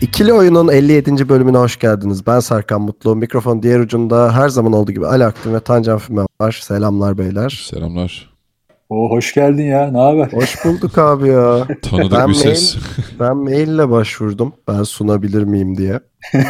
[0.00, 1.28] İkili Oyun'un 57.
[1.28, 2.26] bölümüne hoş geldiniz.
[2.26, 3.16] Ben Serkan Mutlu.
[3.16, 6.52] Mikrofon diğer ucunda her zaman olduğu gibi Ali Aktin ve Tancan Füme var.
[6.62, 7.64] Selamlar beyler.
[7.70, 8.34] Selamlar.
[8.88, 9.90] Oo hoş geldin ya.
[9.90, 10.32] Ne haber?
[10.32, 11.66] Hoş bulduk abi ya.
[11.82, 12.76] Tanıdık Ben bir ses.
[13.20, 14.52] Ben maille başvurdum.
[14.68, 16.00] Ben sunabilir miyim diye.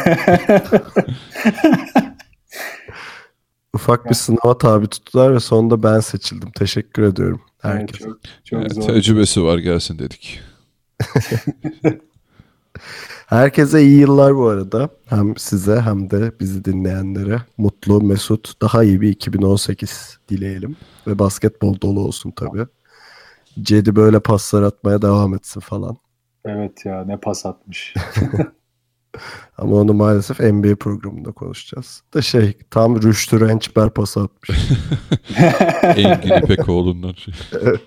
[3.73, 6.51] Ufak bir sınava tabi tuttular ve sonunda ben seçildim.
[6.51, 8.05] Teşekkür ediyorum Evet, herkese.
[8.05, 8.81] çok, çok Evet, zor.
[8.81, 10.39] tecrübesi var gelsin dedik.
[13.27, 14.89] Herkese iyi yıllar bu arada.
[15.05, 20.75] Hem size hem de bizi dinleyenlere mutlu, mesut, daha iyi bir 2018 dileyelim.
[21.07, 22.65] Ve basketbol dolu olsun tabii.
[23.61, 25.97] Cedi böyle paslar atmaya devam etsin falan.
[26.45, 27.93] Evet ya ne pas atmış.
[29.57, 32.03] Ama onu maalesef NBA programında konuşacağız.
[32.13, 34.59] Da şey tam Rüştü Rençber pası atmış.
[35.83, 37.33] Engin İpekoğlu'ndan şey.
[37.61, 37.81] evet.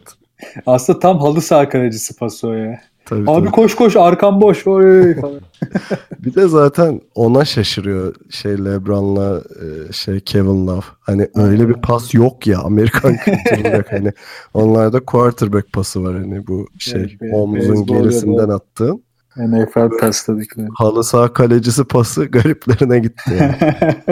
[0.66, 2.80] Aslında tam halı saha kalecisi pası o ya.
[3.08, 3.50] Tabii, Abi tabii.
[3.50, 4.66] koş koş arkam boş.
[4.66, 5.40] Oy falan.
[6.18, 10.84] Bir de zaten ona şaşırıyor şey LeBron'la e, şey Kevin Love.
[11.00, 14.12] Hani öyle bir pas yok ya Amerikan kültüründe hani
[14.54, 19.02] onlarda quarterback pası var hani bu şey Evet, omzun ya gerisinden attığın.
[19.36, 20.68] NFL pas dedikleri.
[20.74, 23.30] Halı saha kalecisi pası gariplerine gitti.
[23.40, 23.54] yani.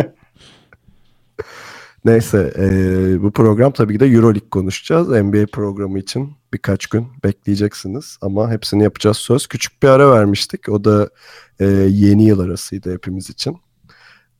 [2.07, 2.69] Neyse e,
[3.23, 5.09] bu program tabii ki de Euroleague konuşacağız.
[5.09, 9.47] NBA programı için birkaç gün bekleyeceksiniz ama hepsini yapacağız söz.
[9.47, 10.69] Küçük bir ara vermiştik.
[10.69, 11.09] O da
[11.61, 13.57] e, yeni yıl arasıydı hepimiz için.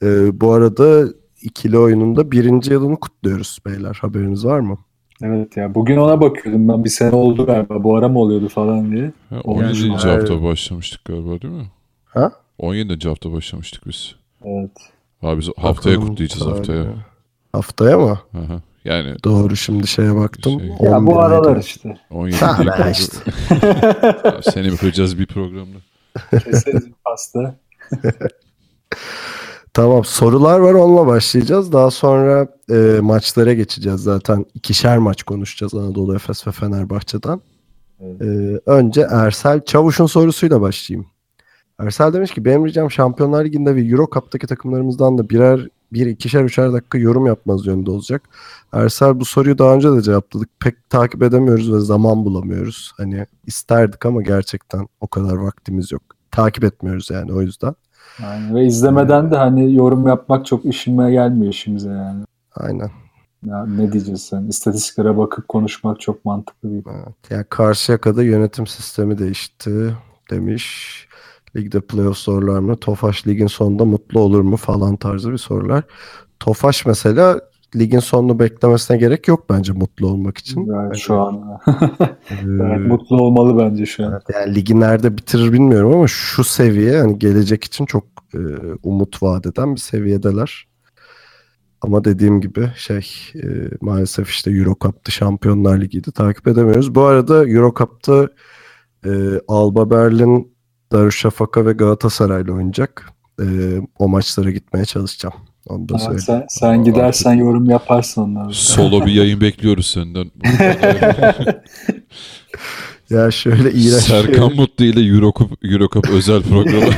[0.03, 1.09] E, bu arada
[1.43, 3.99] ikili oyununda birinci yılını kutluyoruz beyler.
[4.01, 4.79] Haberiniz var mı?
[5.23, 8.93] evet ya bugün ona bakıyordum ben bir sene oldu galiba bu ara mı oluyordu falan
[8.93, 9.13] diye.
[9.31, 9.87] Ha, O 17.
[9.87, 11.67] yani- hafta başlamıştık galiba değil mi?
[12.05, 12.33] Ha?
[12.59, 13.09] 17.
[13.09, 14.15] hafta başlamıştık biz.
[14.45, 14.71] Evet.
[15.23, 17.16] Abi biz haftaya Bakalım kutlayacağız haftaya.
[17.57, 18.19] Haftaya mı?
[18.35, 18.61] Aha.
[18.85, 20.61] Yani Doğru şimdi şeye baktım.
[20.61, 21.61] Şey- Ya 11 bu aralar aydı.
[21.61, 21.99] işte.
[22.11, 22.37] 17.
[22.45, 23.17] Ha, işte.
[24.43, 25.79] Seni mi kıracağız bir programda?
[26.31, 27.55] Keseriz bir pasta.
[29.75, 31.73] Tamam sorular var onunla başlayacağız.
[31.73, 34.45] Daha sonra e, maçlara geçeceğiz zaten.
[34.55, 37.41] ikişer maç konuşacağız Anadolu Efes ve Fenerbahçe'den.
[38.01, 38.23] Evet.
[38.23, 41.07] E, önce Ersel Çavuş'un sorusuyla başlayayım.
[41.81, 46.45] Ersel demiş ki benim ricam Şampiyonlar Ligi'nde ve Euro Cup'taki takımlarımızdan da birer bir ikişer
[46.45, 48.23] üçer dakika yorum yapmanız yönünde olacak.
[48.73, 50.49] Ersel bu soruyu daha önce de cevapladık.
[50.61, 52.93] Pek takip edemiyoruz ve zaman bulamıyoruz.
[52.97, 56.03] Hani isterdik ama gerçekten o kadar vaktimiz yok.
[56.31, 57.75] Takip etmiyoruz yani o yüzden.
[58.23, 62.25] Yani ve izlemeden de hani yorum yapmak çok işime gelmiyor işimize yani.
[62.55, 62.91] Aynen.
[63.47, 64.47] Ya ne diyeceğiz sen?
[64.47, 66.83] İstatistiklere bakıp konuşmak çok mantıklı değil.
[66.87, 67.31] Evet.
[67.31, 69.97] Yani Karşıyaka'da yönetim sistemi değişti
[70.31, 71.06] demiş.
[71.57, 72.77] Ligde playoff sorular mı?
[72.77, 75.85] Tofaş ligin sonunda mutlu olur mu falan tarzı bir sorular.
[76.41, 77.41] Tofaş mesela
[77.77, 80.67] ligin sonunu beklemesine gerek yok bence mutlu olmak için.
[80.67, 81.43] Yani şu an
[82.31, 84.21] Ee, evet, mutlu olmalı bence şu an.
[84.35, 88.39] yani ligi nerede bitirir bilmiyorum ama şu seviye hani gelecek için çok e,
[88.83, 90.67] umut vaat eden bir seviyedeler.
[91.81, 93.47] Ama dediğim gibi şey e,
[93.81, 96.95] maalesef işte Euro Cup'tı Şampiyonlar Ligi'ydi takip edemiyoruz.
[96.95, 98.29] Bu arada Euro Cup'ta
[99.07, 99.11] e,
[99.49, 100.56] Alba Berlin,
[100.93, 103.11] Darüşşafaka ve Galatasaray'la oynayacak.
[103.41, 103.45] E,
[103.99, 105.35] o maçlara gitmeye çalışacağım.
[105.67, 106.21] Onu da söyleyeyim.
[106.27, 108.55] sen, sen gidersen yorum yaparsın onları.
[108.55, 110.31] Solo bir yayın bekliyoruz senden.
[113.11, 116.93] Ya şöyle iğrenç Serkan Mutlu ile Eurocup, Eurocup özel programı.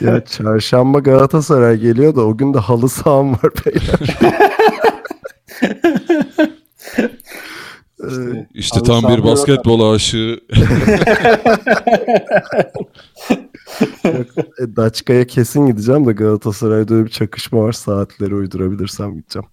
[0.00, 4.18] ya çarşamba Galatasaray geliyor da o gün de halı saham var beyler.
[8.12, 10.40] Ee, İşte Halı tam bir basketbol aşığı.
[14.58, 17.72] E, Daçka'ya kesin gideceğim de Galatasaray'da öyle bir çakışma var.
[17.72, 19.48] Saatleri uydurabilirsem gideceğim.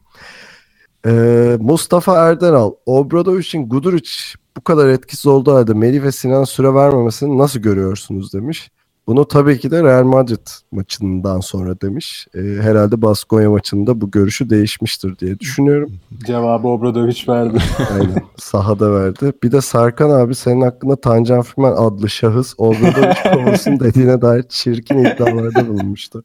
[1.06, 4.10] Ee, Mustafa Erdenal, Obradovic'in Guduric
[4.58, 8.72] bu kadar etkisiz olduğu halde Melih ve Sinan süre vermemesini nasıl görüyorsunuz demiş.
[9.08, 12.28] Bunu tabii ki de Real Madrid maçından sonra demiş.
[12.36, 15.92] Ee, herhalde Baskonya maçında bu görüşü değişmiştir diye düşünüyorum.
[16.26, 17.58] Cevabı Obradoviç verdi.
[17.94, 18.24] Aynen.
[18.38, 19.34] Sahada verdi.
[19.44, 25.00] Bir de Serkan abi senin hakkında Tancan Fümen adlı şahıs Obradovic kovulsun dediğine dair çirkin
[25.00, 26.24] iddialarda bulunmuştu.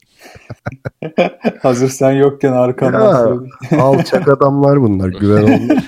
[1.63, 3.83] Hazır sen yokken arkandan Ya.
[3.83, 5.09] Alçak adamlar bunlar.
[5.09, 5.79] Güven olmuyor.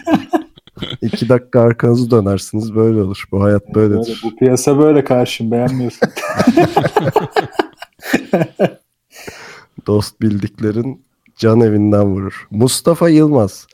[1.02, 3.24] İki dakika arkanızı dönersiniz böyle olur.
[3.32, 4.20] Bu hayat Böyle, böyledir.
[4.24, 6.08] bu piyasa böyle karşım beğenmiyorsun.
[9.86, 11.02] Dost bildiklerin
[11.36, 12.46] can evinden vurur.
[12.50, 13.66] Mustafa Yılmaz.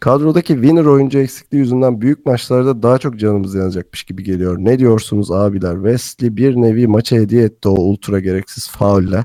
[0.00, 4.56] Kadrodaki winner oyuncu eksikliği yüzünden büyük maçlarda daha çok canımız yanacakmış gibi geliyor.
[4.58, 5.74] Ne diyorsunuz abiler?
[5.74, 9.24] Wesley bir nevi maça hediye etti o ultra gereksiz faulle.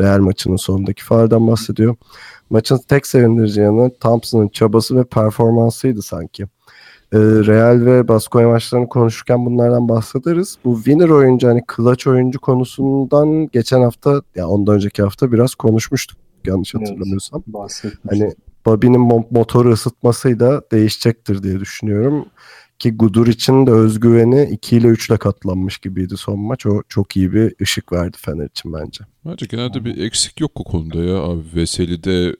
[0.00, 1.96] Real maçının sonundaki faulden bahsediyor.
[2.50, 6.46] Maçın tek sevindirici yanı Thompson'ın çabası ve performansıydı sanki.
[7.12, 10.58] Ee, Real ve Baskonya maçlarını konuşurken bunlardan bahsederiz.
[10.64, 16.18] Bu winner oyuncu hani clutch oyuncu konusundan geçen hafta ya ondan önceki hafta biraz konuşmuştuk
[16.46, 16.88] yanlış Evet.
[16.88, 17.42] hatırlamıyorsam.
[17.46, 18.20] Bahsetmiş.
[18.20, 18.32] Hani
[18.66, 22.26] Bobby'nin mo- motoru ısıtmasıyla değişecektir diye düşünüyorum.
[22.78, 26.66] Ki Gudur için de özgüveni 2 ile 3 ile katlanmış gibiydi son maç.
[26.66, 29.04] O çok iyi bir ışık verdi Fener için bence.
[29.26, 31.16] Bence genelde bir eksik yok o konuda ya.
[31.22, 32.36] Abi Veseli'de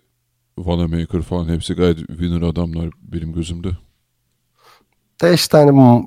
[0.59, 3.69] Vanamaker falan hepsi gayet winner adamlar benim gözümde.
[5.23, 6.05] De işte hani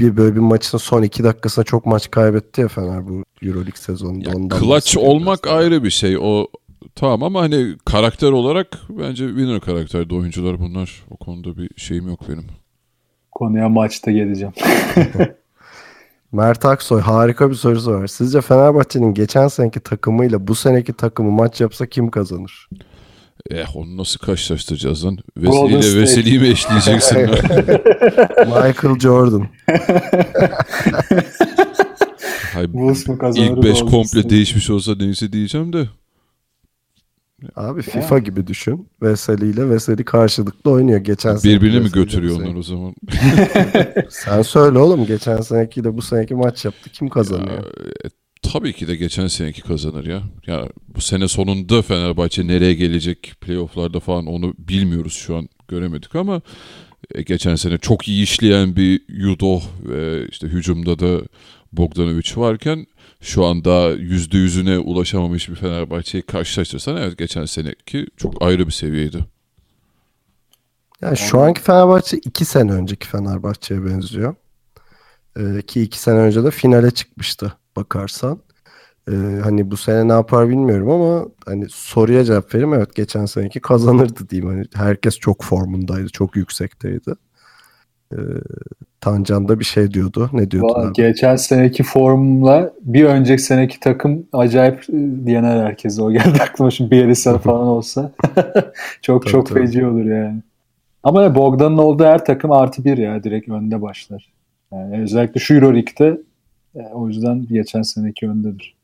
[0.00, 4.28] bir böyle bir maçın son 2 dakikasında çok maç kaybetti ya Fener bu Euroleague sezonunda.
[4.30, 5.54] Ya Ondan clutch olmak biraz.
[5.56, 6.18] ayrı bir şey.
[6.20, 6.46] O
[6.94, 11.04] tamam ama hani karakter olarak bence winner karakterde oyuncular bunlar.
[11.10, 12.44] O konuda bir şeyim yok benim.
[13.32, 14.54] Konuya maçta geleceğim.
[16.32, 18.06] Mert Aksoy harika bir sorusu var.
[18.06, 22.68] Sizce Fenerbahçe'nin geçen seneki takımıyla bu seneki takımı maç yapsa kim kazanır?
[23.50, 25.18] Eh onu nasıl karşılaştıracağız lan?
[25.36, 26.00] Veseli ile.
[26.00, 27.18] Veseli'yi mi eşleyeceksin?
[28.46, 29.48] Michael Jordan.
[32.54, 34.30] Hayır, ilk 5 Golden komple State?
[34.30, 35.88] değişmiş olsa neyse diyeceğim de.
[37.56, 38.88] Abi FIFA gibi düşün.
[39.02, 40.98] Veseli ile Veseli karşılıklı oynuyor.
[40.98, 42.94] Geçen seneki Birbirini mi götürüyor onlar o zaman?
[44.10, 45.06] Sen söyle oğlum.
[45.06, 46.90] Geçen senekiyle bu seneki maç yaptı.
[46.90, 47.64] Kim kazanıyor?
[48.04, 48.08] E,
[48.52, 50.22] tabii ki de geçen seneki kazanır ya.
[50.46, 56.40] Ya bu sene sonunda Fenerbahçe nereye gelecek playofflarda falan onu bilmiyoruz şu an göremedik ama
[57.14, 61.20] e, geçen sene çok iyi işleyen bir Yudo ve işte hücumda da
[61.72, 62.86] Bogdanovic varken
[63.20, 69.18] şu anda yüzde yüzüne ulaşamamış bir Fenerbahçe'yi karşılaştırsan evet geçen seneki çok ayrı bir seviyeydi.
[71.02, 74.34] Yani şu anki Fenerbahçe iki sene önceki Fenerbahçe'ye benziyor.
[75.38, 78.38] Ee, ki iki sene önce de finale çıkmıştı bakarsan.
[79.10, 79.12] Ee,
[79.42, 82.74] hani bu sene ne yapar bilmiyorum ama hani soruya cevap vereyim.
[82.74, 84.50] Evet geçen seneki kazanırdı diyeyim.
[84.50, 86.08] Hani herkes çok formundaydı.
[86.08, 87.14] Çok yüksekteydi.
[88.12, 88.16] Ee,
[89.00, 90.30] Tancan da bir şey diyordu.
[90.32, 90.92] Ne diyordu abi?
[90.92, 94.96] Geçen seneki formla bir önceki seneki takım acayip e,
[95.30, 96.02] yener herkese.
[96.02, 98.12] O geldi aklıma şimdi Bielisa falan olsa.
[99.02, 99.60] çok Tabii, çok tabii.
[99.60, 100.42] feci olur yani.
[101.02, 103.24] Ama Bogdan'ın olduğu her takım artı bir ya.
[103.24, 104.32] Direkt önde başlar.
[104.72, 106.20] Yani özellikle şu Euroleague'de
[106.76, 108.76] e, o yüzden geçen seneki öndedir.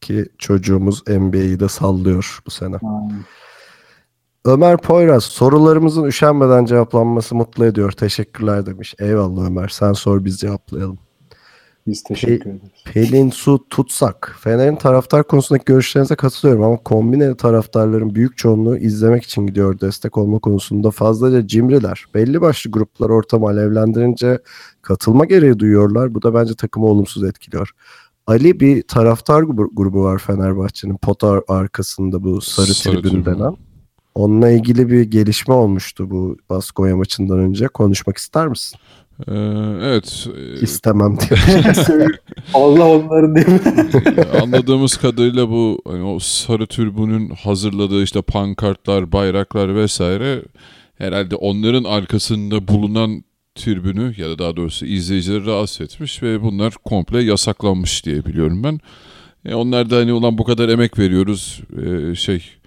[0.00, 2.76] Ki çocuğumuz NBA'yi de sallıyor bu sene.
[2.82, 3.24] Aynen.
[4.44, 7.92] Ömer Poyraz sorularımızın üşenmeden cevaplanması mutlu ediyor.
[7.92, 8.94] Teşekkürler demiş.
[8.98, 9.68] Eyvallah Ömer.
[9.68, 10.98] Sen sor biz cevaplayalım.
[11.90, 12.60] Biz teşekkür ederiz.
[12.84, 14.36] Pelin Su Tutsak.
[14.40, 19.80] Fener'in taraftar konusundaki görüşlerinize katılıyorum ama kombine taraftarların büyük çoğunluğu izlemek için gidiyor.
[19.80, 22.04] Destek olma konusunda fazlaca cimriler.
[22.14, 24.38] Belli başlı gruplar ortamı alevlendirince
[24.82, 26.14] katılma gereği duyuyorlar.
[26.14, 27.70] Bu da bence takımı olumsuz etkiliyor.
[28.26, 29.42] Ali bir taraftar
[29.72, 33.24] grubu var Fenerbahçe'nin pota arkasında bu sarı, Sarı tribün.
[33.24, 33.56] denen.
[34.14, 37.68] Onunla ilgili bir gelişme olmuştu bu Baskonya maçından önce.
[37.68, 38.78] Konuşmak ister misin?
[39.28, 39.34] Ee,
[39.82, 40.28] evet.
[40.60, 41.40] İstemem diyor.
[42.54, 43.60] Allah onların değil mi?
[44.42, 50.42] Anladığımız kadarıyla bu hani o sarı türbünün hazırladığı işte pankartlar, bayraklar vesaire
[50.98, 53.24] herhalde onların arkasında bulunan
[53.54, 58.80] tribünü ya da daha doğrusu izleyicileri rahatsız etmiş ve bunlar komple yasaklanmış diye biliyorum ben.
[59.44, 62.59] E onlar da hani ulan bu kadar emek veriyoruz e, şey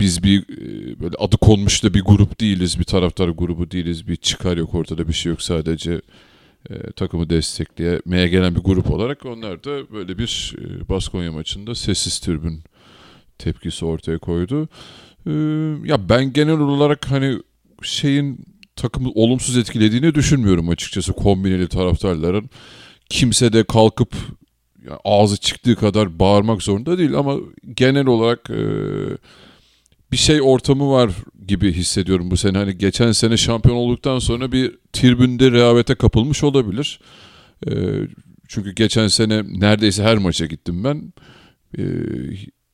[0.00, 4.16] biz bir e, böyle adı konmuş da bir grup değiliz, bir taraftar grubu değiliz, bir
[4.16, 6.00] çıkar yok ortada bir şey yok sadece
[6.70, 12.18] e, takımı desteklemeye gelen bir grup olarak onlar da böyle bir e, Baskonya maçında sessiz
[12.18, 12.62] tribün
[13.38, 14.68] tepkisi ortaya koydu.
[15.26, 15.32] E,
[15.84, 17.38] ya ben genel olarak hani
[17.82, 18.44] şeyin
[18.76, 22.50] takımı olumsuz etkilediğini düşünmüyorum açıkçası kombineli taraftarların.
[23.08, 24.14] Kimse de kalkıp
[24.88, 27.36] ya ağzı çıktığı kadar bağırmak zorunda değil ama
[27.76, 28.62] genel olarak e,
[30.12, 31.10] bir şey ortamı var
[31.46, 32.58] gibi hissediyorum bu sene.
[32.58, 37.00] Hani geçen sene şampiyon olduktan sonra bir tribünde rehavete kapılmış olabilir.
[37.66, 37.72] Ee,
[38.48, 41.12] çünkü geçen sene neredeyse her maça gittim ben.
[41.78, 41.82] Ee,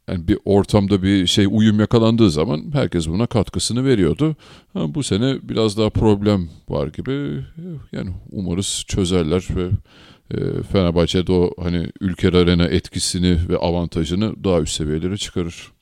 [0.09, 4.37] yani bir ortamda bir şey uyum yakalandığı zaman herkes buna katkısını veriyordu.
[4.75, 7.45] Ama bu sene biraz daha problem var gibi.
[7.93, 9.71] Yani umarız çözerler ve
[10.31, 15.75] e, Fenerbahçe'de o hani ülker arena etkisini ve avantajını daha üst seviyelere çıkarır.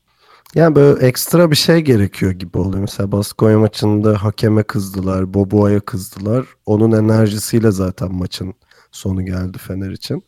[0.55, 2.81] Yani böyle ekstra bir şey gerekiyor gibi oluyor.
[2.81, 6.47] Mesela Baskonya maçında hakeme kızdılar, Boboa'ya kızdılar.
[6.67, 8.55] Onun enerjisiyle zaten maçın
[8.93, 10.25] sonu geldi Fener için.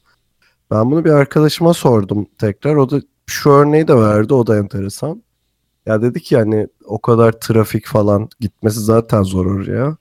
[0.71, 2.77] Ben bunu bir arkadaşıma sordum tekrar.
[2.77, 4.35] O da şu örneği de verdi.
[4.35, 5.23] O da enteresan.
[5.87, 9.97] Ya dedi ki yani o kadar trafik falan gitmesi zaten zor oraya.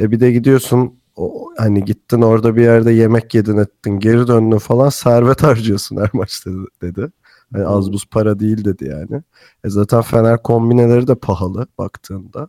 [0.00, 4.58] E bir de gidiyorsun o, hani gittin orada bir yerde yemek yedin ettin geri döndün
[4.58, 6.50] falan servet harcıyorsun her maçta
[6.82, 7.12] dedi.
[7.54, 9.22] Yani az buz para değil dedi yani.
[9.64, 12.48] E zaten Fener kombineleri de pahalı baktığında.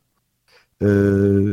[0.81, 0.85] Ee,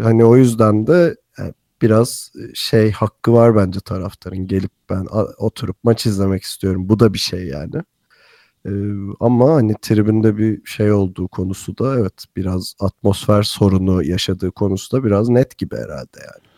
[0.03, 5.07] hani o yüzden de yani biraz şey hakkı var bence taraftarın gelip ben
[5.39, 6.89] oturup maç izlemek istiyorum.
[6.89, 7.83] Bu da bir şey yani.
[8.67, 8.71] Ee,
[9.21, 15.05] ama hani tribünde bir şey olduğu konusu da evet biraz atmosfer sorunu yaşadığı konusu da
[15.05, 16.51] biraz net gibi herhalde yani.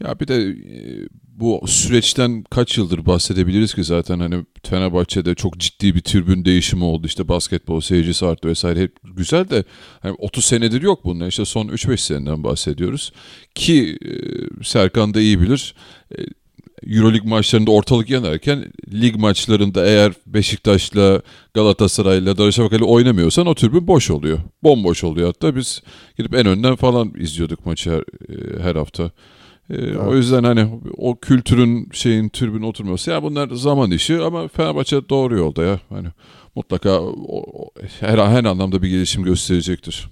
[0.00, 1.08] Ya bir de e,
[1.40, 7.06] bu süreçten kaç yıldır bahsedebiliriz ki zaten hani Fenerbahçe'de çok ciddi bir tribün değişimi oldu.
[7.06, 9.64] İşte basketbol seyircisi arttı vesaire hep güzel de
[10.00, 11.28] hani 30 senedir yok bunlar.
[11.28, 13.12] İşte son 3-5 seneden bahsediyoruz.
[13.54, 14.12] Ki e,
[14.64, 15.74] Serkan da iyi bilir.
[16.18, 16.22] E,
[16.86, 21.22] Euroleague maçlarında ortalık yanarken lig maçlarında eğer Beşiktaş'la
[21.54, 24.38] Galatasaray'la Darüşşafaka'yla oynamıyorsan o tribün boş oluyor.
[24.62, 25.82] Bomboş oluyor hatta biz
[26.18, 28.02] gidip en önden falan izliyorduk maçı her,
[28.62, 29.10] her hafta.
[29.70, 29.96] Ee, evet.
[30.08, 35.38] O yüzden hani o kültürün şeyin türbün oturması ya bunlar zaman işi ama Fenerbahçe doğru
[35.38, 35.80] yolda ya.
[35.88, 36.08] Hani
[36.54, 40.10] mutlaka o, o, her her anlamda bir gelişim gösterecektir.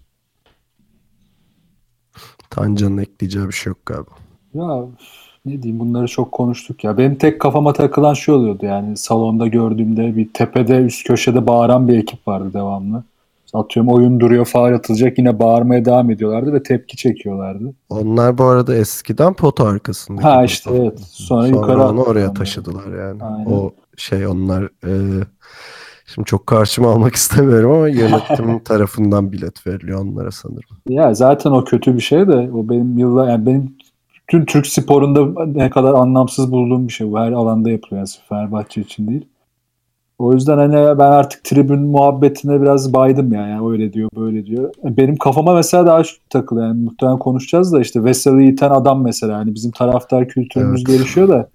[2.51, 4.11] Tancan'ın ekleyeceği bir şey yok galiba.
[4.55, 4.87] Ya
[5.47, 6.99] ne diyeyim bunları çok konuştuk ya.
[6.99, 11.99] Benim tek kafama takılan şey oluyordu yani salonda gördüğümde bir tepede üst köşede bağıran bir
[11.99, 13.05] ekip vardı devamlı.
[13.55, 17.75] Atıyorum oyun duruyor faal atılacak yine bağırmaya devam ediyorlardı ve tepki çekiyorlardı.
[17.89, 20.25] Onlar bu arada eskiden pot arkasında.
[20.25, 21.01] Ha işte evet.
[21.01, 23.23] Sonra, Sonra yukarı onu oraya taşıdılar yani.
[23.23, 23.47] Aynen.
[23.51, 25.25] O şey onlar e,
[26.07, 30.77] şimdi çok karşıma almak istemiyorum ama yönetim tarafından bilet veriliyor onlara sanırım.
[30.89, 33.77] Ya zaten o kötü bir şey de o benim yıllar yani benim
[34.29, 37.19] tüm Türk sporunda ne kadar anlamsız bulduğum bir şey bu.
[37.19, 37.99] Her alanda yapılıyor.
[37.99, 39.27] Yani Fenerbahçe için değil.
[40.19, 43.51] O yüzden hani ben artık tribün muhabbetine biraz baydım yani.
[43.51, 44.75] yani öyle diyor böyle diyor.
[44.85, 49.39] Benim kafama mesela daha şu takılıyor yani muhtemelen konuşacağız da işte Veseli iten adam mesela
[49.39, 50.99] hani bizim taraftar kültürümüz evet.
[50.99, 51.49] gelişiyor da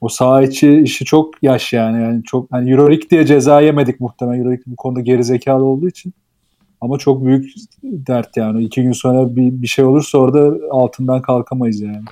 [0.00, 2.02] o saha içi işi çok yaş yani.
[2.02, 6.12] yani çok hani Euroleague diye ceza yemedik muhtemelen Euroleague bu konuda gerizekalı olduğu için.
[6.80, 8.64] Ama çok büyük dert yani.
[8.64, 12.02] iki gün sonra bir, bir şey olursa orada altından kalkamayız yani.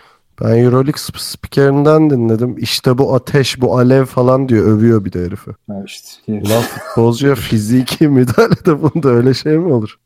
[0.42, 2.56] Ben Euroleague spikerinden dinledim.
[2.58, 4.66] İşte bu ateş, bu alev falan diyor.
[4.66, 5.50] Övüyor bir de herifi.
[5.68, 6.32] Ha işte.
[6.32, 9.98] Ulan futbolcuya fiziki müdahalede bunda öyle şey mi olur?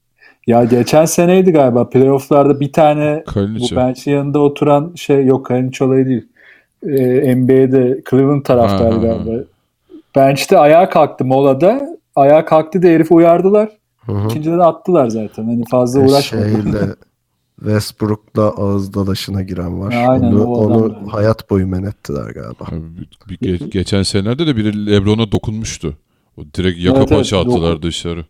[0.46, 3.76] Ya geçen seneydi galiba playofflarda bir tane Kalinic.
[3.76, 6.28] bu bench'in yanında oturan şey yok Kalinic olayı değil.
[6.86, 9.44] Ee, NBA'de Cleveland taraftarı galiba.
[10.16, 11.98] Bench'te ayağa kalktı molada.
[12.16, 13.68] Ayağa kalktı da herifi uyardılar.
[14.06, 14.26] Hı-hı.
[14.26, 15.44] İkincide de attılar zaten.
[15.44, 16.48] Hani fazla uğraşmadı.
[16.48, 16.78] Şeyle,
[17.60, 20.04] Westbrook'la ağız dalaşına giren var.
[20.08, 22.66] Aynen, onu onu hayat boyu men ettiler galiba.
[23.28, 25.94] Bir, bir, geçen senelerde de biri LeBron'a dokunmuştu.
[26.36, 27.82] O direkt yaka evet, paça evet, attılar dokun.
[27.82, 28.24] dışarı.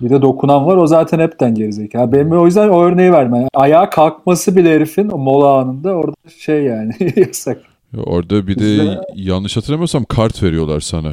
[0.00, 2.12] Bir de dokunan var o zaten hepten gerizekalı.
[2.12, 3.38] Benim o yüzden o örneği verme.
[3.38, 7.58] Yani ayağa kalkması bile herifin o mola anında orada şey yani yasak.
[7.96, 11.12] Orada bir de yanlış hatırlamıyorsam kart veriyorlar sana.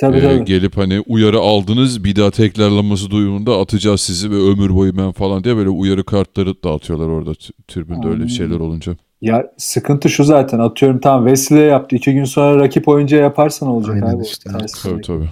[0.00, 0.44] Tabii, ee, tabii.
[0.44, 5.44] Gelip hani uyarı aldınız bir daha tekrarlanması duyumunda atacağız sizi ve ömür boyu men falan
[5.44, 7.32] diye böyle uyarı kartları dağıtıyorlar orada
[7.68, 8.96] tribünde öyle şeyler olunca.
[9.20, 13.94] Ya sıkıntı şu zaten atıyorum tam Vesile yaptı iki gün sonra rakip oyuncuya yaparsan olacak
[13.94, 14.24] Aynen abi.
[14.24, 14.50] Işte,
[14.82, 15.28] tabii tabii.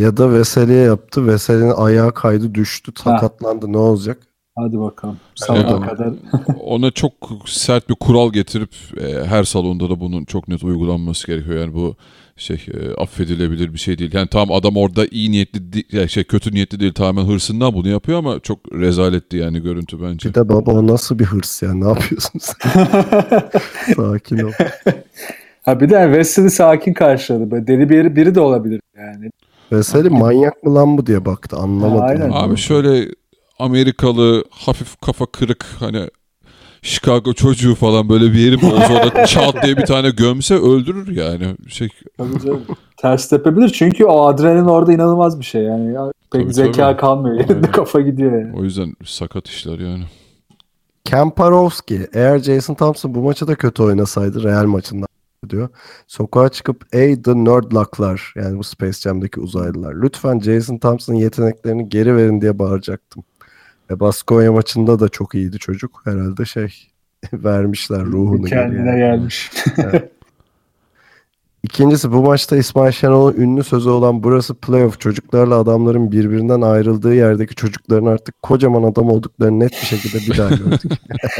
[0.00, 1.26] Ya da Veseli'ye yaptı.
[1.26, 3.72] Veseli'nin ayağı kaydı düştü sakatlandı ha.
[3.72, 4.18] ne olacak?
[4.58, 5.16] Hadi bakalım.
[5.34, 6.14] Salona kadar.
[6.60, 7.12] ona çok
[7.46, 11.60] sert bir kural getirip e, her salonda da bunun çok net uygulanması gerekiyor.
[11.60, 11.96] Yani bu
[12.40, 14.10] şey e, affedilebilir bir şey değil.
[14.14, 18.18] Yani tam adam orada iyi niyetli yani şey kötü niyetli değil tamamen hırsından bunu yapıyor
[18.18, 20.28] ama çok rezaletti yani görüntü bence.
[20.28, 22.56] Bir de baba o nasıl bir hırs yani ne yapıyorsun sen?
[23.96, 24.50] sakin ol.
[25.62, 27.50] Ha bir de Wesley sakin karşıladı.
[27.50, 29.30] Böyle deli biri, biri de olabilir yani.
[29.68, 32.02] Wesley manyak mı lan bu diye baktı anlamadım.
[32.02, 32.30] aynen.
[32.32, 33.08] Abi şöyle
[33.58, 36.08] Amerikalı hafif kafa kırık hani
[36.82, 41.56] Chicago çocuğu falan böyle bir yerim olsa orada çat diye bir tane gömse öldürür yani.
[41.68, 41.88] Şey...
[42.18, 42.62] Tabii canım.
[42.96, 45.94] Ters tepebilir çünkü o adrenalin orada inanılmaz bir şey yani.
[45.94, 47.00] Ya, pek tabii, zeka tabii.
[47.00, 47.72] kalmıyor yerinde Aynen.
[47.72, 48.58] kafa gidiyor yani.
[48.58, 50.04] O yüzden sakat işler yani.
[51.04, 55.08] Kemparowski eğer Jason Thompson bu maçı da kötü oynasaydı Real maçından
[55.50, 55.68] diyor.
[56.06, 59.94] Sokağa çıkıp ey the nerdlocklar yani bu Space Jam'daki uzaylılar.
[60.02, 63.24] Lütfen Jason Thompson'ın yeteneklerini geri verin diye bağıracaktım.
[63.90, 66.02] E, Baskonya maçında da çok iyiydi çocuk.
[66.04, 66.74] Herhalde şey
[67.32, 68.46] vermişler ruhunu.
[68.46, 68.98] Kendine geri.
[68.98, 69.50] gelmiş.
[69.78, 70.12] evet.
[71.62, 77.54] İkincisi bu maçta İsmail Şenol'un ünlü sözü olan burası playoff çocuklarla adamların birbirinden ayrıldığı yerdeki
[77.54, 80.92] çocukların artık kocaman adam olduklarını net bir şekilde bir daha gördük.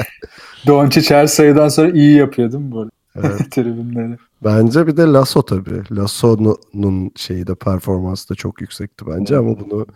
[0.66, 2.90] Doncic her sayıdan sonra iyi yapıyor değil mi böyle?
[3.16, 3.50] Evet.
[3.50, 4.16] Tribünleri.
[4.44, 5.82] Bence bir de Lasso tabii.
[5.96, 9.86] Lasso'nun şeyi de performansı da çok yüksekti bence ama bunu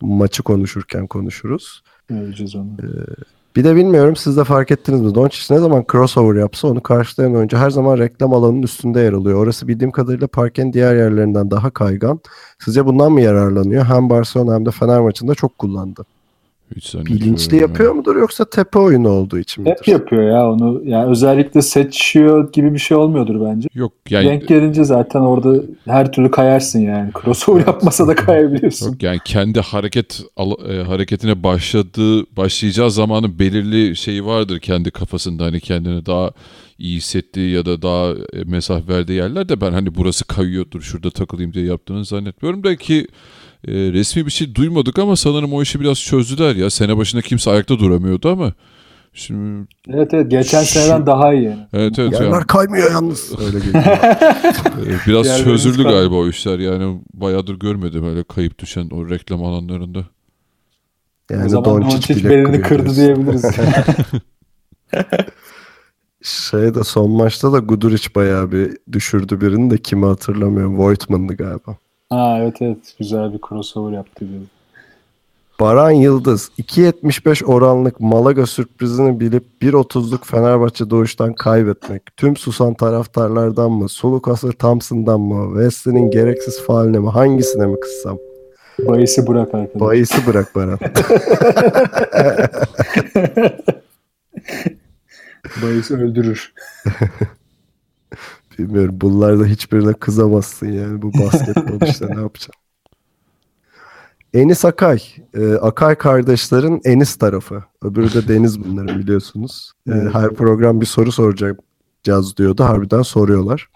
[0.00, 1.82] maçı konuşurken konuşuruz.
[2.20, 2.66] Göreceğiz onu.
[3.56, 5.14] Bir de bilmiyorum siz de fark ettiniz mi?
[5.14, 9.38] Doncic ne zaman crossover yapsa onu karşılayan oyuncu her zaman reklam alanının üstünde yer alıyor.
[9.38, 12.20] Orası bildiğim kadarıyla parkenin diğer yerlerinden daha kaygan.
[12.58, 13.84] Sizce bundan mı yararlanıyor?
[13.84, 16.04] Hem Barcelona hem de Fener maçında çok kullandı.
[16.76, 17.62] Hiç Bilinçli ya.
[17.62, 19.76] yapıyor mudur yoksa tepe oyunu olduğu için midir?
[19.76, 20.82] Hep yapıyor ya onu.
[20.84, 23.68] Yani özellikle seçiyor gibi bir şey olmuyordur bence.
[23.74, 27.10] Yok yani Denk gelince zaten orada her türlü kayarsın yani.
[27.22, 28.86] Crossover yapmasa da kayabiliyorsun.
[28.86, 30.22] Yok yani kendi hareket
[30.68, 36.30] e, hareketine başladığı başlayacağı zamanın belirli şeyi vardır kendi kafasında hani kendini daha
[36.78, 41.54] iyi hissettiği ya da daha e, mesafe verdiği yerlerde ben hani burası kayıyordur şurada takılayım
[41.54, 43.06] diye yaptığını zannetmiyorum da ki
[43.68, 47.50] e, resmi bir şey duymadık ama sanırım o işi biraz çözdüler ya sene başında kimse
[47.50, 48.52] ayakta duramıyordu ama
[49.12, 51.66] şimdi Evet evet geçen Şu- seneden daha iyi yani.
[51.72, 53.32] evet evet yani, Yerler kaymıyor yalnız.
[53.40, 53.84] Öyle geliyor.
[53.86, 59.10] e, biraz Yerlerimiz çözüldü kay- galiba o işler yani bayağıdır görmedim öyle kayıp düşen o
[59.10, 59.98] reklam alanlarında.
[61.30, 63.44] o Yani zaman Doncic belini kırdı diyebiliriz.
[66.22, 70.78] Şey de son maçta da Guduric bayağı bir düşürdü birini de kimi hatırlamıyorum.
[70.78, 71.76] Voigtman'dı galiba.
[72.16, 74.28] Ha evet evet güzel bir crossover yaptı.
[74.28, 74.42] diyor.
[75.60, 82.16] Baran Yıldız 2.75 oranlık Malaga sürprizini bilip 1.30'luk Fenerbahçe doğuştan kaybetmek.
[82.16, 83.88] Tüm susan taraftarlardan mı?
[83.88, 85.62] Sulukas'ı Thompson'dan mı?
[85.62, 87.08] Wesley'nin gereksiz faaline mi?
[87.08, 88.18] Hangisine mi kıssam?
[88.78, 89.80] Bayisi bırak arkadaşlar.
[89.80, 90.78] Bayisi bırak Baran.
[95.62, 96.52] Bayisi öldürür.
[98.58, 98.98] Bilmiyorum.
[99.00, 101.02] Bunlarda hiçbirine kızamazsın yani.
[101.02, 102.62] Bu basketbol işte ne yapacaksın?
[104.34, 105.02] Enis Akay.
[105.34, 107.64] Ee, Akay kardeşlerin Enis tarafı.
[107.82, 109.72] Öbürü de Deniz bunların biliyorsunuz.
[109.88, 110.14] Evet.
[110.14, 112.64] her program bir soru soracağız diyordu.
[112.64, 113.68] Harbiden soruyorlar.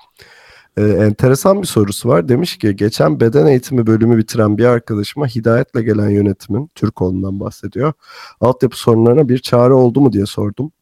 [0.77, 2.29] Ee, enteresan bir sorusu var.
[2.29, 7.93] Demiş ki geçen beden eğitimi bölümü bitiren bir arkadaşıma hidayetle gelen yönetimin, Türk olundan bahsediyor.
[8.41, 10.73] Altyapı sorunlarına bir çare oldu mu diye sordum.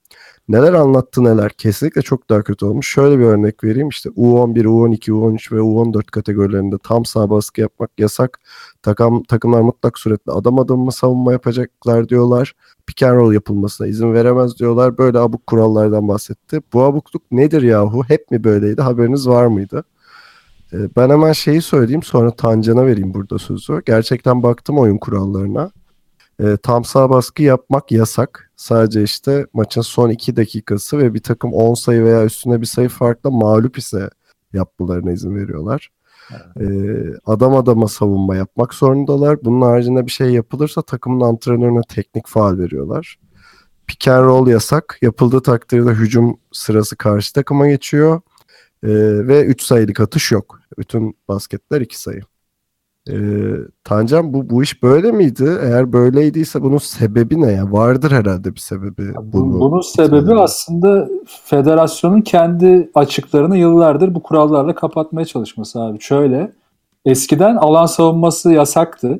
[0.48, 1.50] Neler anlattı neler.
[1.58, 2.88] Kesinlikle çok daha kötü olmuş.
[2.92, 3.88] Şöyle bir örnek vereyim.
[3.88, 8.40] İşte U11, U12, U13 ve U14 kategorilerinde tam sağ baskı yapmak yasak.
[8.82, 12.54] Takım, takımlar mutlak suretle adam adamına savunma yapacaklar diyorlar.
[12.86, 14.98] Pick and roll yapılmasına izin veremez diyorlar.
[14.98, 16.60] Böyle abuk kurallardan bahsetti.
[16.72, 18.02] Bu abukluk nedir yahu?
[18.08, 18.82] Hep mi böyleydi?
[18.82, 19.84] Haberiniz var mıydı?
[20.72, 23.82] Ee, Ben hemen şeyi söyleyeyim sonra Tancan'a vereyim burada sözü.
[23.86, 25.70] Gerçekten baktım oyun kurallarına.
[26.40, 28.50] E, tam sağ baskı yapmak yasak.
[28.56, 32.88] Sadece işte maçın son 2 dakikası ve bir takım 10 sayı veya üstüne bir sayı
[32.88, 34.10] farkla mağlup ise
[34.52, 35.90] yapmalarına izin veriyorlar.
[36.60, 36.66] E,
[37.26, 39.44] adam adama savunma yapmak zorundalar.
[39.44, 43.18] Bunun haricinde bir şey yapılırsa takımın antrenörüne teknik faal veriyorlar.
[43.86, 44.98] Pick and roll yasak.
[45.02, 48.20] Yapıldığı takdirde hücum sırası karşı takıma geçiyor.
[48.82, 48.88] E,
[49.28, 50.60] ve 3 sayılık atış yok.
[50.78, 52.20] Bütün basketler 2 sayı.
[53.10, 53.14] Ee,
[53.84, 55.58] Tancan bu bu iş böyle miydi?
[55.62, 57.72] Eğer böyleydiyse bunun sebebi ne ya?
[57.72, 59.14] Vardır herhalde bir sebebi.
[59.14, 61.08] Bu- bunu- Bunun sebebi aslında
[61.44, 66.00] federasyonun kendi açıklarını yıllardır bu kurallarla kapatmaya çalışması abi.
[66.00, 66.52] Şöyle
[67.04, 69.18] eskiden alan savunması yasaktı.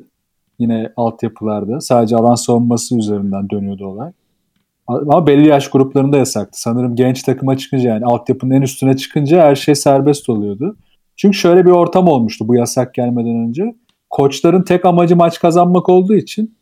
[0.59, 1.81] Yine altyapılarda.
[1.81, 4.11] Sadece alan savunması üzerinden dönüyordu olay.
[4.87, 6.61] Ama belli yaş gruplarında yasaktı.
[6.61, 10.75] Sanırım genç takıma çıkınca yani altyapının en üstüne çıkınca her şey serbest oluyordu.
[11.15, 13.75] Çünkü şöyle bir ortam olmuştu bu yasak gelmeden önce.
[14.09, 16.55] Koçların tek amacı maç kazanmak olduğu için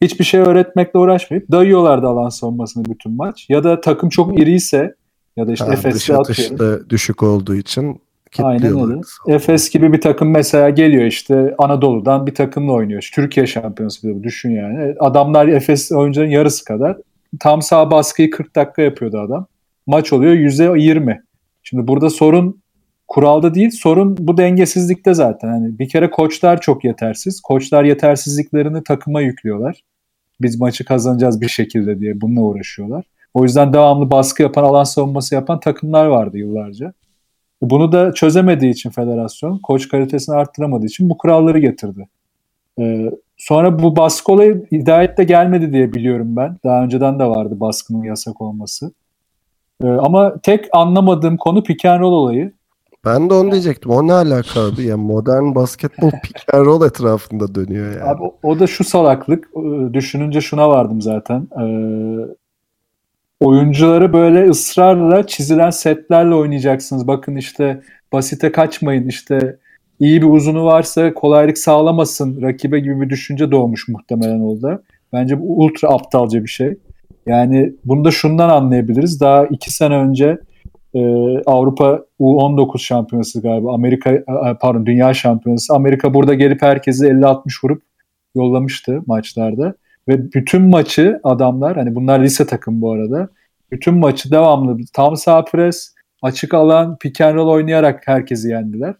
[0.00, 3.46] hiçbir şey öğretmekle uğraşmayıp dayıyorlardı alan savunmasını bütün maç.
[3.48, 4.94] Ya da takım çok iriyse
[5.36, 6.88] ya da işte dış Efes'te atıyorum.
[6.90, 8.00] düşük olduğu için
[8.38, 9.00] Aynen öyle.
[9.26, 13.10] Efes gibi bir takım mesela geliyor işte Anadolu'dan bir takımla oynuyor.
[13.14, 14.94] Türkiye şampiyonası bir düşün yani.
[15.00, 16.96] Adamlar Efes oyuncuların yarısı kadar.
[17.40, 19.46] Tam sağ baskıyı 40 dakika yapıyordu adam.
[19.86, 21.20] Maç oluyor %20.
[21.62, 22.60] Şimdi burada sorun
[23.10, 25.48] kuralda değil sorun bu dengesizlikte zaten.
[25.48, 27.40] Hani bir kere koçlar çok yetersiz.
[27.40, 29.84] Koçlar yetersizliklerini takıma yüklüyorlar.
[30.40, 33.04] Biz maçı kazanacağız bir şekilde diye bununla uğraşıyorlar.
[33.34, 36.92] O yüzden devamlı baskı yapan, alan savunması yapan takımlar vardı yıllarca.
[37.62, 42.08] Bunu da çözemediği için federasyon, koç kalitesini arttıramadığı için bu kuralları getirdi.
[42.80, 46.56] Ee, sonra bu baskı olayı hidayette gelmedi diye biliyorum ben.
[46.64, 48.92] Daha önceden de vardı baskının yasak olması.
[49.84, 52.59] Ee, ama tek anlamadığım konu pick and roll olayı.
[53.04, 53.90] Ben de onu diyecektim.
[53.90, 54.82] O ne alaka abi?
[54.82, 58.02] Ya modern basketbol pick and roll etrafında dönüyor yani.
[58.10, 59.48] Abi o- o da şu salaklık.
[59.56, 61.48] Ee, Düşününce şuna vardım zaten.
[61.60, 61.64] Ee,
[63.40, 67.06] oyuncuları böyle ısrarla çizilen setlerle oynayacaksınız.
[67.06, 67.80] Bakın işte
[68.12, 69.56] basite kaçmayın işte
[70.00, 74.82] iyi bir uzunu varsa kolaylık sağlamasın rakibe gibi bir düşünce doğmuş muhtemelen oldu.
[75.12, 76.74] Bence bu ultra aptalca bir şey.
[77.26, 79.20] Yani bunu da şundan anlayabiliriz.
[79.20, 80.38] Daha iki sene önce
[80.94, 81.00] e,
[81.46, 83.74] Avrupa U19 şampiyonası galiba.
[83.74, 84.24] Amerika e,
[84.60, 85.74] pardon dünya şampiyonası.
[85.74, 87.82] Amerika burada gelip herkesi 50-60 vurup
[88.34, 89.74] yollamıştı maçlarda.
[90.08, 93.28] Ve bütün maçı adamlar hani bunlar lise takım bu arada.
[93.72, 98.94] Bütün maçı devamlı tam sağ pres, açık alan, pick and roll oynayarak herkesi yendiler.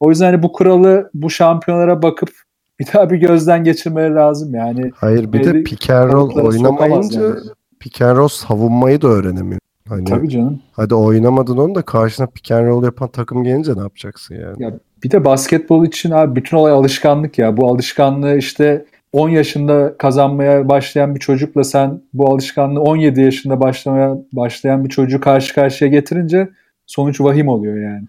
[0.00, 2.30] O yüzden hani bu kuralı bu şampiyonlara bakıp
[2.80, 4.90] bir daha bir gözden geçirmeleri lazım yani.
[4.94, 7.34] Hayır bir de pick and roll oynamayınca yani.
[7.80, 9.60] pick and roll savunmayı da öğrenemiyor.
[9.88, 10.62] Hani, Tabii canım.
[10.72, 14.62] Hadi oynamadın onu da karşına pick and roll yapan takım gelince ne yapacaksın yani?
[14.62, 17.56] Ya bir de basketbol için abi bütün olay alışkanlık ya.
[17.56, 24.16] Bu alışkanlığı işte 10 yaşında kazanmaya başlayan bir çocukla sen bu alışkanlığı 17 yaşında başlamaya
[24.32, 26.48] başlayan bir çocuğu karşı karşıya getirince
[26.86, 28.06] sonuç vahim oluyor yani.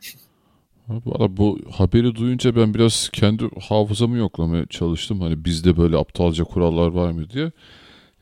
[0.88, 5.22] Valla bu haberi duyunca ben biraz kendi hafızamı yoklamaya çalıştım.
[5.22, 7.52] Hani bizde böyle aptalca kurallar var mı diye.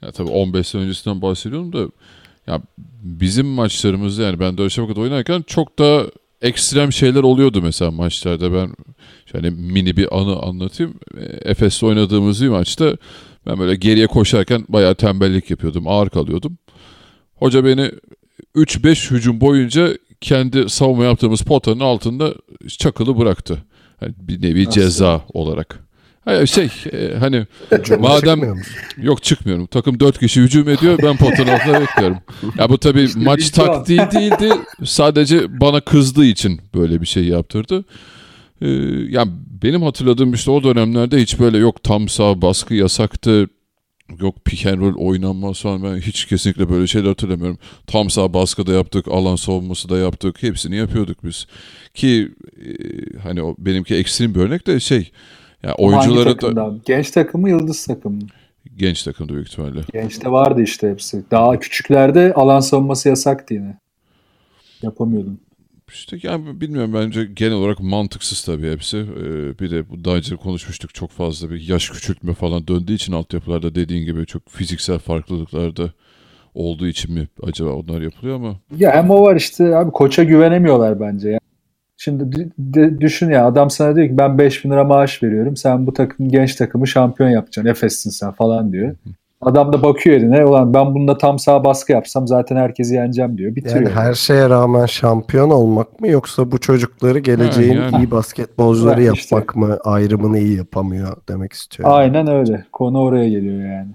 [0.02, 1.88] Ya tabii 15 sene öncesinden bahsediyorum da
[2.48, 2.62] ya
[3.04, 8.54] bizim maçlarımızda yani ben Dörşe Fakat oynarken çok da ekstrem şeyler oluyordu mesela maçlarda.
[8.54, 8.70] Ben
[9.26, 10.94] şöyle mini bir anı anlatayım.
[11.42, 12.98] Efes'te oynadığımız bir maçta
[13.46, 15.88] ben böyle geriye koşarken bayağı tembellik yapıyordum.
[15.88, 16.58] Ağır kalıyordum.
[17.36, 17.92] Hoca beni
[18.56, 22.34] 3-5 hücum boyunca kendi savunma yaptığımız potanın altında
[22.68, 23.64] çakılı bıraktı.
[24.02, 24.82] Yani bir nevi Nasıl?
[24.82, 25.88] ceza olarak.
[26.26, 27.46] Hayır şey e, hani
[28.00, 28.42] madem
[28.98, 29.66] yok çıkmıyorum.
[29.66, 31.00] Takım 4 kişi hücum ediyor.
[31.04, 32.18] Ben potanın altında bekliyorum.
[32.58, 34.54] Ya bu tabii işte maç taktiği değildi.
[34.84, 37.86] Sadece bana kızdığı için böyle bir şey yaptırdı.
[38.62, 38.68] Ee,
[39.10, 39.32] yani
[39.64, 43.48] benim hatırladığım işte o dönemlerde hiç böyle yok tam sağ baskı yasaktı.
[44.20, 47.58] Yok pick and roll oynanmaz falan ben hiç kesinlikle böyle şeyler hatırlamıyorum.
[47.88, 50.44] Tam sağ baskı da yaptık, alan savunması da yaptık.
[50.44, 51.48] Hepsini yapıyorduk biz.
[51.94, 52.32] Ki
[52.66, 52.70] e,
[53.24, 55.12] hani o benimki ekstrem bir örnek de şey
[55.64, 58.20] yani oyuncuları da genç takımı yıldız takımı.
[58.76, 59.82] Genç takımda büyük ihtimalle.
[59.94, 61.24] Gençte vardı işte hepsi.
[61.32, 63.78] Daha küçüklerde alan savunması yasaktı yine.
[64.82, 65.40] Yapamıyordum.
[65.94, 68.98] İşte yani bilmiyorum bence genel olarak mantıksız tabii hepsi.
[68.98, 73.14] Ee, bir de bu daha önce konuşmuştuk çok fazla bir yaş küçültme falan döndüğü için
[73.14, 75.94] altyapılarda dediğin gibi çok fiziksel farklılıklar da
[76.54, 78.56] olduğu için mi acaba onlar yapılıyor ama.
[78.78, 81.30] Ya o var işte abi koça güvenemiyorlar bence.
[81.30, 81.40] Yani
[82.04, 82.52] Şimdi
[83.02, 85.58] düşün ya adam sana diyor ki ben 5 bin lira maaş veriyorum.
[85.58, 87.72] Sen bu takım genç takımı şampiyon yapacaksın.
[87.72, 88.96] Efes'sin sen falan diyor.
[89.42, 90.46] Adam da bakıyor eline.
[90.46, 93.56] Ulan ben bunda tam sağ baskı yapsam zaten herkesi yeneceğim diyor.
[93.56, 93.82] Bitiriyor.
[93.82, 97.98] Yani her şeye rağmen şampiyon olmak mı yoksa bu çocukları geleceğin yani.
[97.98, 99.36] iyi basketbolcuları yani işte.
[99.36, 101.90] yapmak mı ayrımını iyi yapamıyor demek istiyor.
[101.92, 102.66] Aynen öyle.
[102.72, 103.92] Konu oraya geliyor yani.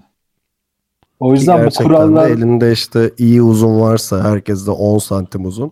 [1.19, 2.29] O yüzden bu kurallar...
[2.29, 5.71] De elinde işte iyi uzun varsa herkes de 10 santim uzun.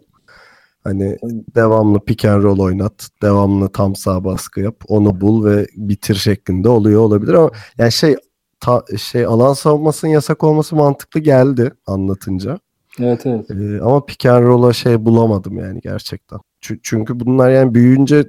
[0.88, 1.18] Hani
[1.56, 6.70] devamlı pick and roll oynat, devamlı tam sağ baskı yap, onu bul ve bitir şeklinde
[6.70, 8.16] oluyor olabilir ama yani şey
[8.60, 12.60] ta, şey alan savunmasının yasak olması mantıklı geldi anlatınca.
[13.00, 13.52] Evet evet.
[13.52, 16.40] Ee, ama pick and roll'a şey bulamadım yani gerçekten.
[16.62, 18.24] Ç- çünkü bunlar yani büyüyünce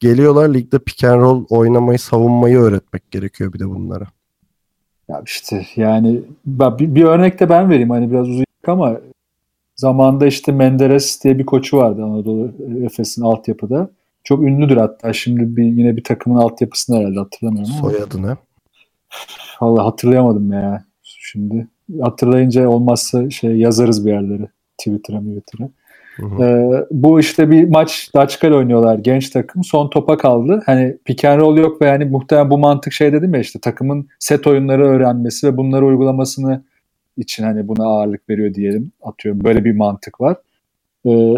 [0.00, 4.06] geliyorlar ligde pick and roll oynamayı, savunmayı öğretmek gerekiyor bir de bunlara.
[5.08, 8.96] Ya işte yani bir, bir örnek de ben vereyim hani biraz uzun ama
[9.76, 12.52] Zamanında işte Menderes diye bir koçu vardı Anadolu
[12.84, 13.90] Efes'in altyapıda.
[14.24, 15.12] Çok ünlüdür hatta.
[15.12, 17.72] Şimdi bir, yine bir takımın altyapısını herhalde hatırlamıyorum.
[17.72, 18.36] Soyadı ne?
[19.60, 21.68] Valla hatırlayamadım ya şimdi.
[22.00, 24.48] Hatırlayınca olmazsa şey yazarız bir yerlere.
[24.78, 25.68] Twitter'a Twitter'a.
[26.40, 29.64] Ee, bu işte bir maç Daçkal oynuyorlar genç takım.
[29.64, 30.62] Son topa kaldı.
[30.66, 34.08] Hani pick and roll yok ve yani muhtemelen bu mantık şey dedim ya işte takımın
[34.18, 36.62] set oyunları öğrenmesi ve bunları uygulamasını
[37.16, 38.92] için hani buna ağırlık veriyor diyelim.
[39.02, 40.36] Atıyorum böyle bir mantık var.
[41.06, 41.34] Ee,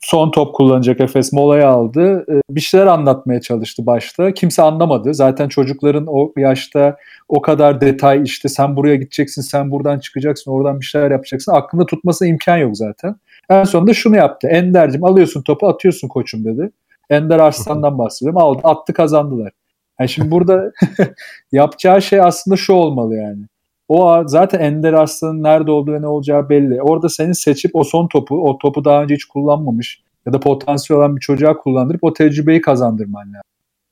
[0.00, 2.24] son top kullanacak Efes molayı aldı.
[2.32, 4.32] Ee, bir şeyler anlatmaya çalıştı başta.
[4.34, 5.14] Kimse anlamadı.
[5.14, 6.96] Zaten çocukların o yaşta
[7.28, 11.52] o kadar detay işte sen buraya gideceksin, sen buradan çıkacaksın, oradan bir şeyler yapacaksın.
[11.52, 13.16] Aklında tutmasına imkan yok zaten.
[13.50, 14.48] En sonunda şunu yaptı.
[14.48, 16.70] Ender'cim alıyorsun topu atıyorsun koçum dedi.
[17.10, 18.38] Ender Arslan'dan bahsediyorum.
[18.38, 19.52] Aldı, attı kazandılar.
[20.00, 20.72] Yani şimdi burada
[21.52, 23.42] yapacağı şey aslında şu olmalı yani.
[23.88, 26.82] O zaten Ender Arslan'ın nerede olduğu ve ne olacağı belli.
[26.82, 30.98] Orada senin seçip o son topu, o topu daha önce hiç kullanmamış ya da potansiyel
[30.98, 33.42] olan bir çocuğa kullandırıp o tecrübeyi kazandırman lazım.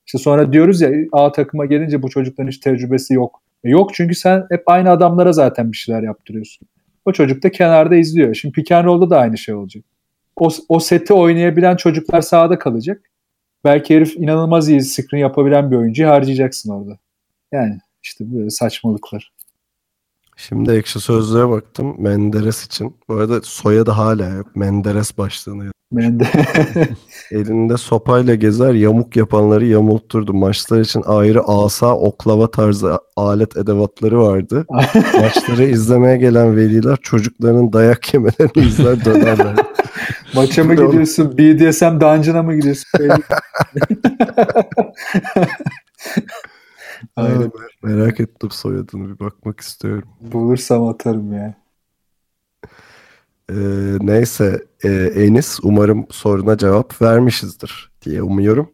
[0.07, 3.43] İşte sonra diyoruz ya A takıma gelince bu çocukların hiç tecrübesi yok.
[3.65, 6.69] E yok çünkü sen hep aynı adamlara zaten bir şeyler yaptırıyorsun.
[7.05, 8.35] O çocuk da kenarda izliyor.
[8.35, 9.85] Şimdi pick and roll'da da aynı şey olacak.
[10.37, 13.03] O, o seti oynayabilen çocuklar sahada kalacak.
[13.65, 16.99] Belki herif inanılmaz iyi screen yapabilen bir oyuncuyu harcayacaksın orada.
[17.53, 19.33] Yani işte böyle saçmalıklar.
[20.37, 22.97] Şimdi ekşi sözlüğe baktım Menderes için.
[23.09, 24.57] Bu arada soyadı hala yok.
[24.57, 25.71] Menderes başlığını.
[25.93, 26.27] Ben de
[27.31, 30.35] Elinde sopayla gezer yamuk yapanları yamulturdu.
[30.35, 34.67] Maçlar için ayrı asa oklava tarzı alet edevatları vardı.
[35.21, 39.55] Maçları izlemeye gelen veliler çocuklarının dayak yemelerini izler dönerler.
[40.35, 41.39] maça mı gidiyorsun?
[41.39, 42.89] BDSM dungeon'a mı gidiyorsun?
[47.17, 47.43] Aynen.
[47.43, 47.51] Aa,
[47.83, 50.09] Merak ettim soyadını bir bakmak istiyorum.
[50.21, 51.55] Bulursam atarım ya.
[53.51, 53.55] Ee,
[54.01, 58.71] neyse e, Enis umarım soruna cevap vermişizdir diye umuyorum.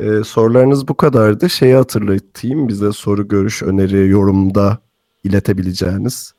[0.00, 1.50] Ee, sorularınız bu kadardı.
[1.50, 4.78] Şeyi hatırlatayım bize soru, görüş, öneri, yorumda
[5.24, 6.34] iletebileceğiniz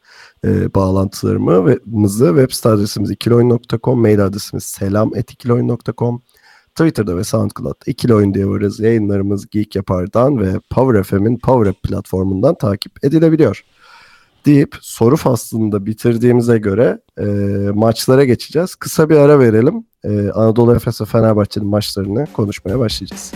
[0.46, 6.22] e, bağlantılarımı ve mızı web site adresimiz ikiloyun.com, mail adresimiz selam.ikiloyun.com,
[6.78, 8.80] Twitter'da ve SoundCloud'da ikili oyun diye varız.
[8.80, 13.64] Yayınlarımız Geek Yapar'dan ve Power FM'in Power App platformundan takip edilebiliyor
[14.46, 17.24] deyip soru faslını da bitirdiğimize göre e,
[17.74, 18.76] maçlara geçeceğiz.
[18.76, 19.86] Kısa bir ara verelim.
[20.04, 23.34] E, Anadolu Efes ve Fenerbahçe'nin maçlarını konuşmaya başlayacağız.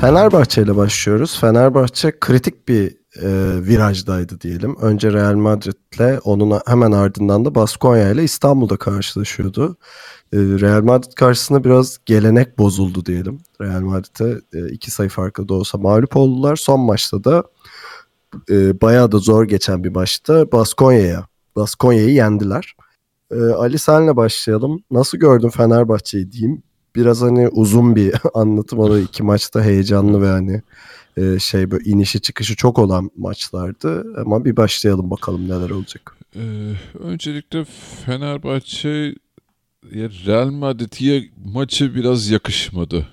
[0.00, 1.40] Fenerbahçe ile başlıyoruz.
[1.40, 3.28] Fenerbahçe kritik bir e,
[3.66, 4.76] virajdaydı diyelim.
[4.80, 9.76] Önce Real Madrid'le onun hemen ardından da Baskonya ile İstanbul'da karşılaşıyordu.
[10.32, 13.40] E, Real Madrid karşısında biraz gelenek bozuldu diyelim.
[13.60, 16.56] Real Madrid'e e, iki sayı farklı da olsa mağlup oldular.
[16.56, 17.42] Son maçta da
[18.50, 21.26] e, bayağı da zor geçen bir maçta Baskonya'ya
[21.56, 22.76] Baskonya'yı yendiler.
[23.30, 24.82] E, Ali senle başlayalım.
[24.90, 26.62] Nasıl gördün Fenerbahçe'yi diyeyim.
[26.94, 30.62] Biraz hani uzun bir anlatım o da iki maçta heyecanlı ve hani
[31.16, 34.20] e, şey böyle inişi çıkışı çok olan maçlardı.
[34.20, 36.16] Ama bir başlayalım bakalım neler olacak.
[36.36, 37.64] Ee, öncelikle
[38.04, 39.14] Fenerbahçe
[40.26, 43.08] Real Madrid'e maçı biraz yakışmadı.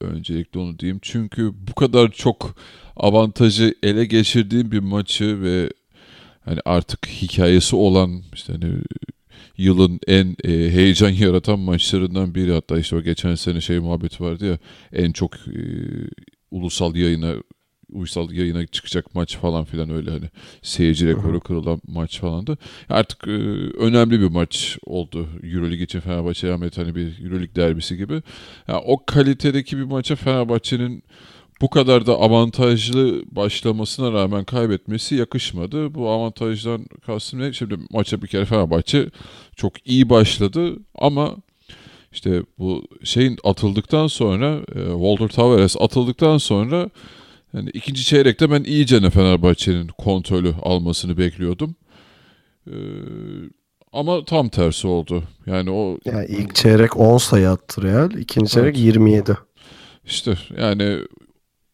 [0.00, 0.98] Öncelikle onu diyeyim.
[1.02, 2.56] Çünkü bu kadar çok
[2.96, 5.70] avantajı ele geçirdiğim bir maçı ve
[6.44, 8.74] hani artık hikayesi olan işte hani
[9.58, 14.46] yılın en e, heyecan yaratan maçlarından biri hatta işte o geçen sene şey muhabbeti vardı
[14.46, 14.58] ya
[14.92, 15.60] en çok e,
[16.50, 17.34] ulusal yayına
[17.92, 20.30] uysal yayına çıkacak maç falan filan öyle hani
[20.62, 22.58] seyirci rekoru kırılan maç falandı.
[22.88, 23.30] Artık e,
[23.78, 28.22] önemli bir maç oldu Euroleague için Fenerbahçe Ahmet hani bir Euroleague derbisi gibi.
[28.68, 31.02] Yani o kalitedeki bir maça Fenerbahçe'nin
[31.60, 35.94] bu kadar da avantajlı başlamasına rağmen kaybetmesi yakışmadı.
[35.94, 37.52] Bu avantajdan kastım ne?
[37.52, 39.10] Şimdi maça bir kere Fenerbahçe
[39.56, 41.36] çok iyi başladı ama
[42.16, 46.90] işte bu şeyin atıldıktan sonra e, Walter Tavares atıldıktan sonra
[47.52, 51.74] yani ikinci çeyrekte ben iyice Fenerbahçe'nin kontrolü almasını bekliyordum.
[52.70, 52.74] Ee,
[53.92, 55.22] ama tam tersi oldu.
[55.46, 58.10] Yani o Yani ilk çeyrek 10 sayı attı Real.
[58.10, 59.36] ikinci çeyrek 27.
[60.04, 60.82] işte yani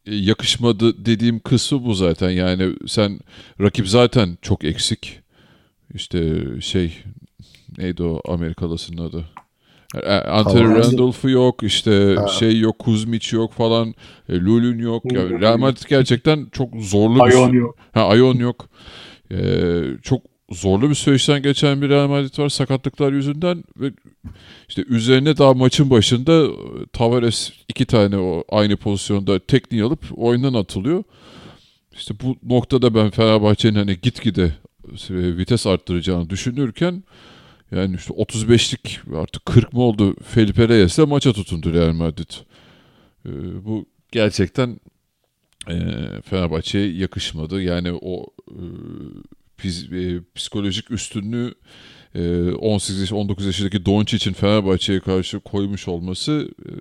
[0.07, 2.31] e, yakışmadı dediğim kısmı bu zaten.
[2.31, 3.21] Yani sen
[3.61, 5.21] rakip zaten çok eksik.
[5.95, 6.99] İşte şey
[7.79, 9.25] neydi o Amerikalısının adı?
[9.95, 10.79] E, Anthony.
[10.79, 12.29] Randolph'u yok, işte Ha.
[12.29, 13.95] şey yok, Kuzmic yok falan,
[14.29, 15.13] e, Lulun yok.
[15.13, 17.77] Ya, Real Madrid gerçekten çok zorlu bir Ayon yok.
[17.93, 18.69] Ha Ayon yok.
[19.33, 23.93] Ee, çok zorlu bir süreçten geçen bir Real Madrid var sakatlıklar yüzünden ve
[24.69, 26.51] işte üzerine daha maçın başında e,
[26.93, 31.05] Tavares iki tane o aynı pozisyonda tekniği alıp oyundan atılıyor.
[31.93, 34.55] İşte bu noktada ben Fenerbahçe'nin hani gitgide
[35.11, 37.05] e, vites arttıracağını düşünürken
[37.73, 42.31] yani işte 35'lik artık 40 mı oldu Felipe Reyes'le maça tutundu Real Madrid.
[43.27, 43.31] Ee,
[43.65, 44.81] bu gerçekten
[45.69, 45.77] e,
[46.25, 47.63] Fenerbahçe'ye yakışmadı.
[47.63, 48.27] Yani o
[49.65, 51.55] e, e, psikolojik üstünlüğü
[52.15, 56.73] e, 18 yaş 19 yaşındaki Doncic'in Fenerbahçe'ye karşı koymuş olması e,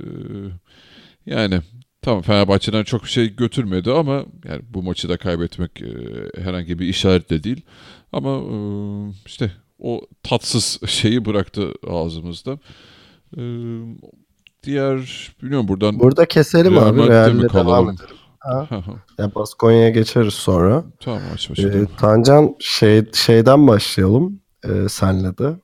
[1.26, 1.62] yani
[2.02, 5.88] tamam Fenerbahçe'den çok bir şey götürmedi ama yani bu maçı da kaybetmek e,
[6.44, 7.62] herhangi bir işaret de değil.
[8.12, 8.56] Ama e,
[9.26, 9.52] işte
[9.82, 12.60] o tatsız şeyi bıraktı ağzımızda.
[13.38, 13.42] E,
[14.64, 14.98] diğer
[15.42, 17.34] bilmiyorum buradan Burada keselim Real abi.
[17.34, 18.16] Mi devam edelim.
[18.40, 18.68] Ha.
[19.18, 20.84] Yani Baskonya'ya geçeriz sonra.
[21.00, 21.90] tamam aç Ee, başlayalım.
[21.98, 25.56] Tancan şey, şeyden başlayalım e, senle de.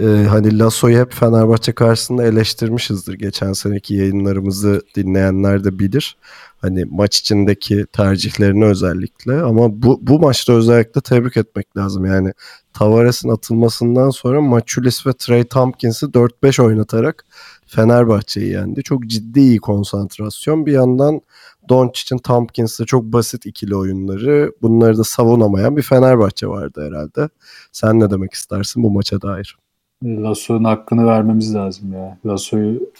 [0.00, 3.14] Ee, hani Lasso'yu hep Fenerbahçe karşısında eleştirmişizdir.
[3.14, 6.16] Geçen seneki yayınlarımızı dinleyenler de bilir.
[6.58, 9.42] Hani maç içindeki tercihlerini özellikle.
[9.42, 12.04] Ama bu, bu maçta özellikle tebrik etmek lazım.
[12.04, 12.32] Yani
[12.72, 17.24] Tavares'in atılmasından sonra Maçulis ve Trey Tompkins'i 4-5 oynatarak
[17.66, 18.82] Fenerbahçe'yi yendi.
[18.82, 20.66] Çok ciddi iyi konsantrasyon.
[20.66, 21.20] Bir yandan
[21.68, 24.52] Doncic'in Tompkins'le çok basit ikili oyunları.
[24.62, 27.28] Bunları da savunamayan bir Fenerbahçe vardı herhalde.
[27.72, 29.56] Sen ne demek istersin bu maça dair?
[30.04, 32.18] Lasso'nun hakkını vermemiz lazım ya.
[32.26, 32.90] Lasso'yu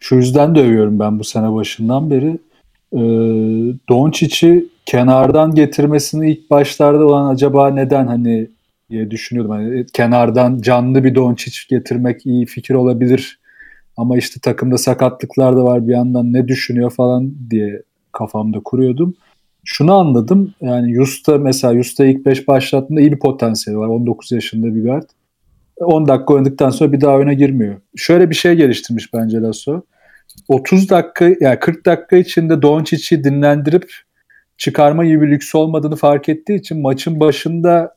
[0.00, 2.38] şu yüzden de övüyorum ben bu sene başından beri.
[2.92, 3.00] e,
[3.88, 8.48] Doncic'i kenardan getirmesini ilk başlarda olan acaba neden hani
[8.90, 9.52] diye düşünüyordum.
[9.52, 13.38] Hani kenardan canlı bir Doncic getirmek iyi fikir olabilir.
[13.96, 19.14] Ama işte takımda sakatlıklar da var bir yandan ne düşünüyor falan diye kafamda kuruyordum.
[19.64, 20.54] Şunu anladım.
[20.60, 23.88] Yani Yusta mesela Yusta ilk 5 başlattığında iyi bir potansiyeli var.
[23.88, 25.08] 19 yaşında bir guard.
[25.80, 27.80] 10 dakika oynadıktan sonra bir daha oyuna girmiyor.
[27.96, 29.82] Şöyle bir şey geliştirmiş bence Lasso.
[30.48, 33.92] 30 dakika yani 40 dakika içinde Doncic'i dinlendirip
[34.58, 37.96] çıkarma gibi bir lüks olmadığını fark ettiği için maçın başında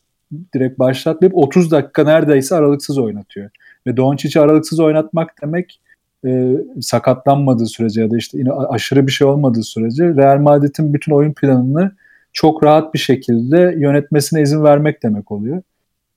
[0.53, 3.49] direkt başlatmayıp 30 dakika neredeyse aralıksız oynatıyor.
[3.87, 5.81] Ve Doncic'i aralıksız oynatmak demek
[6.25, 11.11] e, sakatlanmadığı sürece ya da işte yine aşırı bir şey olmadığı sürece Real Madrid'in bütün
[11.11, 11.91] oyun planını
[12.33, 15.61] çok rahat bir şekilde yönetmesine izin vermek demek oluyor.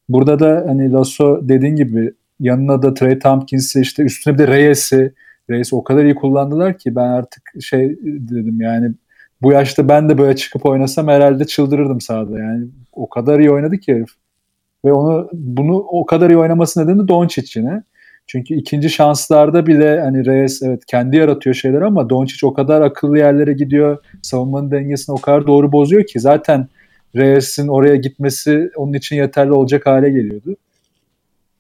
[0.09, 5.13] Burada da hani Lasso dediğin gibi yanına da Trey Tompkins'i işte üstüne bir de Reyes'i
[5.51, 8.93] Reyes o kadar iyi kullandılar ki ben artık şey dedim yani
[9.43, 13.79] bu yaşta ben de böyle çıkıp oynasam herhalde çıldırırdım sahada yani o kadar iyi oynadı
[13.79, 14.11] ki herif.
[14.85, 17.83] Ve onu bunu o kadar iyi oynaması nedeni Doncic yine.
[18.27, 23.19] Çünkü ikinci şanslarda bile hani Reyes evet kendi yaratıyor şeyler ama Doncic o kadar akıllı
[23.19, 23.99] yerlere gidiyor.
[24.23, 26.69] Savunmanın dengesini o kadar doğru bozuyor ki zaten
[27.17, 30.57] Reyes'in oraya gitmesi onun için yeterli olacak hale geliyordu.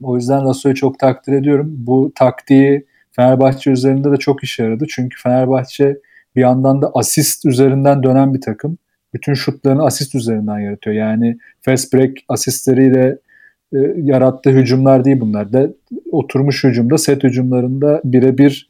[0.02, 1.74] O yüzden Lasso'yu çok takdir ediyorum.
[1.78, 4.84] Bu taktiği Fenerbahçe üzerinde de çok işe yaradı.
[4.88, 5.98] Çünkü Fenerbahçe
[6.36, 8.78] bir yandan da asist üzerinden dönen bir takım.
[9.14, 10.96] Bütün şutlarını asist üzerinden yaratıyor.
[10.96, 13.18] Yani fast break asistleriyle
[13.72, 15.52] e, yarattığı hücumlar değil bunlar.
[15.52, 15.68] Da
[16.10, 18.68] oturmuş hücumda, set hücumlarında birebir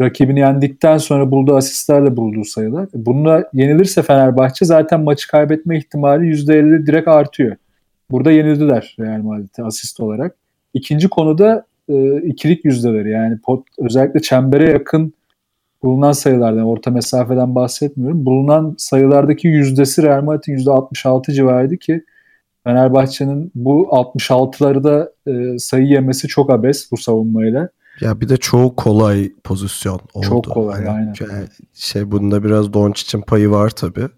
[0.00, 2.88] rakibini yendikten sonra bulduğu asistlerle bulduğu sayılar.
[2.94, 7.56] Bununla yenilirse Fenerbahçe zaten maçı kaybetme ihtimali %50 direkt artıyor.
[8.10, 10.36] Burada yenildiler Real Madrid'e asist olarak.
[10.74, 15.14] İkinci konuda e, ikilik yüzdeleri yani pot, özellikle çembere yakın
[15.82, 18.26] bulunan sayılardan orta mesafeden bahsetmiyorum.
[18.26, 22.04] Bulunan sayılardaki yüzdesi Real Madrid'in %66 civarıydı ki
[22.64, 27.68] Fenerbahçe'nin bu 66'ları da e, sayı yemesi çok abes bu savunmayla.
[28.00, 30.26] Ya bir de çoğu kolay pozisyon oldu.
[30.26, 31.48] Çok kolay yani aynen.
[31.74, 34.08] Şey bunda biraz Doncic'in payı var tabii.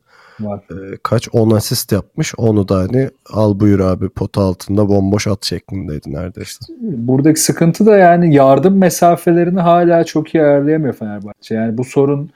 [0.41, 0.65] Var.
[0.71, 2.35] Ee, kaç 10 asist yapmış.
[2.37, 6.59] Onu da hani al buyur abi pot altında bomboş at şeklindeydi neredeyse.
[6.81, 11.55] Buradaki sıkıntı da yani yardım mesafelerini hala çok iyi ayarlayamıyor Fenerbahçe.
[11.55, 12.31] Yani bu sorun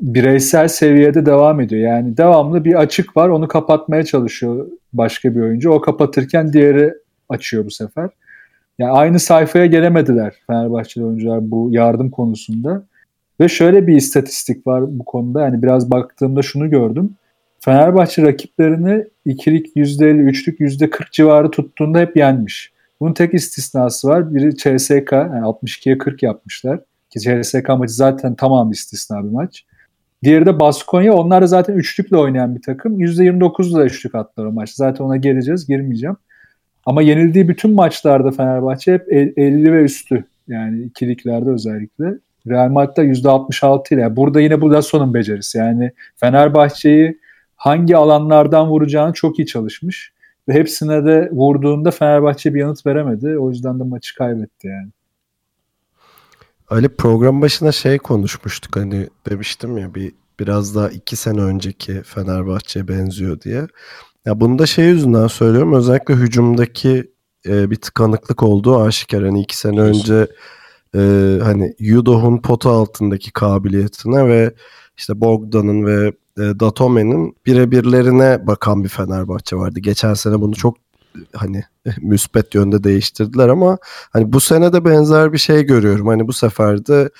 [0.00, 1.82] bireysel seviyede devam ediyor.
[1.82, 5.70] Yani devamlı bir açık var onu kapatmaya çalışıyor başka bir oyuncu.
[5.70, 6.94] O kapatırken diğeri
[7.28, 8.10] açıyor bu sefer.
[8.82, 12.82] Yani aynı sayfaya gelemediler Fenerbahçeli oyuncular bu yardım konusunda.
[13.40, 15.40] Ve şöyle bir istatistik var bu konuda.
[15.40, 17.16] Yani biraz baktığımda şunu gördüm.
[17.60, 22.72] Fenerbahçe rakiplerini ikilik %50, üçlük %40 civarı tuttuğunda hep yenmiş.
[23.00, 24.34] Bunun tek istisnası var.
[24.34, 26.80] Biri CSK, yani 62'ye 40 yapmışlar.
[27.10, 29.64] Ki CSK maçı zaten tamam istisna bir maç.
[30.22, 31.14] Diğeri de Baskonya.
[31.14, 33.00] Onlar da zaten üçlükle oynayan bir takım.
[33.00, 34.70] %29'la üçlük attılar o maç.
[34.70, 35.66] Zaten ona geleceğiz.
[35.66, 36.16] Girmeyeceğim.
[36.86, 40.24] Ama yenildiği bütün maçlarda Fenerbahçe hep 50 ve üstü.
[40.48, 42.18] Yani ikiliklerde özellikle.
[42.48, 44.16] Real Madrid'de %66 ile.
[44.16, 45.58] Burada yine bu Lasso'nun becerisi.
[45.58, 47.18] Yani Fenerbahçe'yi
[47.56, 50.12] hangi alanlardan vuracağını çok iyi çalışmış.
[50.48, 53.38] Ve hepsine de vurduğunda Fenerbahçe bir yanıt veremedi.
[53.38, 54.90] O yüzden de maçı kaybetti yani.
[56.70, 62.88] Öyle program başına şey konuşmuştuk hani demiştim ya bir biraz daha iki sene önceki Fenerbahçe
[62.88, 63.66] benziyor diye.
[64.26, 67.12] Ya bunu da şey yüzünden söylüyorum özellikle hücumdaki
[67.46, 69.24] e, bir tıkanıklık olduğu aşikar.
[69.24, 70.26] Hani iki sene önce
[70.94, 70.98] e,
[71.42, 74.54] hani Yudoh'un pota altındaki kabiliyetine ve
[74.96, 79.80] işte Bogdan'ın ve e, Datome'nin birebirlerine bakan bir Fenerbahçe vardı.
[79.80, 80.76] Geçen sene bunu çok
[81.34, 81.64] hani
[82.00, 83.78] müspet yönde değiştirdiler ama
[84.10, 86.06] hani bu sene de benzer bir şey görüyorum.
[86.06, 87.10] Hani bu sefer de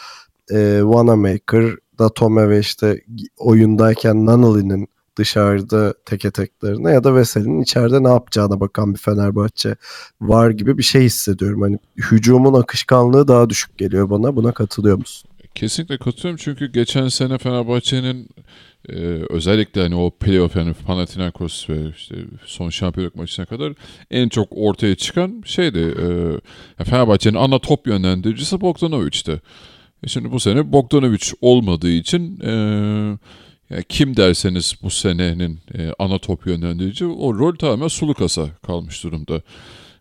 [0.51, 3.01] e, Wanamaker, Datome ve işte
[3.39, 9.77] oyundayken Nunnally'nin dışarıda teke teklerine ya da Veseli'nin içeride ne yapacağına bakan bir Fenerbahçe
[10.21, 11.63] var gibi bir şey hissediyorum.
[11.63, 11.79] Hani
[12.11, 14.37] hücumun akışkanlığı daha düşük geliyor bana.
[14.37, 15.31] Buna katılıyor musun?
[15.55, 18.29] Kesinlikle katılıyorum çünkü geçen sene Fenerbahçe'nin
[18.89, 18.95] e,
[19.31, 22.15] özellikle hani o playoff yani Panathinaikos ve işte
[22.47, 23.73] son şampiyonluk maçına kadar
[24.11, 25.95] en çok ortaya çıkan şeydi.
[26.79, 29.41] E, Fenerbahçe'nin ana top yönlendiricisi Bogdanovic'ti.
[30.05, 32.53] E şimdi bu sene Bogdanovic olmadığı için e,
[33.89, 39.43] kim derseniz bu senenin e, ana top yönlendirici o rol tamamen Sulukas'a kalmış durumda.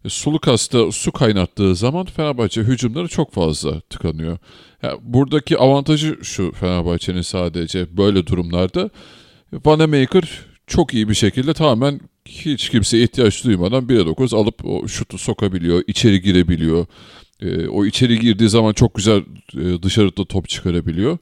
[0.05, 4.37] E, Sulukas'ta su kaynattığı zaman Fenerbahçe hücumları çok fazla tıkanıyor.
[4.83, 8.89] Yani buradaki avantajı şu Fenerbahçe'nin sadece böyle durumlarda
[9.65, 15.17] Vanamaker çok iyi bir şekilde tamamen hiç kimseye ihtiyaç duymadan 1'e 9 alıp o şutu
[15.17, 16.85] sokabiliyor, içeri girebiliyor.
[17.41, 19.23] E, o içeri girdiği zaman çok güzel
[19.57, 21.17] e, dışarıda top çıkarabiliyor.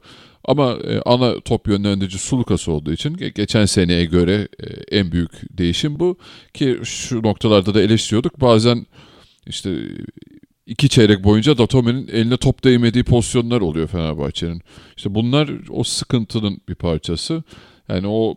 [0.50, 5.58] Ama e, ana top yönlendirici Sulukas olduğu için ge- geçen seneye göre e, en büyük
[5.58, 6.18] değişim bu.
[6.54, 8.40] Ki şu noktalarda da eleştiriyorduk.
[8.40, 8.86] Bazen
[9.46, 9.76] işte
[10.66, 14.62] iki çeyrek boyunca Datome'nin eline top değmediği pozisyonlar oluyor Fenerbahçe'nin.
[14.96, 17.42] İşte bunlar o sıkıntının bir parçası.
[17.88, 18.34] Yani o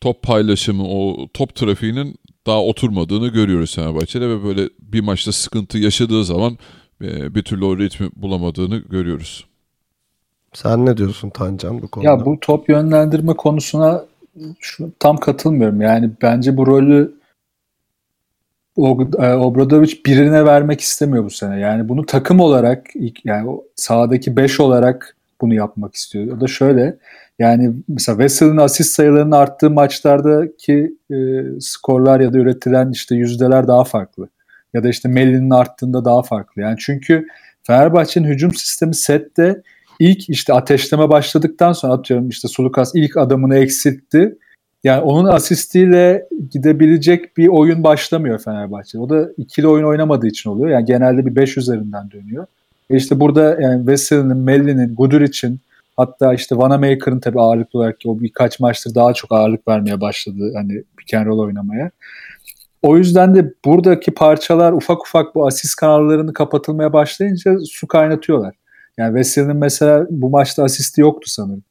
[0.00, 2.16] top paylaşımı, o top trafiğinin
[2.46, 6.58] daha oturmadığını görüyoruz Fenerbahçe'de ve böyle bir maçta sıkıntı yaşadığı zaman
[7.02, 9.44] e, bir türlü o ritmi bulamadığını görüyoruz.
[10.56, 12.08] Sen ne diyorsun Tancan bu konuda?
[12.08, 14.04] Ya bu top yönlendirme konusuna
[14.60, 15.80] şu, tam katılmıyorum.
[15.80, 17.14] Yani bence bu rolü
[18.78, 21.60] e, Obradovic birine vermek istemiyor bu sene.
[21.60, 22.86] Yani bunu takım olarak
[23.24, 26.36] yani sahadaki 5 olarak bunu yapmak istiyor.
[26.36, 26.96] O da şöyle
[27.38, 31.16] yani mesela Vessel'in asist sayılarının arttığı maçlardaki e,
[31.60, 34.28] skorlar ya da üretilen işte yüzdeler daha farklı.
[34.74, 36.62] Ya da işte Melli'nin arttığında daha farklı.
[36.62, 37.26] Yani çünkü
[37.62, 39.62] Fenerbahçe'nin hücum sistemi sette
[39.98, 44.38] ilk işte ateşleme başladıktan sonra atıyorum işte Sulukas ilk adamını eksiltti.
[44.84, 48.98] Yani onun asistiyle gidebilecek bir oyun başlamıyor Fenerbahçe.
[48.98, 50.68] O da ikili oyun oynamadığı için oluyor.
[50.68, 52.46] Yani genelde bir 5 üzerinden dönüyor.
[52.90, 55.60] E işte burada yani Veseli'nin, Melli'nin, Guduric'in
[55.96, 60.82] hatta işte Vanamaker'ın tabii ağırlıklı olarak o birkaç maçtır daha çok ağırlık vermeye başladı hani
[60.96, 61.90] pick and roll oynamaya.
[62.82, 68.54] O yüzden de buradaki parçalar ufak ufak bu asist kanallarını kapatılmaya başlayınca su kaynatıyorlar.
[68.98, 71.62] Yani Veseli'nin mesela bu maçta asisti yoktu sanırım.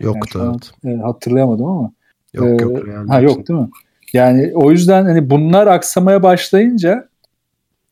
[0.00, 0.98] Yoktu Yani evet.
[0.98, 1.92] e, hatırlayamadım ama.
[2.34, 2.78] Yok Ee, yok.
[3.08, 3.68] Ha yok değil mi?
[4.12, 7.08] Yani o yüzden hani bunlar aksamaya başlayınca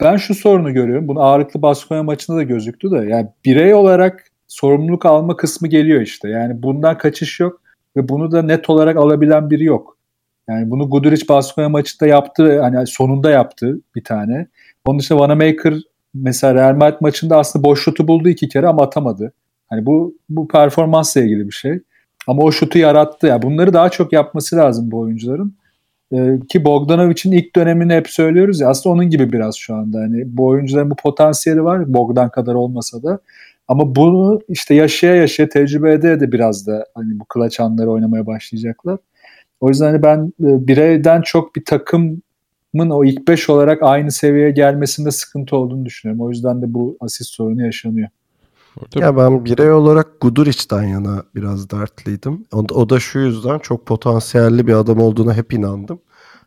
[0.00, 1.08] ben şu sorunu görüyorum.
[1.08, 2.96] Bunu ağırlıklı Baskonya maçında da gözüktü de.
[2.96, 6.28] Yani birey olarak sorumluluk alma kısmı geliyor işte.
[6.28, 7.60] Yani bundan kaçış yok
[7.96, 9.96] ve bunu da net olarak alabilen biri yok.
[10.48, 12.60] Yani bunu Guduric Baskonya maçında yaptı.
[12.60, 14.46] Hani sonunda yaptı bir tane.
[14.84, 15.74] Onun dışında Vanamaker
[16.14, 19.32] mesela Real Madrid maçında aslında boş şutu buldu iki kere ama atamadı.
[19.70, 21.80] Hani bu bu performansla ilgili bir şey.
[22.26, 23.26] Ama o şutu yarattı.
[23.26, 25.56] Yani bunları daha çok yapması lazım bu oyuncuların.
[26.12, 29.98] Ee, ki Bogdanovic'in ilk dönemini hep söylüyoruz ya aslında onun gibi biraz şu anda.
[29.98, 33.18] Hani bu oyuncuların bu potansiyeli var Bogdan kadar olmasa da.
[33.68, 38.26] Ama bunu işte yaşaya yaşaya tecrübe ede de biraz da hani bu kılaç anları oynamaya
[38.26, 38.98] başlayacaklar.
[39.60, 41.64] O yüzden hani ben e, bireyden çok bir
[42.72, 46.24] takımın o ilk beş olarak aynı seviyeye gelmesinde sıkıntı olduğunu düşünüyorum.
[46.24, 48.08] O yüzden de bu asist sorunu yaşanıyor.
[48.94, 52.44] Ya ben birey olarak Guduric'den yana biraz dertliydim.
[52.52, 55.98] O, o da şu yüzden çok potansiyelli bir adam olduğuna hep inandım.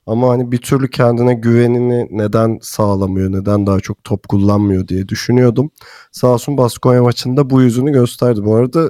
[0.07, 5.71] Ama hani bir türlü kendine güvenini neden sağlamıyor, neden daha çok top kullanmıyor diye düşünüyordum.
[6.11, 8.45] Sağ olsun Baskonya maçında bu yüzünü gösterdi.
[8.45, 8.89] Bu arada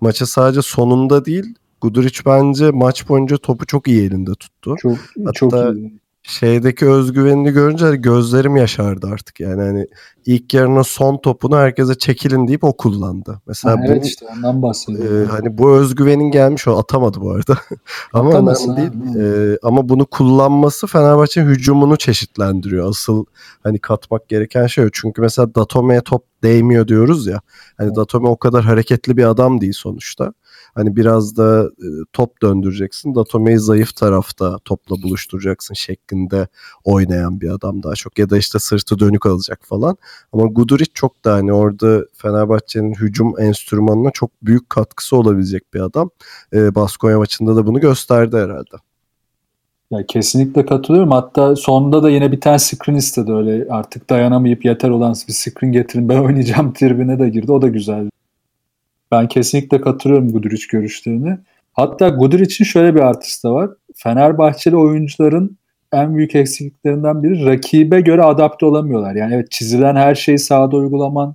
[0.00, 4.74] maçı sadece sonunda değil, Guduric bence maç boyunca topu çok iyi elinde tuttu.
[4.78, 4.96] Çok
[5.34, 6.03] çok Hatta- iyi.
[6.26, 9.40] Şeydeki özgüvenini görünce hani gözlerim yaşardı artık.
[9.40, 9.86] Yani hani
[10.26, 13.40] ilk yarının son topunu herkese çekilin deyip o kullandı.
[13.46, 15.22] Mesela Ha, evet işte ondan bahsediyorum.
[15.22, 17.58] ee, hani bu özgüvenin gelmiş o atamadı bu arada.
[18.12, 19.16] ama Atamasın önemli değil.
[19.52, 22.88] Ee, ama bunu kullanması Fenerbahçe hücumunu çeşitlendiriyor.
[22.88, 23.24] Asıl
[23.62, 24.88] hani katmak gereken şey o.
[24.92, 27.40] Çünkü mesela Datome'ye top değmiyor diyoruz ya.
[27.76, 27.96] Hani Evet.
[27.96, 30.32] Datome o kadar hareketli bir adam değil sonuçta.
[30.74, 33.14] Hani biraz da e, top döndüreceksin.
[33.14, 36.48] Datome'yi zayıf tarafta topla buluşturacaksın şeklinde
[36.84, 38.18] oynayan bir adam daha çok.
[38.18, 39.96] Ya da işte sırtı dönük alacak falan.
[40.32, 46.10] Ama Guduric çok da hani orada Fenerbahçe'nin hücum enstrümanına çok büyük katkısı olabilecek bir adam.
[46.52, 48.76] Ee, Baskonya maçında da bunu gösterdi herhalde.
[49.90, 51.10] Ya kesinlikle katılıyorum.
[51.10, 55.72] Hatta sonunda da yine bir tane screen istedi öyle artık dayanamayıp yeter olan bir screen
[55.72, 57.52] getirin ben oynayacağım tribüne de girdi.
[57.52, 58.10] O da güzeldi.
[59.14, 61.38] Ben kesinlikle katılıyorum Guduric görüşlerine.
[61.72, 63.70] Hatta Guduric'in şöyle bir artısı da var.
[63.94, 65.58] Fenerbahçeli oyuncuların
[65.92, 69.14] en büyük eksikliklerinden biri rakibe göre adapte olamıyorlar.
[69.14, 71.34] Yani evet çizilen her şeyi sahada uygulaman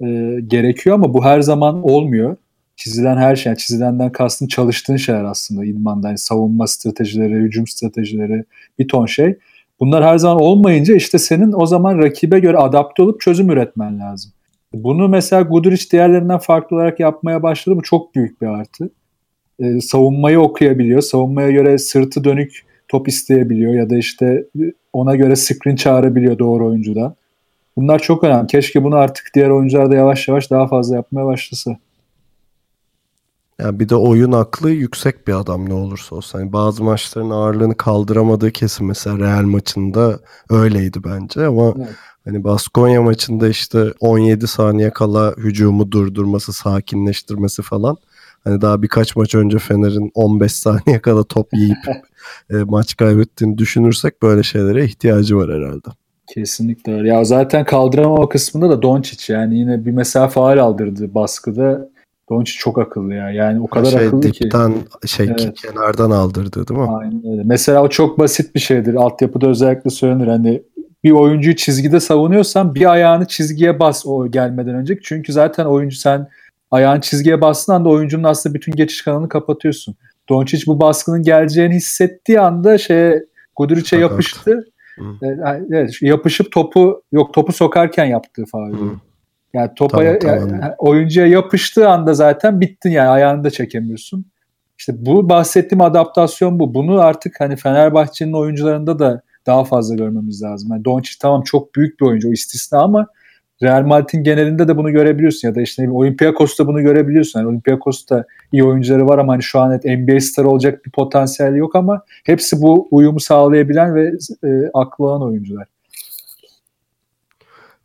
[0.00, 0.06] e,
[0.46, 2.36] gerekiyor ama bu her zaman olmuyor.
[2.76, 6.08] Çizilen her şey, yani çizilenden kastın çalıştığın şeyler aslında idmanda.
[6.08, 8.44] Yani savunma stratejileri, hücum stratejileri,
[8.78, 9.38] bir ton şey.
[9.80, 14.32] Bunlar her zaman olmayınca işte senin o zaman rakibe göre adapte olup çözüm üretmen lazım.
[14.74, 17.76] Bunu mesela Guduric diğerlerinden farklı olarak yapmaya başladı.
[17.76, 18.90] Bu çok büyük bir artı.
[19.60, 21.00] Ee, savunmayı okuyabiliyor.
[21.00, 24.44] Savunmaya göre sırtı dönük top isteyebiliyor ya da işte
[24.92, 27.14] ona göre screen çağırabiliyor doğru oyuncudan.
[27.76, 28.46] Bunlar çok önemli.
[28.46, 31.76] Keşke bunu artık diğer oyuncular da yavaş yavaş daha fazla yapmaya başlasa.
[33.58, 36.38] Yani bir de oyun aklı yüksek bir adam ne olursa olsun.
[36.38, 40.18] Hani bazı maçların ağırlığını kaldıramadığı kesin mesela Real maçında
[40.50, 41.88] öyleydi bence ama Evet.
[42.24, 47.96] Hani Baskonya maçında işte 17 saniye kala hücumu durdurması, sakinleştirmesi falan.
[48.44, 51.78] Hani daha birkaç maç önce Fener'in 15 saniye kala top yiyip
[52.50, 55.88] e, maç kaybettiğini düşünürsek böyle şeylere ihtiyacı var herhalde.
[56.26, 57.08] Kesinlikle öyle.
[57.08, 61.88] Ya zaten kaldıramama kısmında da Doncic yani yine bir mesela faal aldırdı baskıda.
[62.30, 63.30] Doncic çok akıllı ya.
[63.30, 64.44] Yani o kadar şey, akıllı ki.
[64.44, 64.74] dipten,
[65.06, 65.54] şey Evet.
[65.54, 66.86] kenardan aldırdı değil mi?
[66.88, 67.42] Aynen öyle.
[67.44, 68.94] Mesela o çok basit bir şeydir.
[68.94, 70.26] Altyapıda özellikle söylenir.
[70.26, 70.62] Hani
[71.04, 74.98] bir oyuncuyu çizgide savunuyorsan bir ayağını çizgiye bas o gelmeden önce.
[75.02, 76.28] Çünkü zaten oyuncu sen
[76.70, 79.94] ayağın çizgiye bastığın anda oyuncunun aslında bütün geçiş kanalını kapatıyorsun.
[80.28, 83.24] Doncic bu baskının geleceğini hissettiği anda şeye
[83.56, 84.64] Guduric'e yapıştı.
[84.98, 85.26] Hı.
[85.26, 85.36] E,
[85.70, 88.72] Evet, yapışıp topu yok topu sokarken yaptığı faul.
[89.54, 90.48] Yani topa Tamam, tamam.
[90.62, 94.26] yani oyuncuya yapıştığı anda zaten bittin yani ayağını da çekemiyorsun.
[94.78, 96.74] İşte bu bahsettiğim adaptasyon bu.
[96.74, 100.68] Bunu artık hani Fenerbahçe'nin oyuncularında da daha fazla görmemiz lazım.
[100.72, 103.06] Yani Doncic tamam çok büyük bir oyuncu o istisna ama
[103.62, 107.40] Real Madrid'in genelinde de bunu görebiliyorsun ya da işte Olympiakos'ta bunu görebiliyorsun.
[107.40, 111.76] Yani Olympiakos'ta iyi oyuncuları var ama hani şu an NBA star olacak bir potansiyel yok
[111.76, 114.12] ama hepsi bu uyumu sağlayabilen ve
[114.44, 115.66] e, aklı olan oyuncular.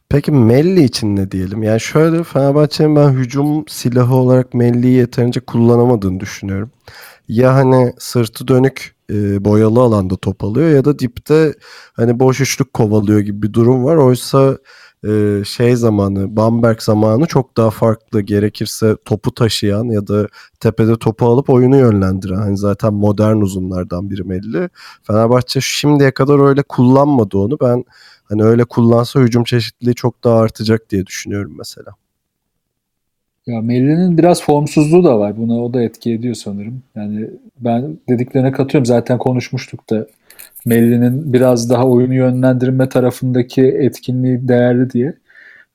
[0.10, 1.64] Peki Melli için ne diyelim?
[1.64, 6.72] Yani şöyle Fenerbahçe'nin ben hücum silahı olarak Melli'yi yeterince kullanamadığını düşünüyorum.
[7.30, 11.54] Ya hani sırtı dönük e, boyalı alanda top alıyor ya da dipte
[11.94, 13.96] hani boş üçlük kovalıyor gibi bir durum var.
[13.96, 14.58] Oysa
[15.08, 18.22] e, şey zamanı Bamberg zamanı çok daha farklı.
[18.22, 20.28] Gerekirse topu taşıyan ya da
[20.60, 22.36] tepede topu alıp oyunu yönlendiren.
[22.36, 24.70] Hani zaten modern uzunlardan biri Melli.
[25.04, 27.58] Fenerbahçe şimdiye kadar öyle kullanmadı onu.
[27.62, 27.84] Ben
[28.30, 31.92] Hani öyle kullansa hücum çeşitliliği çok daha artacak diye düşünüyorum mesela.
[33.50, 35.38] Ya Melli'nin biraz formsuzluğu da var.
[35.38, 36.84] Buna o da etki ediyor sanırım.
[36.96, 37.30] Yani
[37.60, 38.86] ben dediklerine katıyorum.
[38.86, 40.08] Zaten konuşmuştuk da
[40.66, 45.14] Melli'nin biraz daha oyunu yönlendirme tarafındaki etkinliği değerli diye.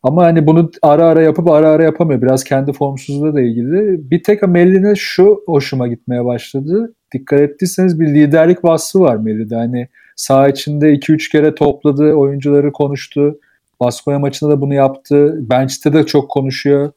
[0.02, 2.22] Ama hani bunu ara ara yapıp ara ara yapamıyor.
[2.22, 4.10] Biraz kendi formsuzluğuyla da ilgili.
[4.10, 6.94] Bir tek Melli'ne şu hoşuma gitmeye başladı.
[7.12, 9.56] Dikkat ettiyseniz bir liderlik vasfı var Melli'de.
[9.56, 13.38] Hani saha içinde 2-3 kere topladı, oyuncuları konuştu.
[13.80, 15.38] Baskonya maçında da bunu yaptı.
[15.50, 16.92] Bench'te de çok konuşuyor.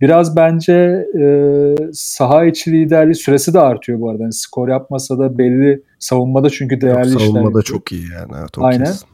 [0.00, 4.22] Biraz bence e, saha içi liderliği süresi de artıyor bu arada.
[4.22, 8.32] Yani skor yapmasa da belli savunmada çünkü değerli Yok, işler savunmada çok iyi yani.
[8.40, 8.84] Evet, Aynen.
[8.84, 9.08] kesin.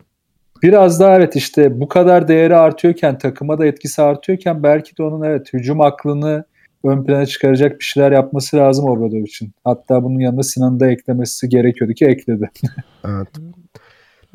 [0.62, 5.24] Biraz daha evet işte bu kadar değeri artıyorken takıma da etkisi artıyorken belki de onun
[5.24, 6.44] evet hücum aklını
[6.84, 9.52] ön plana çıkaracak bir şeyler yapması lazım Obradovic'in.
[9.64, 12.50] Hatta bunun yanında Sinan'ı da eklemesi gerekiyordu ki ekledi.
[13.08, 13.28] Evet.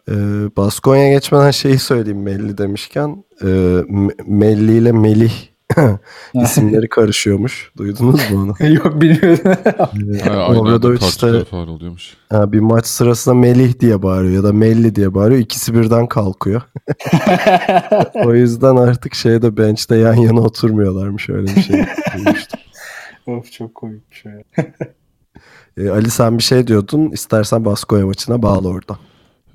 [0.10, 0.14] Ee,
[0.58, 3.24] Baskonya geçmeden şeyi söyleyeyim Melli demişken.
[3.44, 3.82] Ee,
[4.28, 5.51] Melli ile Melih
[6.34, 7.72] isimleri karışıyormuş.
[7.78, 8.70] Duydunuz mu onu?
[8.74, 9.40] Yok bilmiyorum.
[11.28, 12.14] Kere faul oluyormuş.
[12.30, 15.42] ha, bir maç sırasında Melih diye bağırıyor ya da Melli diye bağırıyor.
[15.42, 16.62] İkisi birden kalkıyor.
[18.26, 21.86] o yüzden artık şeyde bench'te yan yana oturmuyorlarmış öyle bir şey.
[23.28, 24.32] of çok komikmiş ya.
[25.78, 27.10] Ee, Ali sen bir şey diyordun.
[27.12, 29.00] İstersen Baskonya maçına bağlı orada.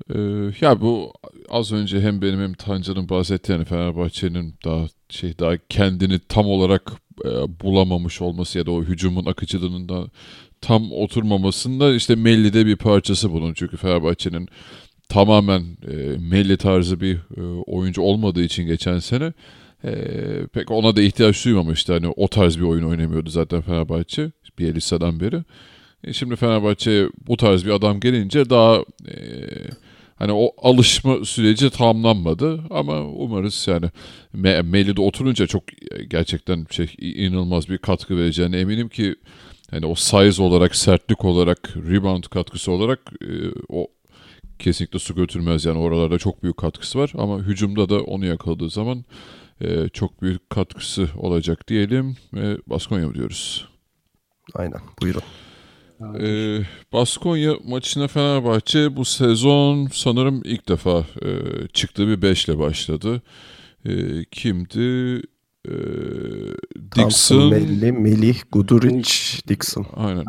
[0.09, 0.19] Ee,
[0.61, 1.13] ya bu
[1.49, 6.91] az önce hem benim hem Tancan'ın bahsettiği yani Fenerbahçe'nin daha şey daha kendini tam olarak
[7.25, 7.29] e,
[7.63, 10.05] bulamamış olması ya da o hücumun akıcılığının da
[10.61, 13.53] tam oturmamasında işte Melli'de bir parçası bunun.
[13.53, 14.47] Çünkü Fenerbahçe'nin
[15.09, 19.33] tamamen e, Melli tarzı bir e, oyuncu olmadığı için geçen sene
[19.83, 19.93] e,
[20.53, 21.93] pek ona da ihtiyaç duymamıştı.
[21.93, 25.43] Hani o tarz bir oyun oynamıyordu zaten Fenerbahçe Bielitsa'dan beri.
[26.03, 28.75] E, şimdi Fenerbahçe'ye bu tarz bir adam gelince daha
[29.07, 29.15] e,
[30.19, 33.85] hani o alışma süreci tamamlanmadı ama umarız yani
[34.35, 39.15] Me- Melli'de oturunca çok e, gerçekten şey inanılmaz bir katkı vereceğine eminim ki
[39.71, 43.29] hani o size olarak, sertlik olarak, rebound katkısı olarak e,
[43.69, 43.87] o
[44.59, 49.05] kesinlikle su götürmez yani oralarda çok büyük katkısı var ama hücumda da onu yakaladığı zaman
[49.61, 53.67] e, çok büyük katkısı olacak diyelim ve Baskonya diyoruz?
[54.55, 55.21] Aynen buyurun.
[56.19, 56.59] Ee,
[56.93, 61.29] Baskonya maçına Fenerbahçe bu sezon sanırım ilk defa e,
[61.73, 63.21] çıktığı bir beşle başladı.
[63.85, 63.91] E,
[64.31, 65.21] kimdi?
[65.67, 65.73] E,
[66.95, 67.49] Dixon.
[67.49, 69.11] Melli, Melih, Guduric,
[69.47, 69.85] Dixon.
[69.95, 70.25] Aynen.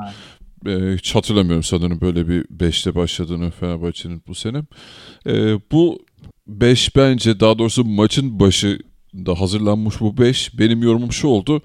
[0.66, 4.62] E, hiç hatırlamıyorum sanırım böyle bir beşle başladığını Fenerbahçe'nin bu sene.
[5.26, 5.98] E, bu
[6.46, 10.58] beş bence daha doğrusu maçın başında hazırlanmış bu beş.
[10.58, 11.62] Benim yorumum şu oldu.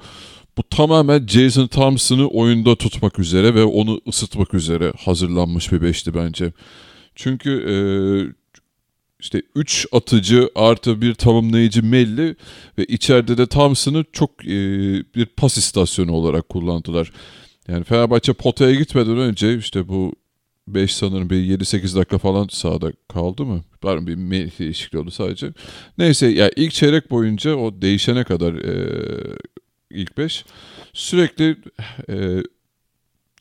[0.58, 6.54] Bu tamamen Jason Thompson'ı oyunda tutmak üzere ve onu ısıtmak üzere hazırlanmış bir beşti bence.
[7.16, 7.76] Çünkü e,
[9.20, 12.36] işte 3 atıcı artı bir tamamlayıcı Melli
[12.78, 14.50] ve içeride de Thompson'ı çok e,
[15.16, 17.12] bir pas istasyonu olarak kullandılar.
[17.68, 20.14] Yani Fenerbahçe potaya gitmeden önce işte bu
[20.68, 23.62] 5 sanırım bir 7-8 dakika falan sahada kaldı mı?
[23.84, 25.54] Var bir Melih değişikliği oldu sadece.
[25.98, 29.38] Neyse ya ilk çeyrek boyunca o değişene kadar e,
[29.94, 30.46] ilk 5
[30.94, 31.58] sürekli
[32.10, 32.44] e,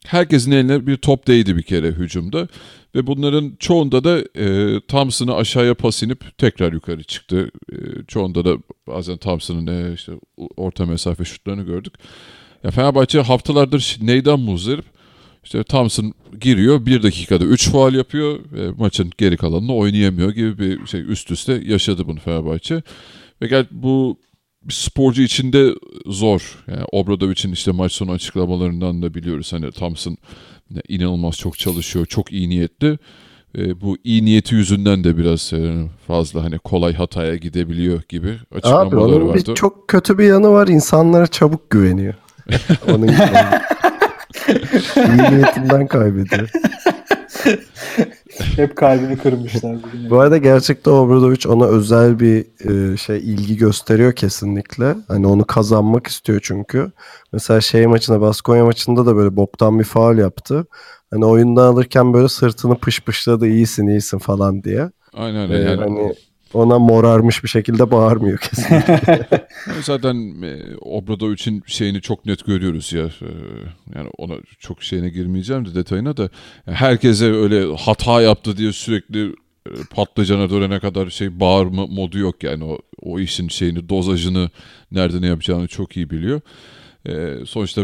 [0.06, 2.48] herkesin eline bir top değdi bir kere hücumda.
[2.94, 7.50] Ve bunların çoğunda da e, Thompson'ı aşağıya pas inip tekrar yukarı çıktı.
[7.72, 7.76] E,
[8.08, 10.12] çoğunda da bazen Thompson'ın e, işte
[10.56, 11.94] orta mesafe şutlarını gördük.
[12.64, 14.84] Ya Fenerbahçe haftalardır neyden muzdarip?
[15.44, 20.86] İşte Thompson giriyor bir dakikada 3 faal yapıyor ve maçın geri kalanını oynayamıyor gibi bir
[20.86, 22.82] şey üst üste yaşadı bunu Fenerbahçe.
[23.42, 24.18] Ve gel bu
[24.64, 25.74] bir sporcu için de
[26.06, 26.64] zor.
[26.68, 29.52] Yani Obradovic'in işte maç sonu açıklamalarından da biliyoruz.
[29.52, 30.16] Hani Thompson
[30.88, 32.98] inanılmaz çok çalışıyor, çok iyi niyetli.
[33.58, 38.86] E, bu iyi niyeti yüzünden de biraz e, fazla hani kolay hataya gidebiliyor gibi açıklamaları
[38.86, 39.44] Abi onun vardı.
[39.48, 40.68] bir çok kötü bir yanı var.
[40.68, 42.14] İnsanlara çabuk güveniyor.
[42.88, 43.16] onun gibi.
[44.96, 46.50] iyi niyetinden kaybediyor.
[48.38, 50.10] Hep kalbini kırmışlar bugün.
[50.10, 52.46] Bu arada gerçekten Obradovic ona özel bir
[52.92, 54.96] e, şey ilgi gösteriyor kesinlikle.
[55.08, 56.92] Hani onu kazanmak istiyor çünkü.
[57.32, 60.66] Mesela şey maçında Baskonya maçında da böyle boktan bir faul yaptı.
[61.10, 64.90] Hani oyundan alırken böyle sırtını pışpışladı iyisin iyisin falan diye.
[65.12, 65.70] Aynen Ee, öyle.
[65.70, 66.14] Yani, hani
[66.54, 69.26] ona morarmış bir şekilde bağırmıyor kesinlikle.
[69.82, 73.04] zaten e, Obradovic'in şeyini çok net görüyoruz ya.
[73.04, 73.30] E,
[73.94, 76.28] yani ona çok şeyine girmeyeceğim de detayına da.
[76.64, 79.26] Herkese öyle hata yaptı diye sürekli
[79.66, 84.50] e, patlıcana dönene kadar şey bağırma modu yok yani o o işin şeyini dozajını
[84.92, 86.40] nerede ne yapacağını çok iyi biliyor.
[87.08, 87.82] E, sonuçta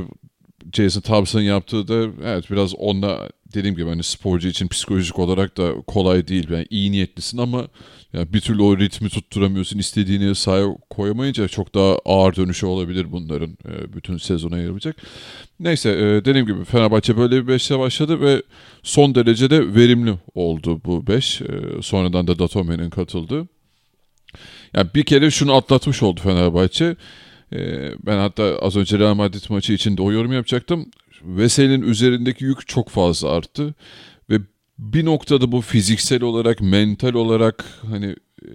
[0.72, 1.94] Jason Thompson yaptığı da
[2.24, 6.50] evet biraz onunla dediğim gibi hani sporcu için psikolojik olarak da kolay değil.
[6.50, 7.68] Yani iyi niyetlisin ama
[8.12, 9.78] yani bir türlü o ritmi tutturamıyorsun.
[9.78, 14.96] istediğini sahaya koyamayınca çok daha ağır dönüşü olabilir bunların e, bütün sezona yaramayacak.
[15.60, 18.42] Neyse e, dediğim gibi Fenerbahçe böyle bir 5'te başladı ve
[18.82, 21.40] son derece de verimli oldu bu 5.
[21.40, 21.46] E,
[21.82, 23.48] sonradan da Datome'nin katıldığı.
[24.74, 26.96] Yani bir kere şunu atlatmış oldu Fenerbahçe.
[28.06, 30.90] Ben hatta az önce Real Madrid maçı için de o yorum yapacaktım.
[31.22, 33.74] Veseli'nin üzerindeki yük çok fazla arttı.
[34.78, 38.48] Bir noktada bu fiziksel olarak, mental olarak hani e,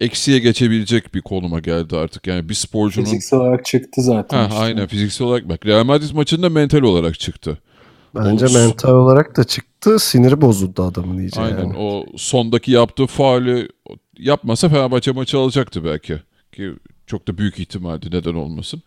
[0.00, 2.26] eksiye geçebilecek bir konuma geldi artık.
[2.26, 3.04] Yani bir sporcunun...
[3.04, 4.38] Fiziksel olarak çıktı zaten.
[4.38, 4.58] Ha, işte.
[4.58, 5.66] Aynen fiziksel olarak bak.
[5.66, 7.58] Real Madrid maçında mental olarak çıktı.
[8.14, 8.60] Bence Olsun.
[8.60, 9.98] mental olarak da çıktı.
[9.98, 11.40] Siniri bozuldu adamın iyice.
[11.40, 11.76] Aynen yani.
[11.78, 13.68] o sondaki yaptığı faali
[14.18, 16.18] yapmasa Fenerbahçe maçı alacaktı belki.
[16.52, 16.72] Ki
[17.06, 18.82] çok da büyük ihtimaldi neden olmasın.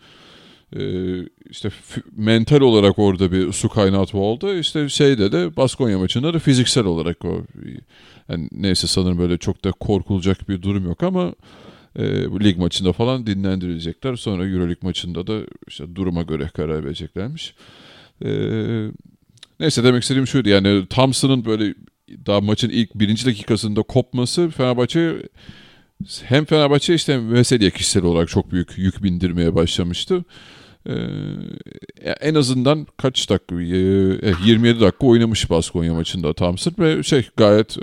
[0.76, 1.70] Ee, işte
[2.18, 4.56] mental olarak orada bir su kaynatma oldu.
[4.56, 7.42] İşte şeyde de Baskonya maçında da fiziksel olarak o
[8.30, 11.34] yani neyse sanırım böyle çok da korkulacak bir durum yok ama
[12.00, 14.16] e, bu lig maçında falan dinlendirilecekler.
[14.16, 17.54] Sonra Euroleague maçında da işte duruma göre karar vereceklermiş.
[18.26, 18.88] Ee,
[19.60, 21.74] neyse demek istediğim şuydu yani Thompson'ın böyle
[22.26, 25.16] daha maçın ilk birinci dakikasında kopması Fenerbahçe
[26.24, 30.26] hem Fenerbahçe işte Veseli'ye kişisel olarak çok büyük yük bindirmeye başlamıştı.
[30.88, 33.56] Ee, en azından kaç dakika?
[33.56, 37.78] Ee, 27 dakika oynamış Baskonya maçında Thompson ve şey gayet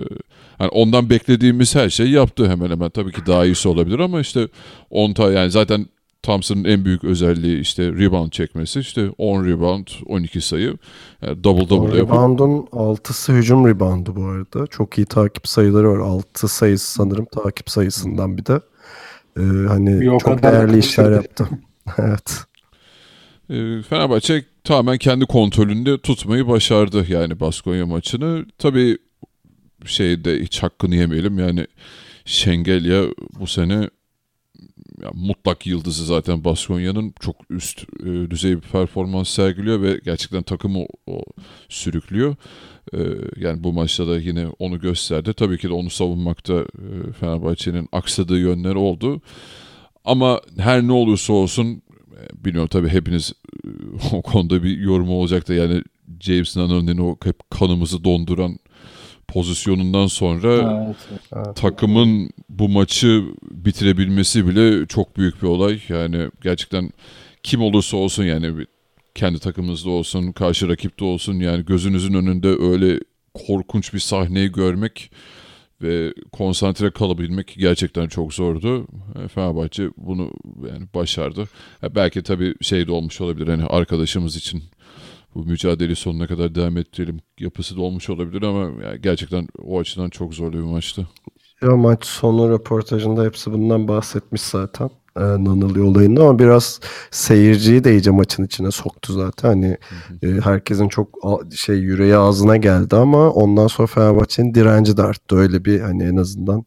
[0.61, 2.91] yani ondan beklediğimiz her şeyi yaptı hemen hemen.
[2.91, 4.49] Tabii ki daha iyisi olabilir ama işte
[4.91, 5.87] 10 ta yani zaten
[6.23, 8.81] Thompson'ın en büyük özelliği işte rebound çekmesi.
[8.81, 10.77] işte 10 rebound, 12 sayı.
[11.23, 14.67] Yani double double yapıp Rebound'un 6'sı hücum reboundu bu arada.
[14.67, 15.99] Çok iyi takip sayıları var.
[15.99, 18.61] 6 sayısı sanırım takip sayısından bir de.
[19.37, 21.49] Ee, hani Bir çok değerli işler yaptı.
[21.99, 22.50] evet.
[23.51, 28.47] E, Fenerbahçe tamamen kendi kontrolünde tutmayı başardı yani Baskonya maçını.
[28.59, 28.99] Tabii
[29.87, 31.67] şeyde hiç hakkını yemeyelim yani
[32.25, 33.05] Şengelya
[33.41, 33.91] bu sene
[35.03, 40.87] ya, mutlak yıldızı zaten Baskonya'nın çok üst e, düzey bir performans sergiliyor ve gerçekten takımı
[41.07, 41.23] o,
[41.69, 42.37] sürüklüyor.
[42.95, 42.99] E,
[43.37, 45.33] yani bu maçta da yine onu gösterdi.
[45.33, 49.21] Tabii ki de onu savunmakta e, Fenerbahçe'nin aksadığı yönler oldu.
[50.05, 51.83] Ama her ne olursa olsun
[52.35, 53.33] bilmiyorum tabii hepiniz
[53.65, 53.69] e,
[54.17, 55.83] o konuda bir yorumu olacak da yani
[56.21, 58.59] James Nunn'ın o hep kanımızı donduran
[59.29, 60.97] pozisyonundan sonra Evet,
[61.37, 61.57] evet.
[61.57, 65.81] takımın bu maçı bitirebilmesi bile çok büyük bir olay.
[65.89, 66.91] Yani gerçekten
[67.43, 68.67] kim olursa olsun yani
[69.15, 73.01] kendi takımımızda olsun, karşı rakipte olsun yani gözünüzün önünde öyle
[73.35, 75.11] korkunç bir sahneyi görmek
[75.83, 78.87] ve konsantre kalabilmek gerçekten çok zordu.
[79.25, 80.31] E, Fenerbahçe bunu
[80.71, 81.49] yani başardı.
[81.81, 84.63] Ha, belki tabii şey de olmuş olabilir hani arkadaşımız için
[85.35, 90.11] bu mücadeleyi sonuna kadar devam ettirelim yapısı da olmuş olabilir ama yani gerçekten o açıdan
[90.11, 91.09] çok zorlu bir maçtı.
[91.63, 94.91] Ya maç sonu röportajında hepsi bundan bahsetmiş zaten.
[95.21, 99.49] E, Nanılı olayında ama biraz seyirciyi de iyice maçın içine soktu zaten.
[99.49, 99.77] Hani
[100.23, 105.37] e, herkesin çok a- şey yüreği ağzına geldi ama ondan sonra Fenerbahçe'nin direnci de arttı.
[105.37, 106.65] Öyle bir hani en azından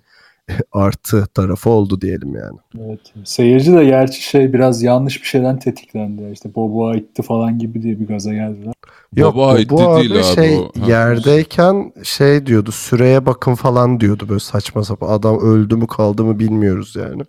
[0.72, 2.58] artı tarafı oldu diyelim yani.
[2.88, 3.00] Evet.
[3.26, 6.22] Seyirci de gerçi şey biraz yanlış bir şeyden tetiklendi.
[6.34, 8.74] İşte Bobo'a itti falan gibi diye bir gaza geldiler.
[9.16, 10.72] Yok itti bu değil abi şey o.
[10.88, 16.40] Yerdeyken şey diyordu süreye bakın falan diyordu böyle saçma sapan adam öldü mü kaldı mı
[16.40, 17.22] bilmiyoruz yani.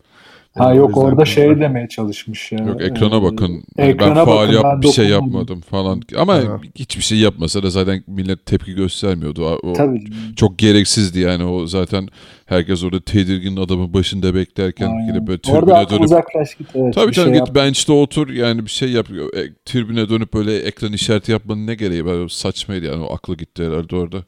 [0.59, 2.59] Ha Yani o yok orada şey kızlar- demeye çalışmış ya.
[2.59, 3.63] Yok ekrana Ee, bakın.
[3.77, 6.03] Hani ekrana ben faal bakın, yap ben bir şey yapmadım falan.
[6.17, 6.61] Ama Ha.
[6.75, 9.45] hiçbir şey yapmasa da zaten millet tepki göstermiyordu.
[9.63, 10.05] O, Tabii.
[10.37, 12.09] çok gereksizdi yani o zaten
[12.47, 15.07] herkes orada tedirgin adamın başında beklerken Aynen.
[15.07, 16.67] yine böyle Orada tribüne akıl dönüp uzaklaş git.
[16.75, 17.57] Evet, Tabii canım şey git yap.
[17.57, 19.07] bench'te otur yani bir şey yap.
[19.37, 22.29] E, tribüne dönüp böyle ekran işareti yapmanın ne gereği var?
[22.29, 24.25] Saçmaydı yani o aklı gitti herhalde orada.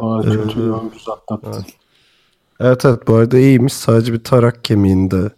[0.00, 1.64] Aa, kötü Ee, ya, ucuz atlattı.
[2.60, 5.30] Evet evet bu arada iyiymiş sadece bir tarak kemiğinde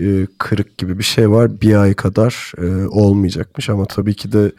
[0.00, 4.52] e, kırık gibi bir şey var bir ay kadar e, olmayacakmış ama tabii ki de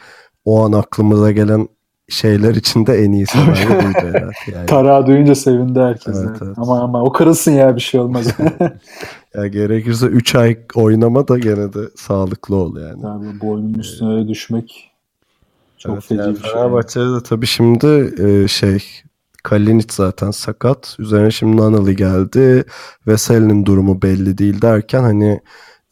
[0.46, 1.68] o an aklımıza gelen
[2.10, 4.32] şeyler içinde en iyisi bence buydu herhalde.
[4.54, 6.18] Yani, Tarağı duyunca sevindi herkes.
[6.18, 6.58] Evet, Evet.
[6.58, 8.28] Ama ama o kırılsın ya bir şey olmaz.
[9.36, 13.02] ya gerekirse 3 ay oynama da gene de sağlıklı ol yani.
[13.02, 14.92] Tabii boynun üstüne öyle düşmek
[15.78, 16.52] çok Evet, feci yani bir şey.
[16.52, 18.84] Fenerbahçe'de de tabii şimdi e, şey
[19.50, 20.96] Kalinic zaten sakat.
[21.00, 22.66] Üzerine şimdi Nanali geldi.
[23.08, 25.42] Veseli'nin durumu belli değil derken hani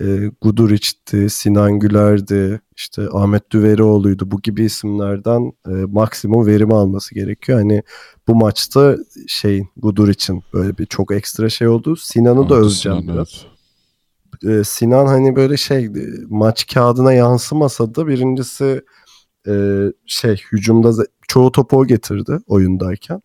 [0.02, 0.06] e,
[0.42, 4.32] Guduric'ti, Sinan Güler'di, işte Ahmet Düverioğlu'ydu.
[4.32, 7.58] Bu gibi isimlerden e, maksimum verim alması gerekiyor.
[7.58, 7.84] Hani
[8.28, 8.98] bu maçta
[9.28, 11.96] şeyin Guduric'in böyle bir çok ekstra şey oldu.
[11.96, 13.46] Sinan'ı da Haklısın özeceğim lan, biraz
[14.44, 14.60] evet.
[14.60, 15.92] e, Sinan hani böyle şey e,
[16.30, 18.82] maç kağıdına yansımasa da birincisi
[19.48, 23.22] e, şey hücumda çoğu topu o getirdi oyundayken.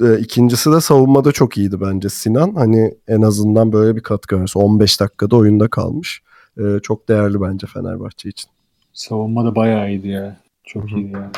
[0.00, 2.54] E, ikincisi de savunmada çok iyiydi bence Sinan.
[2.54, 4.58] Hani en azından böyle bir katkı vermesi.
[4.58, 6.22] 15 dakikada oyunda kalmış.
[6.58, 8.50] E, çok değerli bence Fenerbahçe için.
[8.92, 10.36] Savunma da bayağı iyiydi ya.
[10.64, 10.98] Çok Hı hı.
[11.00, 11.32] iyiydi yani.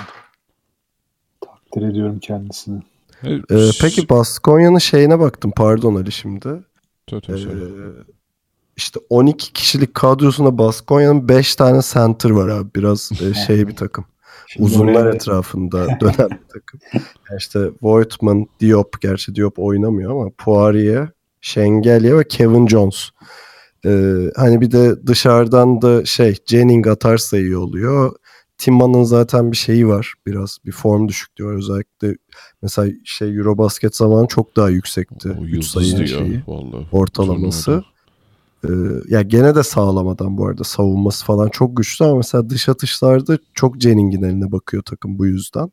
[1.40, 2.82] Takdir ediyorum kendisini.
[3.24, 6.48] E, E, peki Baskonya'nın şeyine baktım pardon Ali şimdi.
[7.12, 7.64] Ee, söyle.
[8.76, 12.68] işte 12 kişilik kadrosunda Baskonya'nın 5 tane center var abi.
[12.74, 14.04] Biraz e, şey bir takım.
[14.52, 16.80] Şimdi Uzunlar oraya- etrafında dönen bir takım.
[16.92, 21.08] Yani işte Voigtman, Diop, gerçi Diop oynamıyor ama Poirier,
[21.40, 23.08] Şengelya ve Kevin Jones.
[23.86, 28.12] Ee, hani bir de dışarıdan da şey Jennings atarsa iyi oluyor.
[28.58, 30.14] Timma'nın zaten bir şeyi var.
[30.26, 31.54] Biraz bir form düşüklüğü var.
[31.54, 32.16] Özellikle
[32.62, 35.36] mesela şey Eurobasket zamanı çok daha yüksekti.
[35.40, 36.86] O 3 sayı yıldızdı ya şeyi vallahi.
[36.92, 37.84] ortalaması.
[38.64, 38.68] Ee,
[39.08, 43.80] ya gene de sağlamadan bu arada savunması falan çok güçlü ama mesela dış atışlarda çok
[43.80, 45.72] Jenning'in eline bakıyor takım bu yüzden.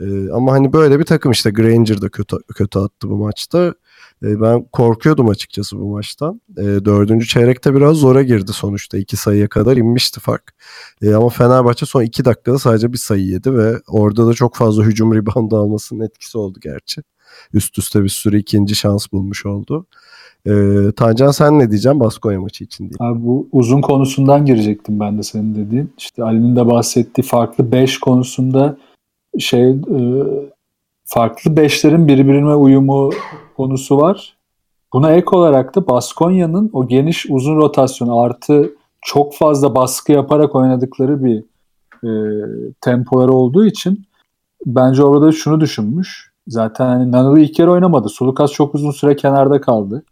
[0.00, 3.74] Ee, ama hani böyle bir takım işte Granger da kötü, kötü attı bu maçta.
[4.22, 6.40] Ee, ben korkuyordum açıkçası bu maçtan.
[6.58, 8.98] Ee, dördüncü çeyrekte biraz zora girdi sonuçta.
[8.98, 10.54] iki sayıya kadar inmişti fark.
[11.02, 14.84] Ee, ama Fenerbahçe son iki dakikada sadece bir sayı yedi ve orada da çok fazla
[14.84, 17.02] hücum reboundu almasının etkisi oldu gerçi.
[17.52, 19.86] Üst üste bir sürü ikinci şans bulmuş oldu.
[20.46, 23.08] Ee, Tancan sen ne diyeceksin Baskonya maçı için diye.
[23.08, 25.92] Abi bu uzun konusundan girecektim ben de senin dediğin.
[25.98, 28.76] İşte Ali'nin de bahsettiği farklı 5 konusunda
[29.38, 30.00] şey e,
[31.04, 33.10] farklı beşlerin birbirine uyumu
[33.56, 34.36] konusu var.
[34.92, 38.70] Buna ek olarak da Baskonya'nın o geniş uzun rotasyonu artı
[39.00, 41.44] çok fazla baskı yaparak oynadıkları bir
[42.04, 42.10] e,
[42.80, 44.04] tempoları olduğu için
[44.66, 46.32] bence orada şunu düşünmüş.
[46.48, 48.08] Zaten hani Nanalı ilk yer oynamadı.
[48.08, 50.02] Sulukas çok uzun süre kenarda kaldı.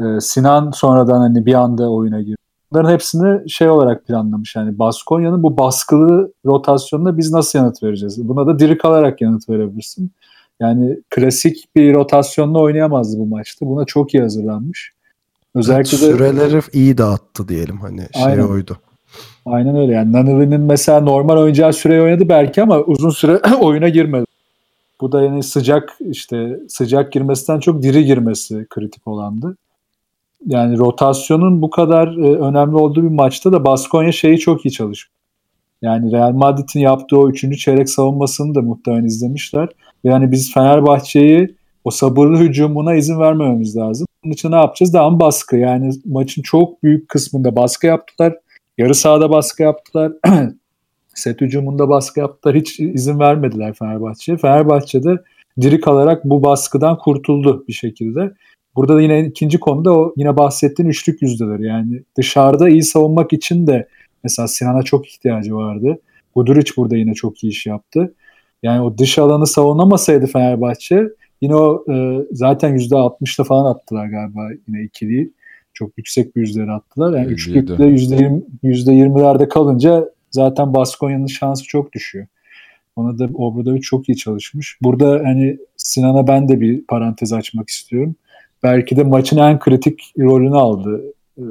[0.00, 2.36] Ee, Sinan sonradan hani bir anda oyuna girdi.
[2.72, 4.56] Bunların hepsini şey olarak planlamış.
[4.56, 8.28] Yani Baskonya'nın bu baskılı rotasyonuna biz nasıl yanıt vereceğiz?
[8.28, 10.10] Buna da diri kalarak yanıt verebilirsin.
[10.60, 13.66] Yani klasik bir rotasyonla oynayamazdı bu maçta.
[13.66, 14.92] Buna çok iyi hazırlanmış.
[15.54, 18.48] Özellikle de Süreleri iyi dağıttı diyelim hani şey Aynen.
[18.48, 18.78] oydu.
[19.46, 19.92] aynen öyle.
[19.92, 24.24] Yani Nanalı'nın mesela normal oynayacağı süreyi oynadı belki ama uzun süre oyuna girmedi.
[25.00, 29.56] Bu da yani sıcak işte sıcak girmesinden çok diri girmesi kritik olandı.
[30.46, 35.10] Yani rotasyonun bu kadar e, önemli olduğu bir maçta da Baskonya şeyi çok iyi çalışmış.
[35.82, 39.68] Yani Real Madrid'in yaptığı o üçüncü çeyrek savunmasını da muhtemelen izlemişler.
[40.04, 44.06] Yani biz Fenerbahçe'yi o sabırlı hücumuna izin vermememiz lazım.
[44.24, 44.94] Bunun için ne yapacağız?
[44.94, 45.56] Daha baskı.
[45.56, 48.36] Yani maçın çok büyük kısmında baskı yaptılar.
[48.78, 50.12] Yarı sahada baskı yaptılar.
[51.14, 52.56] Set hücumunda baskı yaptılar.
[52.56, 54.38] Hiç izin vermediler Fenerbahçe'ye.
[54.38, 55.16] Fenerbahçe'de
[55.60, 58.34] diri kalarak bu baskıdan kurtuldu bir şekilde.
[58.76, 61.66] Burada da yine ikinci konuda o yine bahsettiğin üçlük yüzdeleri.
[61.66, 63.88] Yani dışarıda iyi savunmak için de
[64.24, 66.00] mesela Sinan'a çok ihtiyacı vardı.
[66.34, 68.14] Guduric burada yine çok iyi iş yaptı.
[68.62, 71.08] Yani o dış alanı savunamasaydı Fenerbahçe
[71.40, 75.32] yine o e, zaten %60'la falan attılar galiba yine ikiliyi.
[75.72, 77.18] Çok yüksek bir yüzdeleri attılar.
[77.18, 77.32] Yani 57.
[77.32, 82.26] üçlükte %20, %20'lerde kalınca zaten Baskonya'nın şansı çok düşüyor.
[82.96, 84.78] Ona da Obradovic çok iyi çalışmış.
[84.82, 88.14] Burada hani Sinan'a ben de bir parantez açmak istiyorum.
[88.62, 91.02] Belki de maçın en kritik rolünü aldı
[91.38, 91.44] e,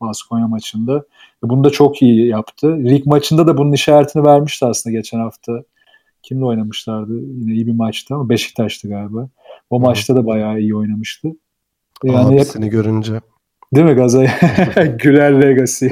[0.00, 1.04] Baskonya maçında.
[1.42, 2.76] Bunu da çok iyi yaptı.
[2.84, 5.62] Lig maçında da bunun işaretini vermişti aslında geçen hafta.
[6.22, 7.12] Kimle oynamışlardı?
[7.12, 9.28] Yine iyi bir maçtı ama Beşiktaş'tı galiba.
[9.70, 11.28] O maçta da bayağı iyi oynamıştı.
[12.04, 13.20] Yani Abisini hep, görünce.
[13.74, 14.22] Değil mi Gaza?
[14.98, 15.86] Güler Legacy.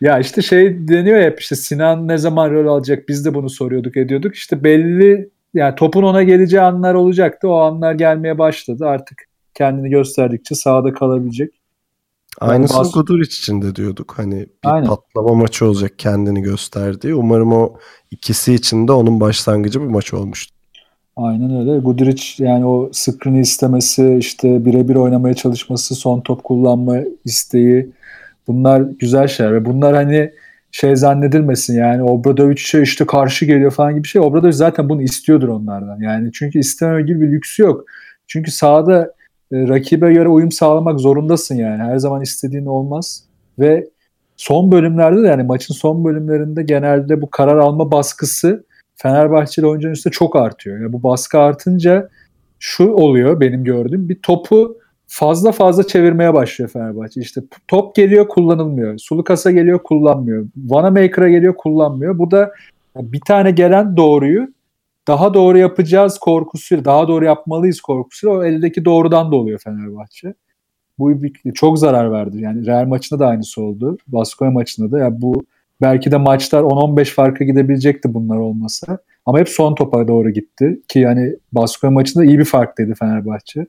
[0.00, 3.96] ya işte şey deniyor hep işte Sinan ne zaman rol alacak biz de bunu soruyorduk
[3.96, 4.34] ediyorduk.
[4.34, 7.48] İşte belli yani topun ona geleceği anlar olacaktı.
[7.48, 8.86] O anlar gelmeye başladı.
[8.86, 9.22] Artık
[9.54, 11.50] kendini gösterdikçe sahada kalabilecek.
[12.40, 14.14] Aynısını Bas- Guduric için de diyorduk.
[14.16, 14.86] Hani bir Aynen.
[14.86, 17.14] patlama maçı olacak kendini gösterdiği.
[17.14, 17.72] Umarım o
[18.10, 20.54] ikisi için de onun başlangıcı bir maç olmuştu.
[21.16, 21.78] Aynen öyle.
[21.78, 27.90] Guduric yani o screen'i istemesi, işte birebir oynamaya çalışması, son top kullanma isteği
[28.46, 30.32] bunlar güzel şeyler ve bunlar hani
[30.74, 34.22] şey zannedilmesin yani Obradovic'e işte karşı geliyor falan gibi şey.
[34.22, 36.00] Obradovic zaten bunu istiyordur onlardan.
[36.00, 37.84] Yani çünkü istememe gibi bir lüksü yok.
[38.26, 39.14] Çünkü sahada
[39.52, 41.82] e, rakibe göre uyum sağlamak zorundasın yani.
[41.82, 43.24] Her zaman istediğin olmaz.
[43.58, 43.90] Ve
[44.36, 48.64] son bölümlerde de yani maçın son bölümlerinde genelde bu karar alma baskısı
[48.96, 50.80] Fenerbahçeli oyuncunun üstünde çok artıyor.
[50.80, 52.08] Yani bu baskı artınca
[52.58, 54.76] şu oluyor benim gördüğüm bir topu
[55.14, 57.20] fazla fazla çevirmeye başlıyor Fenerbahçe.
[57.20, 58.98] İşte top geliyor kullanılmıyor.
[58.98, 60.46] Sulukas'a geliyor kullanmıyor.
[60.56, 62.18] Vanamaker'a geliyor kullanmıyor.
[62.18, 62.52] Bu da
[62.96, 64.48] bir tane gelen doğruyu
[65.08, 70.34] daha doğru yapacağız korkusuyla, daha doğru yapmalıyız korkusuyla o eldeki doğrudan da oluyor Fenerbahçe.
[70.98, 71.12] Bu
[71.54, 72.40] çok zarar verdi.
[72.40, 73.98] Yani Real maçında da aynısı oldu.
[74.06, 74.98] Baskonya maçında da.
[74.98, 75.44] Yani bu
[75.82, 78.98] belki de maçlar 10-15 farka gidebilecekti bunlar olmasa.
[79.26, 80.80] Ama hep son topa doğru gitti.
[80.88, 83.66] Ki yani Baskonya maçında iyi bir farktaydı Fenerbahçe.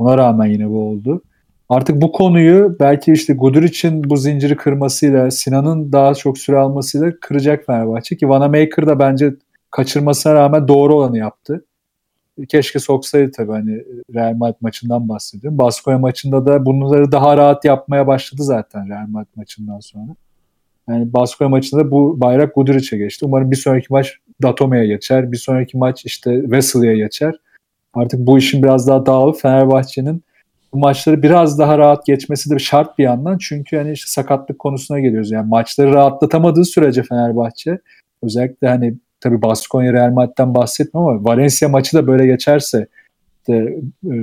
[0.00, 1.22] Ona rağmen yine bu oldu.
[1.68, 7.66] Artık bu konuyu belki işte Guduric'in bu zinciri kırmasıyla, Sinan'ın daha çok süre almasıyla kıracak
[7.66, 8.16] Fenerbahçe.
[8.16, 9.34] Ki Vanamaker da bence
[9.70, 11.64] kaçırmasına rağmen doğru olanı yaptı.
[12.48, 13.84] Keşke soksaydı tabii hani
[14.14, 15.58] Real Madrid maçından bahsediyorum.
[15.58, 20.16] Baskonya maçında da bunları daha rahat yapmaya başladı zaten Real Madrid maçından sonra.
[20.88, 23.24] Yani Baskonya maçında bu bayrak Guduric'e geçti.
[23.24, 25.32] Umarım bir sonraki maç Datome'ye geçer.
[25.32, 27.34] Bir sonraki maç işte Wesley'e geçer.
[27.94, 30.24] Artık bu işin biraz daha dağılıp Fenerbahçe'nin
[30.72, 33.38] bu maçları biraz daha rahat geçmesi de şart bir yandan.
[33.38, 35.30] Çünkü hani işte sakatlık konusuna geliyoruz.
[35.30, 37.78] Yani maçları rahatlatamadığı sürece Fenerbahçe
[38.22, 42.86] özellikle hani tabi Baskonya Real Madrid'den bahsetmiyorum ama Valencia maçı da böyle geçerse
[43.48, 44.14] de, e,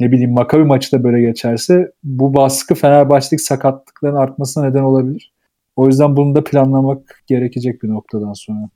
[0.00, 5.32] ne bileyim Maccabi maçı da böyle geçerse bu baskı Fenerbahçe'deki sakatlıkların artmasına neden olabilir.
[5.76, 8.68] O yüzden bunu da planlamak gerekecek bir noktadan sonra.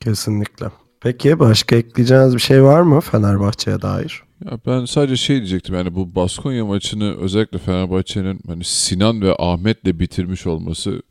[0.00, 0.66] Kesinlikle.
[1.02, 4.22] Peki başka ekleyeceğiniz bir şey var mı Fenerbahçe'ye dair?
[4.44, 10.00] Ya ben sadece şey diyecektim yani bu Baskonya maçını özellikle Fenerbahçe'nin hani Sinan ve Ahmet'le
[10.00, 11.02] bitirmiş olması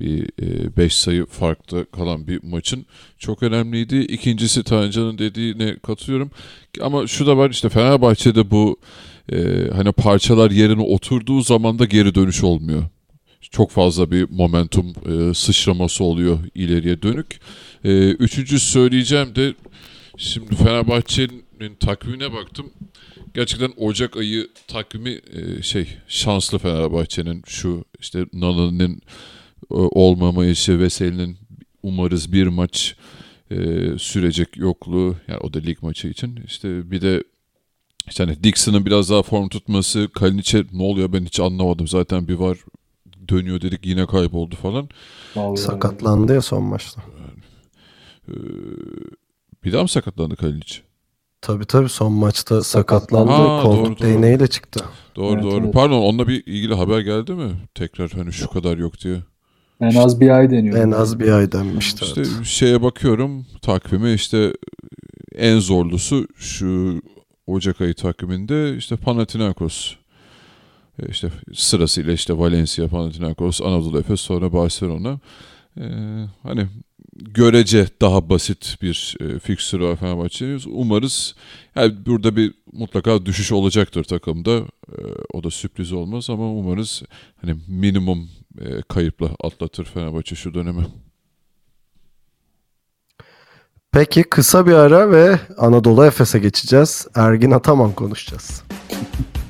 [0.00, 0.28] bir
[0.76, 2.86] 5 e, sayı farklı kalan bir maçın
[3.18, 3.96] çok önemliydi.
[3.96, 6.30] İkincisi Tancan'ın dediğine katılıyorum.
[6.80, 8.76] Ama şu da var işte Fenerbahçe'de bu
[9.32, 9.36] e,
[9.72, 12.82] hani parçalar yerine oturduğu zaman da geri dönüş olmuyor.
[13.50, 17.40] Çok fazla bir momentum e, sıçraması oluyor ileriye dönük.
[17.84, 19.54] E, üçüncü söyleyeceğim de
[20.16, 22.70] şimdi Fenerbahçe'nin takvimine baktım.
[23.34, 29.02] Gerçekten Ocak ayı takvimi e, şey şanslı Fenerbahçe'nin şu işte Nana'nın
[29.70, 31.38] olmamayışı Veseli'nin
[31.82, 32.96] umarız bir maç
[33.50, 33.56] e,
[33.98, 37.22] sürecek yokluğu yani o da lig maçı için işte bir de
[38.08, 42.34] işte hani Dixon'ın biraz daha form tutması Kalinic'e ne oluyor ben hiç anlamadım zaten bir
[42.34, 42.58] var
[43.28, 44.88] dönüyor dedik yine kayboldu falan.
[45.36, 47.02] Vallahi Sakatlandı ya son maçta.
[47.20, 47.42] Yani,
[48.28, 48.34] e,
[49.64, 50.78] bir daha mı sakatlandı Kalinic?
[51.40, 53.32] Tabii tabii son maçta sakatlandı.
[53.32, 54.84] Ha, Koltuk değneğiyle çıktı.
[55.16, 55.64] Doğru evet, doğru.
[55.64, 55.74] Evet.
[55.74, 57.50] Pardon onunla bir ilgili haber geldi mi?
[57.74, 59.16] Tekrar hani şu kadar yok diye.
[59.80, 60.78] En az bir ay deniyor.
[60.78, 62.04] En az bir ay denmişti.
[62.04, 62.44] İşte evet.
[62.44, 64.52] şeye bakıyorum takvime işte
[65.34, 67.00] en zorlusu şu
[67.46, 69.94] Ocak ayı takviminde işte Panathinaikos.
[71.08, 75.18] İşte sırasıyla işte Valencia, Panathinaikos, Anadolu Efes sonra Barcelona.
[75.80, 75.82] Ee,
[76.42, 76.66] hani
[77.16, 80.62] görece daha basit bir e, fikstürü var Fenerbahçe'nin.
[80.66, 81.34] Umarız
[81.74, 84.56] yani burada bir mutlaka düşüş olacaktır takımda.
[84.88, 84.98] E,
[85.32, 87.02] o da sürpriz olmaz ama umarız
[87.40, 88.28] hani minimum
[88.60, 90.86] e, kayıpla atlatır Fenerbahçe şu dönemi.
[93.92, 97.06] Peki kısa bir ara ve Anadolu Efes'e geçeceğiz.
[97.14, 98.62] Ergin Ataman konuşacağız.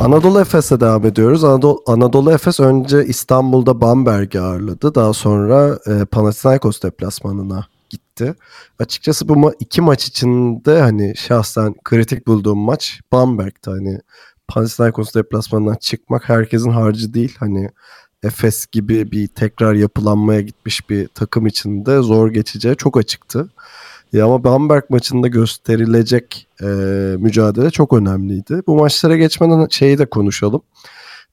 [0.00, 1.44] Anadolu Efes'e devam ediyoruz.
[1.44, 4.94] Anadolu, Anadolu Efes önce İstanbul'da Bamberg'i ağırladı.
[4.94, 8.34] Daha sonra e, Panathinaikos deplasmanına gitti.
[8.78, 13.70] Açıkçası bu ma- iki maç içinde hani şahsen kritik bulduğum maç Bamberg'ti.
[13.70, 14.00] Hani
[14.48, 17.36] Panathinaikos deplasmanından çıkmak herkesin harcı değil.
[17.40, 17.70] Hani
[18.22, 23.48] Efes gibi bir tekrar yapılanmaya gitmiş bir takım içinde zor geçeceği çok açıktı.
[24.12, 26.66] Ya ama Bamberg maçında gösterilecek e,
[27.18, 28.62] mücadele çok önemliydi.
[28.66, 30.62] Bu maçlara geçmeden şeyi de konuşalım.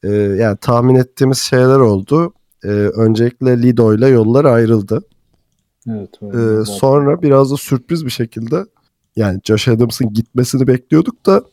[0.04, 2.34] E, yani tahmin ettiğimiz şeyler oldu.
[2.64, 5.02] E, öncelikle Lido ile yollar ayrıldı.
[5.90, 6.10] Evet.
[6.22, 8.66] Ee, sonra biraz da sürpriz bir şekilde
[9.16, 11.44] yani Josh Adams'ın gitmesini bekliyorduk da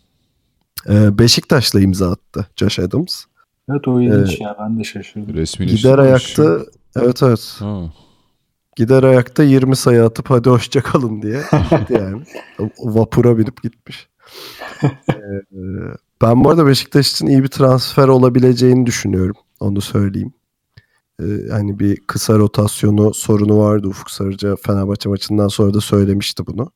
[0.89, 3.25] e, Beşiktaş'la imza attı Josh Adams.
[3.71, 5.35] Evet o ilginç ya ben de şaşırdım.
[5.35, 6.59] Resmi Gider ayakta
[6.97, 7.93] evet evet Ha.
[8.77, 12.23] Gider ayakta 20 sayı atıp hadi hoşça kalın diye gitti yani.
[12.79, 14.09] Vapura binip gitmiş.
[14.83, 15.17] Ee,
[16.23, 19.37] ben bu arada Beşiktaş için iyi bir transfer olabileceğini düşünüyorum.
[19.61, 20.33] Onu söyleyeyim.
[21.21, 26.73] Ee, hani bir kısa rotasyonu sorunu vardı Ufuk Sarıca Fenerbahçe maçından sonra da söylemişti bunu.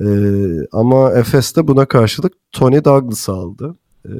[0.00, 3.76] Ee, ama Efes de buna karşılık Tony Douglas aldı.
[4.06, 4.10] Ee,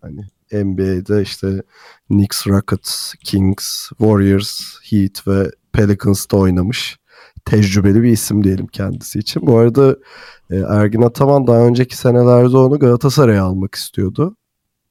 [0.00, 1.62] hani NBA'de işte
[2.08, 4.60] Knicks, Rockets, Kings, Warriors,
[4.90, 6.98] Heat ve Pelicans'ta oynamış.
[7.44, 9.46] Tecrübeli bir isim diyelim kendisi için.
[9.46, 9.96] Bu arada
[10.50, 14.36] e, Ergin Ataman daha önceki senelerde onu Galatasaray'a almak istiyordu.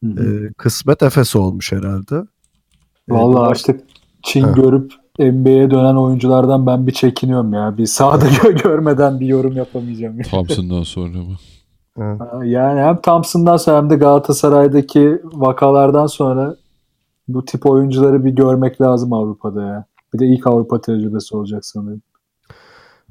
[0.04, 0.24] E,
[0.58, 2.16] kısmet Efes olmuş herhalde.
[2.16, 3.82] E, Vallahi bu- artık
[4.24, 4.52] Çin Ha.
[4.52, 7.78] görüp NBA'ye dönen oyunculardan ben bir çekiniyorum ya.
[7.78, 10.22] Bir sahada gö- görmeden bir yorum yapamayacağım.
[10.32, 11.36] Thompson'dan sonra mı?
[12.46, 16.56] Yani hem Thompson'dan sonra hem de Galatasaray'daki vakalardan sonra
[17.28, 19.86] bu tip oyuncuları bir görmek lazım Avrupa'da ya.
[20.14, 22.02] Bir de ilk Avrupa tecrübesi olacak sanırım.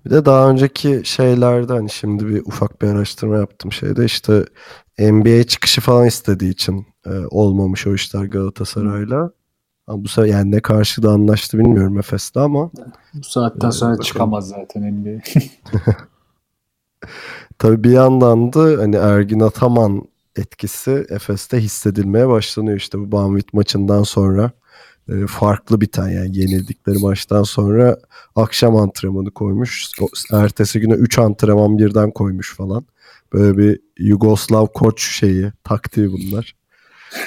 [0.04, 4.44] Bir de daha önceki şeylerde hani şimdi bir ufak bir araştırma yaptım şeyde işte
[4.98, 9.30] NBA çıkışı falan istediği için e, olmamış o işler Galatasaray'la.
[9.86, 12.70] Ama bu sefer yani ne karşıda anlaştı bilmiyorum Efes'le ama
[13.14, 14.04] Bu saatten sonra bakalım.
[14.04, 15.20] çıkamaz zaten NBA.
[17.58, 20.02] tabii bir yandan da hani Ergin Ataman
[20.36, 24.50] etkisi Efes'te hissedilmeye başlanıyor işte bu Banvit maçından sonra
[25.28, 27.96] farklı biten yani yenildikleri maçtan sonra
[28.36, 29.86] akşam antrenmanı koymuş.
[30.32, 32.84] Ertesi güne 3 antrenman birden koymuş falan.
[33.32, 36.56] Böyle bir Yugoslav koç şeyi, taktiği bunlar.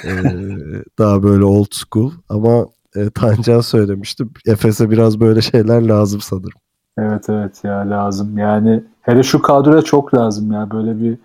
[0.05, 0.09] E,
[0.99, 2.65] daha böyle old school ama
[2.95, 4.23] e, Tancan söylemişti.
[4.45, 6.59] Efes'e biraz böyle şeyler lazım sanırım.
[6.97, 8.37] Evet evet ya lazım.
[8.37, 10.71] Yani hele şu kadroya çok lazım ya.
[10.71, 11.17] Böyle bir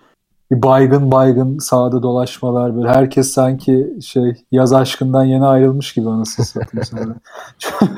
[0.51, 6.47] bir baygın baygın sahada dolaşmalar böyle herkes sanki şey yaz aşkından yeni ayrılmış gibi anasını
[6.47, 7.15] satayım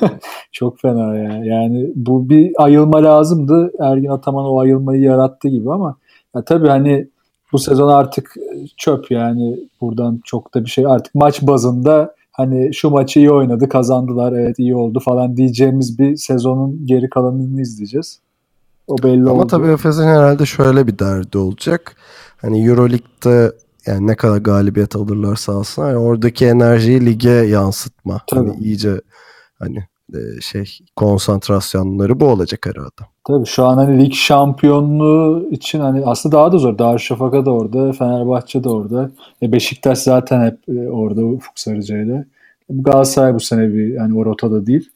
[0.52, 1.44] çok fena ya.
[1.44, 3.72] Yani bu bir ayılma lazımdı.
[3.80, 5.96] Ergin Ataman o ayılmayı yarattı gibi ama
[6.34, 7.08] ya tabii hani
[7.52, 8.34] bu sezon artık
[8.76, 13.68] çöp yani buradan çok da bir şey artık maç bazında hani şu maçı iyi oynadı
[13.68, 18.20] kazandılar evet iyi oldu falan diyeceğimiz bir sezonun geri kalanını izleyeceğiz.
[18.86, 19.46] O belli Ama oldu.
[19.46, 21.96] tabii Efes'in herhalde şöyle bir derdi olacak.
[22.42, 23.52] Hani Euroleague'de
[23.86, 28.20] yani ne kadar galibiyet alırlarsa alsınlar yani oradaki enerjiyi lige yansıtma.
[28.30, 29.00] Hani iyice
[29.58, 29.84] hani
[30.14, 33.10] e, şey konsantrasyonları bu olacak herhalde.
[33.26, 36.78] Tabii şu an hani lig şampiyonluğu için hani aslında daha da zor.
[36.78, 39.10] Darüşşafaka da orada, Fenerbahçe de orada.
[39.42, 42.24] E Beşiktaş zaten hep e, orada Ufuk Sarıcı'yla.
[42.70, 44.90] Galatasaray bu sene bir hani o rotada değil.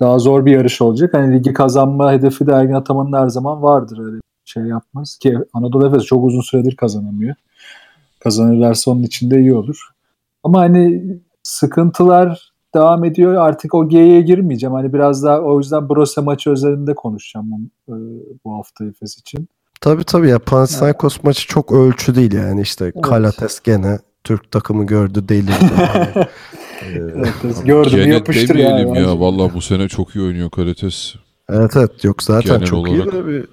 [0.00, 1.14] Daha zor bir yarış olacak.
[1.14, 3.98] Hani ligi kazanma hedefi de Ergin Ataman'ın her zaman vardır.
[3.98, 7.34] Öyle bir şey yapmaz ki Anadolu Efes çok uzun süredir kazanamıyor.
[8.20, 9.88] Kazanırlarsa onun için de iyi olur.
[10.44, 11.02] Ama hani
[11.42, 13.34] sıkıntılar devam ediyor.
[13.34, 14.74] Artık o G'ye girmeyeceğim.
[14.74, 17.96] Hani biraz daha o yüzden Brose maçı özelinde konuşacağım bu, e,
[18.44, 19.48] bu hafta Efes için.
[19.80, 25.28] Tabii tabii ya Panathinaikos maçı çok ölçü değil yani işte Kalates gene Türk takımı gördü
[25.28, 25.52] delirdi.
[26.82, 27.34] Yani, e, Evet,
[27.64, 28.98] gördüm yapıştır yani.
[29.00, 29.20] ya.
[29.20, 31.14] Valla bu sene çok iyi oynuyor Karates.
[31.50, 33.06] evet evet yok zaten Genel çok olarak.
[33.06, 33.44] iyi de bir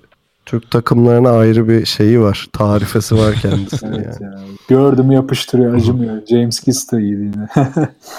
[0.46, 2.48] Türk takımlarına ayrı bir şeyi var.
[2.54, 4.34] Tarifesi var kendisinin Evet yani.
[4.34, 4.40] ya.
[4.68, 6.26] Gördüm yapıştırıyor acımıyor.
[6.26, 7.48] James Kiss de iyiydi yine.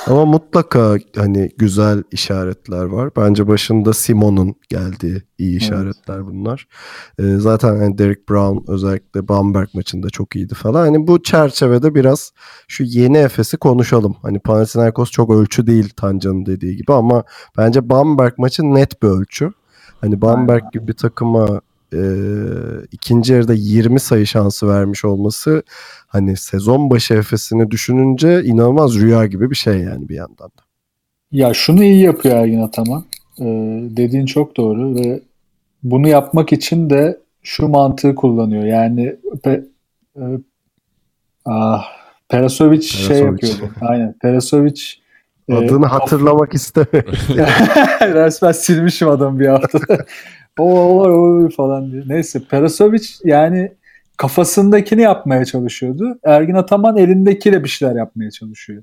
[0.06, 3.10] Ama mutlaka hani güzel işaretler var.
[3.16, 6.68] Bence başında Simon'un geldiği iyi işaretler bunlar.
[7.18, 10.80] Ee, zaten hani Derek Brown özellikle Bamberg maçında çok iyiydi falan.
[10.80, 12.32] Hani bu çerçevede biraz
[12.68, 14.16] şu yeni Efes'i konuşalım.
[14.22, 17.24] Hani Panathinaikos çok ölçü değil Tancan'ın dediği gibi ama
[17.58, 19.50] bence Bamberg maçı net bir ölçü.
[20.00, 21.60] Hani Bamberg gibi bir takıma
[21.92, 22.00] e,
[22.92, 25.62] ikinci yarıda 20 sayı şansı vermiş olması
[26.06, 30.62] hani sezon başı Efes'ini düşününce inanılmaz rüya gibi bir şey yani bir yandan da.
[31.32, 33.04] ya şunu iyi yapıyor Ergin Ataman.
[33.40, 33.44] Ee,
[33.96, 35.20] dediğin çok doğru ve
[35.82, 38.64] bunu yapmak için de şu mantığı kullanıyor.
[38.64, 39.64] Yani pe,
[40.16, 40.22] e,
[41.44, 41.84] ah,
[42.28, 43.48] Perasovic şey Perasovic.
[43.48, 43.74] yapıyordu.
[43.80, 44.12] Aynen.
[44.22, 44.82] Perasovic
[45.48, 47.14] e, Adını hatırlamak istemiyorum.
[48.00, 49.78] Resmen silmişim adam bir hafta.
[50.58, 52.02] O, falan diye.
[52.06, 53.72] Neyse Perasovic yani
[54.16, 56.18] kafasındakini yapmaya çalışıyordu.
[56.24, 58.82] Ergin Ataman elindekiyle bir şeyler yapmaya çalışıyor.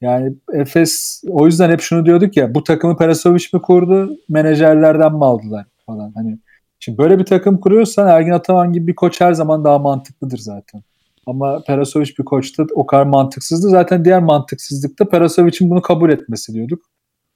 [0.00, 5.24] Yani Efes o yüzden hep şunu diyorduk ya bu takımı Perasovic mi kurdu menajerlerden mi
[5.24, 6.12] aldılar falan.
[6.14, 6.38] Hani
[6.80, 10.82] şimdi böyle bir takım kuruyorsan Ergin Ataman gibi bir koç her zaman daha mantıklıdır zaten.
[11.26, 13.68] Ama Perasovic bir koçta o kadar mantıksızdı.
[13.68, 16.82] Zaten diğer mantıksızlıkta Perasovic'in bunu kabul etmesi diyorduk.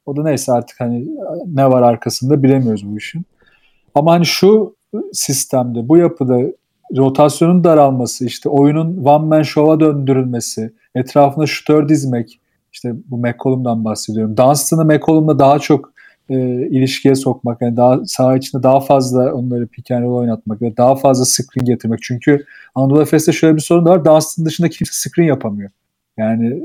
[0.06, 1.08] O da neyse artık hani
[1.46, 3.24] ne var arkasında bilemiyoruz bu işin.
[3.94, 4.76] Ama hani şu
[5.12, 6.40] sistemde, bu yapıda
[6.96, 12.40] rotasyonun daralması, işte oyunun one man show'a döndürülmesi, etrafına şutör dizmek,
[12.72, 14.36] işte bu McCollum'dan bahsediyorum.
[14.36, 15.92] Dunstan'ı McCollum'la daha çok
[16.28, 16.36] e,
[16.66, 20.96] ilişkiye sokmak, yani daha saha içinde daha fazla onları pick and roll oynatmak ve daha
[20.96, 22.02] fazla screen getirmek.
[22.02, 24.04] Çünkü Anadolu Efes'te şöyle bir sorun da var.
[24.04, 25.70] Dunstan dışında kimse screen yapamıyor.
[26.16, 26.62] Yani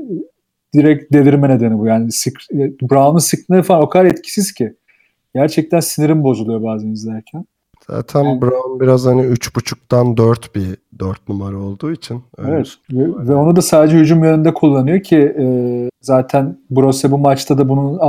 [0.74, 1.86] direkt delirme nedeni bu.
[1.86, 2.08] Yani
[2.82, 4.74] Brown'un screenleri falan o kadar etkisiz ki.
[5.38, 7.44] Gerçekten sinirim bozuluyor bazen izlerken.
[7.86, 12.22] Zaten yani, Brown biraz hani 3.5'tan 4 bir 4 numara olduğu için.
[12.38, 15.46] Evet ve, ve onu da sadece hücum yönünde kullanıyor ki e,
[16.00, 18.00] zaten Brose bu maçta da bunun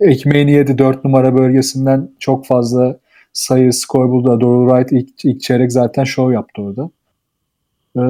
[0.00, 2.98] ekmeğini yedi 4 numara bölgesinden çok fazla
[3.32, 4.40] sayı skor buldu.
[4.40, 6.90] Doral Wright ilk, ilk çeyrek zaten show yaptı orada.
[7.96, 8.00] Ee,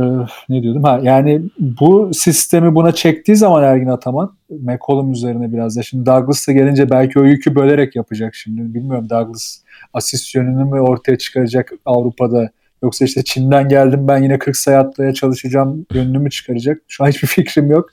[0.48, 0.82] ne diyordum?
[0.82, 6.48] Ha, yani bu sistemi buna çektiği zaman Ergin Ataman McCollum üzerine biraz da şimdi Douglas
[6.48, 8.74] da gelince belki o yükü bölerek yapacak şimdi.
[8.74, 9.58] Bilmiyorum Douglas
[9.92, 12.50] asist yönünü mü ortaya çıkaracak Avrupa'da
[12.82, 16.82] yoksa işte Çin'den geldim ben yine 40 sayı atmaya çalışacağım yönünü mü çıkaracak?
[16.88, 17.90] Şu an hiçbir fikrim yok.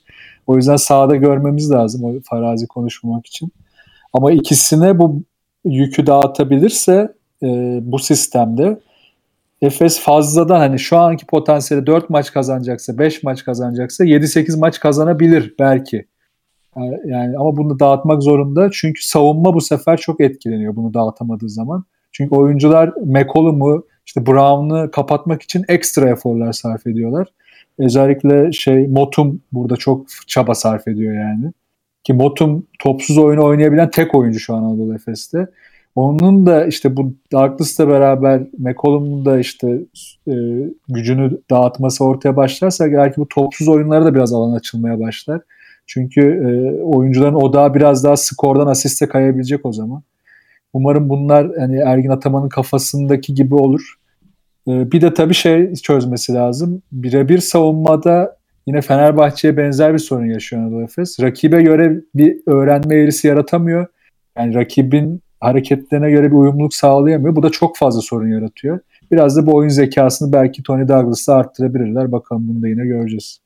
[0.47, 3.51] O yüzden sahada görmemiz lazım o farazi konuşmamak için.
[4.13, 5.23] Ama ikisine bu
[5.65, 7.13] yükü dağıtabilirse
[7.43, 8.79] e, bu sistemde
[9.61, 15.55] Efes fazladan hani şu anki potansiyeli 4 maç kazanacaksa 5 maç kazanacaksa 7-8 maç kazanabilir
[15.59, 16.05] belki.
[17.05, 21.83] Yani ama bunu dağıtmak zorunda çünkü savunma bu sefer çok etkileniyor bunu dağıtamadığı zaman.
[22.11, 27.27] Çünkü oyuncular McCollum'u işte Brown'u kapatmak için ekstra eforlar sarf ediyorlar.
[27.77, 31.53] Özellikle şey Motum burada çok çaba sarf ediyor yani.
[32.03, 35.47] Ki Motum topsuz oyunu oynayabilen tek oyuncu şu an Anadolu Efes'te.
[35.95, 39.79] Onun da işte bu Douglas'la beraber McCollum'un da işte
[40.27, 40.33] e,
[40.89, 45.41] gücünü dağıtması ortaya başlarsa belki bu topsuz oyunlara da biraz alan açılmaya başlar.
[45.87, 50.03] Çünkü e, oyuncuların odağı biraz daha skordan asiste kayabilecek o zaman.
[50.73, 53.95] Umarım bunlar hani Ergin Ataman'ın kafasındaki gibi olur.
[54.67, 56.81] E, bir de tabii şey çözmesi lazım.
[56.91, 58.37] Birebir savunmada
[58.67, 61.19] yine Fenerbahçe'ye benzer bir sorun yaşıyor Anadolu Efes.
[61.21, 63.87] Rakibe göre bir öğrenme eğrisi yaratamıyor.
[64.37, 67.35] Yani rakibin hareketlerine göre bir uyumluluk sağlayamıyor.
[67.35, 68.79] Bu da çok fazla sorun yaratıyor.
[69.11, 72.11] Biraz da bu oyun zekasını belki Tony Douglas'la arttırabilirler.
[72.11, 73.39] Bakalım bunu da yine göreceğiz.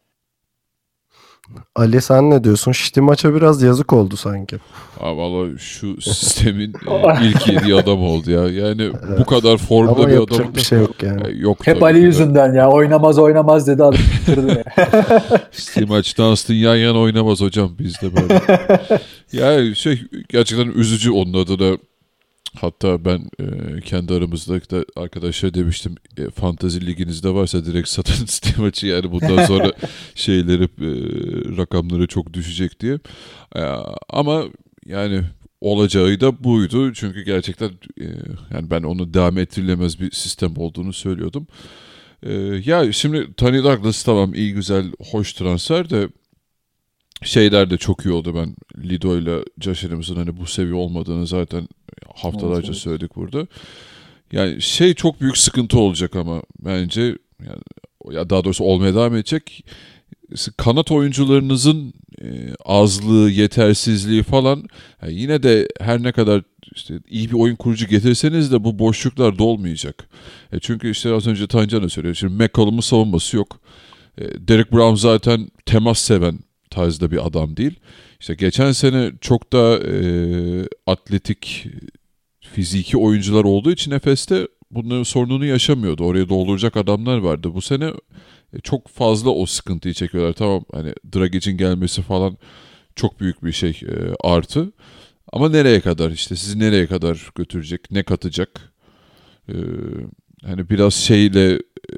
[1.76, 2.72] Ali sen ne diyorsun?
[2.72, 4.58] Şiti maça biraz yazık oldu sanki.
[5.00, 8.50] Abi valla şu sistemin e, ilk yediği adam oldu ya.
[8.50, 9.20] Yani evet.
[9.20, 10.56] bu kadar formda Ama bir adam.
[10.56, 11.22] bir şey yok yani.
[11.24, 12.70] yani yok Hep Ali yüzünden ya.
[12.70, 14.02] Oynamaz oynamaz dedi adam.
[15.52, 17.72] Şiti maçta aslında yan yana oynamaz hocam.
[17.80, 18.42] Biz de böyle.
[19.34, 21.78] yani şey gerçekten üzücü onun adına
[22.56, 28.66] Hatta ben e, kendi aramızda da arkadaşlar demiştim e, fantazi liginizde varsa direkt satın Steam
[28.66, 29.74] maçı yani bundan sonra
[30.16, 30.90] şeyleri e,
[31.58, 33.00] rakamları çok düşecek diye.
[33.56, 33.62] E,
[34.10, 34.44] ama
[34.86, 35.22] yani
[35.62, 36.94] olacağı da buydu.
[36.94, 37.70] Çünkü gerçekten
[38.02, 38.06] e,
[38.54, 41.48] yani ben onu devam ettirilemez bir sistem olduğunu söylüyordum.
[42.24, 42.34] E,
[42.66, 46.10] ya şimdi Tony Douglas tamam iyi güzel hoş transfer de
[47.26, 48.36] şeyler de çok iyi oldu.
[48.36, 48.56] Ben
[48.90, 49.36] Lido ile
[49.86, 51.68] Adams'ın hani bu seviye olmadığını zaten
[52.16, 53.48] haftalarca evet, söyledik burada.
[54.32, 57.02] Yani şey çok büyük sıkıntı olacak ama bence
[57.46, 57.62] yani
[58.12, 59.66] ya daha doğrusu olmaya devam edecek.
[60.58, 62.28] Kanat oyuncularınızın e,
[62.66, 64.64] azlığı, yetersizliği falan
[65.02, 66.44] yani yine de her ne kadar
[66.76, 70.10] işte iyi bir oyun kurucu getirseniz de bu boşluklar dolmayacak.
[70.52, 72.16] E çünkü işte az önce Tancan'a söylüyor.
[72.16, 73.60] Şimdi McCollum'un savunması yok.
[74.18, 76.40] E, Derek Brown zaten temas seven
[76.76, 77.80] tarzda bir adam değil.
[78.20, 79.98] İşte geçen sene çok da e,
[80.88, 81.68] atletik
[82.42, 86.04] fiziki oyuncular olduğu için Efes'te bunların sorununu yaşamıyordu.
[86.04, 87.54] Oraya dolduracak adamlar vardı.
[87.54, 87.86] Bu sene
[88.54, 90.34] e, çok fazla o sıkıntıyı çekiyorlar.
[90.34, 92.38] Tamam hani Dragic'in gelmesi falan
[92.96, 94.72] çok büyük bir şey e, artı.
[95.34, 98.74] Ama nereye kadar işte sizi nereye kadar götürecek, ne katacak?
[99.50, 99.54] Ee,
[100.44, 101.96] hani biraz şeyle e,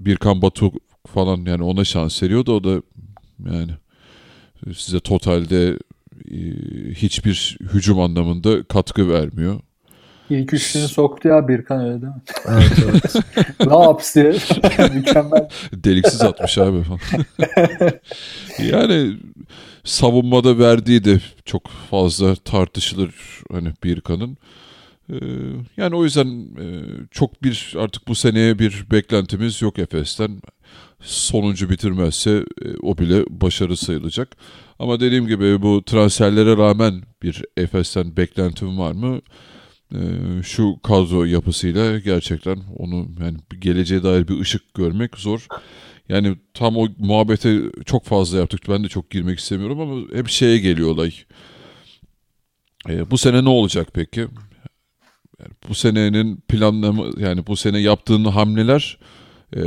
[0.00, 0.72] Birkan Batu
[1.06, 2.52] falan yani ona şans veriyordu.
[2.56, 2.82] O da
[3.44, 3.72] yani
[4.76, 5.78] size totalde
[6.30, 6.38] e,
[6.94, 9.60] hiçbir hücum anlamında katkı vermiyor.
[10.30, 12.22] İlk üçlünü soktu ya Birkan öyle değil mi?
[12.48, 13.14] Evet evet.
[13.66, 14.88] ne yapsın diye.
[14.94, 15.48] Mükemmel.
[15.72, 17.00] Deliksiz atmış abi falan.
[18.70, 19.16] yani
[19.84, 23.14] savunmada verdiği de çok fazla tartışılır
[23.52, 24.38] hani Birkan'ın.
[25.12, 25.16] Ee,
[25.76, 26.26] yani o yüzden
[26.60, 26.66] e,
[27.10, 30.40] çok bir artık bu seneye bir beklentimiz yok Efes'ten.
[31.00, 34.36] Sonuncu bitirmezse e, o bile başarı sayılacak.
[34.78, 39.20] Ama dediğim gibi bu transferlere rağmen bir Efes'ten beklentim var mı?
[39.94, 39.98] Ee,
[40.42, 45.46] şu kadro yapısıyla gerçekten onu yani geleceğe dair bir ışık görmek zor.
[46.08, 48.60] Yani tam o muhabbete çok fazla yaptık.
[48.68, 51.14] Ben de çok girmek istemiyorum ama hep şeye geliyor olay.
[52.88, 54.20] Ee, bu sene ne olacak peki?
[55.40, 58.98] Yani bu senenin planlama yani bu sene yaptığın hamleler
[59.56, 59.60] e,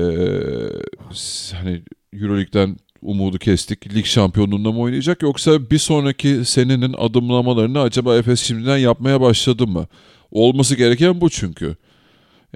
[1.53, 1.81] hani
[2.13, 3.95] Euroleague'den umudu kestik.
[3.95, 9.87] Lig şampiyonluğunda mı oynayacak yoksa bir sonraki senenin adımlamalarını acaba Efes şimdiden yapmaya başladı mı?
[10.31, 11.75] Olması gereken bu çünkü.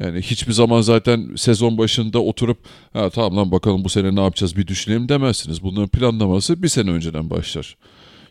[0.02, 2.58] Yani hiçbir zaman zaten sezon başında oturup
[2.94, 5.64] ha tamam lan bakalım bu sene ne yapacağız bir düşünelim demezsiniz.
[5.64, 7.78] Bunların planlaması bir sene önceden başlar.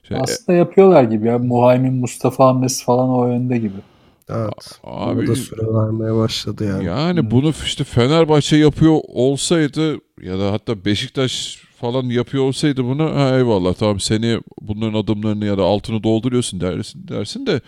[0.08, 1.38] Şey, Aslında yapıyorlar gibi ya.
[1.38, 3.91] Muhaymin Mustafa Ahmes falan o yönde gibi.
[4.30, 4.80] Evet.
[4.84, 6.84] Abi, da süre vermeye başladı yani.
[6.84, 7.30] Yani hmm.
[7.30, 9.92] bunu işte Fenerbahçe yapıyor olsaydı
[10.22, 15.58] ya da hatta Beşiktaş falan yapıyor olsaydı bunu ha eyvallah tamam seni bunların adımlarını ya
[15.58, 17.60] da altını dolduruyorsun dersin dersin de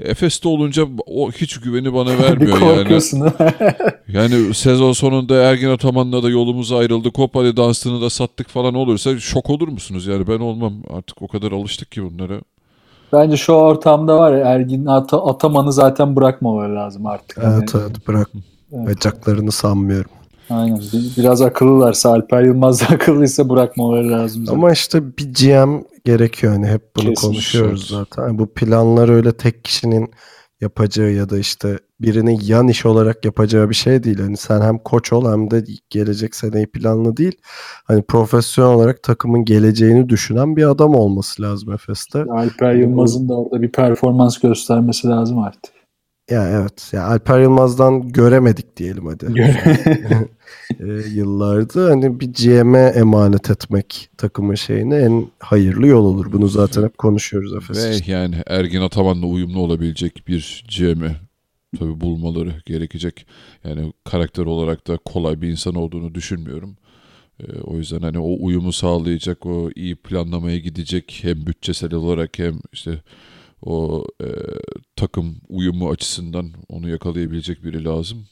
[0.00, 3.00] Efes'te olunca o hiç güveni bana vermiyor yani.
[4.08, 7.10] yani sezon sonunda Ergin Ataman'la da yolumuz ayrıldı.
[7.10, 10.06] Kopali dansını da sattık falan olursa şok olur musunuz?
[10.06, 12.40] Yani ben olmam artık o kadar alıştık ki bunlara.
[13.12, 17.38] Bence şu ortamda var ya Ergin At Ataman'ı zaten bırakmamaları lazım artık.
[17.38, 17.84] Evet yani.
[17.84, 18.28] evet bırak.
[18.72, 18.86] Evet.
[18.88, 20.10] Bacaklarını sanmıyorum.
[20.50, 20.80] Aynen.
[21.16, 24.46] Biraz akıllılarsa Alper Yılmaz da akıllıysa bırakmaları lazım.
[24.46, 24.58] Zaten.
[24.58, 26.52] Ama işte bir GM gerekiyor.
[26.52, 28.38] Hani hep bunu Kesin konuşuyoruz zaten.
[28.38, 30.10] Bu planlar öyle tek kişinin
[30.60, 34.18] yapacağı ya da işte birinin yan iş olarak yapacağı bir şey değil.
[34.20, 37.36] Hani sen hem koç ol hem de gelecek seneyi planlı değil.
[37.84, 42.24] Hani profesyonel olarak takımın geleceğini düşünen bir adam olması lazım Efes'te.
[42.24, 45.80] Alper Yılmaz'ın da orada bir performans göstermesi lazım artık.
[46.30, 46.88] Ya evet.
[46.92, 49.26] Ya Alper Yılmaz'dan göremedik diyelim hadi.
[50.80, 51.88] e, yıllardı.
[51.88, 56.32] Hani bir GM'e emanet etmek takımın şeyine en hayırlı yol olur.
[56.32, 58.12] Bunu zaten hep konuşuyoruz Efes Ve için.
[58.12, 61.16] yani Ergin Ataman'la uyumlu olabilecek bir GM'e
[61.78, 63.26] tabii bulmaları gerekecek.
[63.64, 66.76] Yani karakter olarak da kolay bir insan olduğunu düşünmüyorum.
[67.40, 72.60] E, o yüzden hani o uyumu sağlayacak, o iyi planlamaya gidecek hem bütçesel olarak hem
[72.72, 73.02] işte
[73.62, 74.28] o e,
[74.96, 78.26] takım uyumu açısından onu yakalayabilecek biri lazım.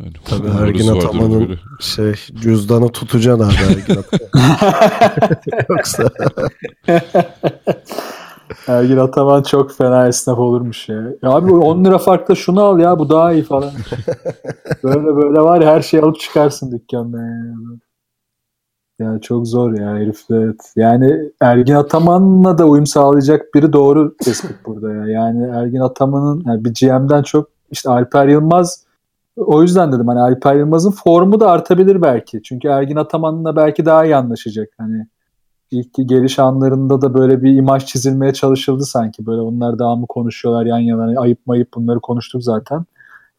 [0.00, 3.94] Yani Tabii Ergin Ataman'ın şey cüzdanı tutacaksın abi Ergin
[5.68, 6.10] Yoksa
[8.66, 11.02] Ergin Ataman çok fena esnaf olurmuş ya.
[11.22, 13.70] ya abi 10 lira farkla şunu al ya bu daha iyi falan.
[14.82, 17.78] böyle böyle var ya her şeyi alıp çıkarsın dükkandan yani.
[18.98, 20.36] Yani çok zor ya herifle.
[20.36, 20.72] Evet.
[20.76, 25.06] Yani Ergin Ataman'la da uyum sağlayacak biri doğru tespit burada ya.
[25.06, 28.88] Yani Ergin Ataman'ın yani bir GM'den çok işte Alper Yılmaz
[29.36, 32.42] o yüzden dedim hani Alper Yılmaz'ın formu da artabilir belki.
[32.42, 34.68] Çünkü Ergin Ataman'la belki daha iyi anlaşacak.
[34.78, 35.06] Hani
[35.70, 39.26] ilk geliş anlarında da böyle bir imaj çizilmeye çalışıldı sanki.
[39.26, 41.02] Böyle onlar daha mı konuşuyorlar yan yana.
[41.02, 42.84] Hani ayıp mayıp bunları konuştuk zaten.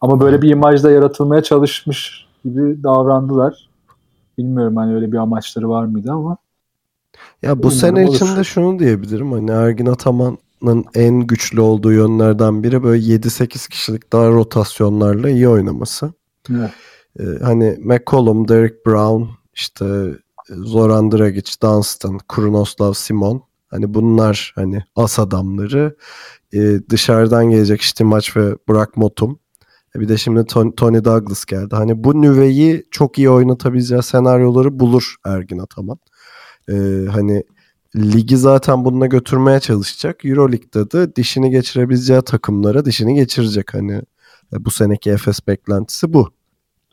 [0.02, 3.70] Ama böyle bir imaj da yaratılmaya çalışmış gibi davrandılar.
[4.38, 6.38] Bilmiyorum hani öyle bir amaçları var mıydı ama.
[7.42, 8.16] Ya bu sene olur.
[8.16, 9.32] içinde şunu diyebilirim.
[9.32, 16.14] Hani Ergin Ataman'ın en güçlü olduğu yönlerden biri böyle 7-8 kişilik daha rotasyonlarla iyi oynaması.
[16.52, 16.72] Evet.
[17.20, 19.24] Ee, hani McCollum, Derek Brown,
[19.54, 19.86] işte
[20.56, 23.44] Zoran Dragic, Dunstan, Krunoslav Simon.
[23.68, 25.98] Hani bunlar hani as adamları.
[26.54, 29.40] Ee, dışarıdan gelecek işte maç ve Burak Motum.
[29.96, 30.46] Bir de şimdi
[30.76, 31.76] Tony Douglas geldi.
[31.76, 36.00] Hani bu nüveyi çok iyi oynatabileceği senaryoları bulur Ergin Ataman.
[36.70, 37.44] Ee, hani
[37.96, 40.26] ligi zaten bununla götürmeye çalışacak.
[40.26, 43.74] Euroleague'de de dişini geçirebileceği takımlara dişini geçirecek.
[43.74, 43.94] Hani
[44.54, 46.30] e, bu seneki Efes beklentisi bu.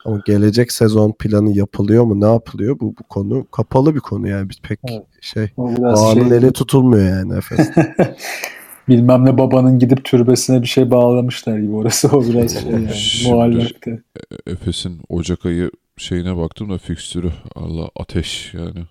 [0.05, 2.21] Ama gelecek sezon planı yapılıyor mu?
[2.21, 2.79] Ne yapılıyor?
[2.79, 4.49] Bu, bu konu kapalı bir konu yani.
[4.49, 5.03] Biz pek evet.
[5.21, 6.37] şey bağının şey...
[6.37, 7.69] eli tutulmuyor yani Efes.
[8.89, 12.89] bilmem ne babanın gidip türbesine bir şey bağlamışlar gibi orası o biraz şey yani
[13.27, 13.91] muallakta.
[13.91, 18.85] E, Efes'in Ocak ayı şeyine baktım da fikstürü Allah ateş yani.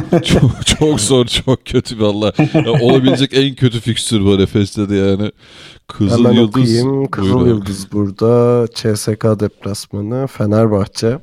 [0.24, 2.32] çok, çok zor çok kötü valla.
[2.80, 5.30] Olabilecek en kötü fikstür var Efes'te de yani.
[5.88, 6.62] Kızıl Hemen Yıldız.
[6.62, 7.06] Okuyayım.
[7.10, 7.48] Kızıl Buyurun.
[7.48, 8.66] Yıldız burada.
[8.74, 10.26] CSK deplasmanı.
[10.26, 11.18] Fenerbahçe.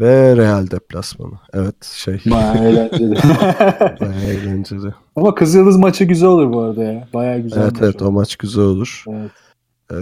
[0.00, 1.34] Ve Real deplasmanı.
[1.52, 2.20] Evet şey.
[2.26, 3.14] Bayağı eğlenceli.
[4.00, 4.94] Bayağı eğlenceli.
[5.16, 7.08] Ama Kızıldız maçı güzel olur bu arada ya.
[7.14, 8.10] Bayağı güzel Evet evet olur.
[8.10, 9.04] o maç güzel olur.
[9.08, 9.30] Evet.
[9.92, 9.96] Ee,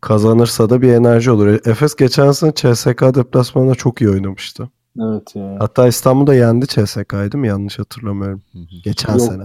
[0.00, 1.46] kazanırsa da bir enerji olur.
[1.46, 4.68] Efes geçen sene CSK deplasmanında çok iyi oynamıştı.
[5.00, 5.56] Evet ya.
[5.58, 7.46] Hatta İstanbul'da yendi CSK'ydı mı?
[7.46, 8.42] Yanlış hatırlamıyorum.
[8.84, 9.20] Geçen Yok.
[9.22, 9.42] sene.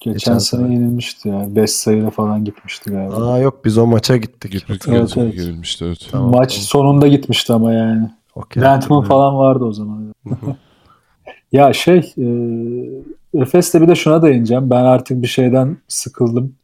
[0.00, 0.74] Geçen, Geçen sene sene.
[0.74, 1.56] yenilmişti ya.
[1.56, 3.32] 5 sayıyla falan gitmişti galiba.
[3.32, 4.52] Aa yok biz o maça gittik.
[4.52, 6.08] Gitmek Evet, evet, gerilmişti evet.
[6.10, 6.64] Tamam, Maç tamam.
[6.66, 8.10] sonunda gitmişti ama yani.
[8.56, 10.14] Brentman falan vardı o zaman.
[10.28, 10.56] Hı hı.
[11.52, 12.26] Ya şey e,
[13.40, 14.70] Efes'te bir de şuna değineceğim.
[14.70, 16.54] Ben artık bir şeyden sıkıldım.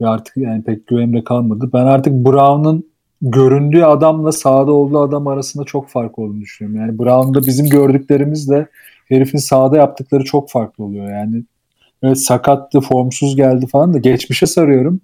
[0.00, 1.70] Ve artık yani pek güvenimde kalmadı.
[1.72, 2.86] Ben artık Brown'un
[3.30, 6.80] göründüğü adamla sahada olduğu adam arasında çok fark olduğunu düşünüyorum.
[6.80, 8.66] Yani Brown'da bizim gördüklerimizle
[9.08, 11.10] herifin sahada yaptıkları çok farklı oluyor.
[11.10, 11.44] Yani
[12.02, 15.00] evet sakattı, formsuz geldi falan da geçmişe sarıyorum.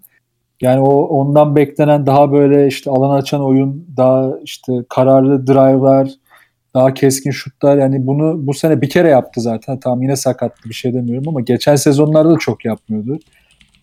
[0.61, 6.09] Yani o ondan beklenen daha böyle işte alan açan oyun, daha işte kararlı drive'lar,
[6.75, 9.81] daha keskin şutlar yani bunu bu sene bir kere yaptı zaten.
[9.81, 13.19] Tamam yine sakattı bir şey demiyorum ama geçen sezonlarda da çok yapmıyordu.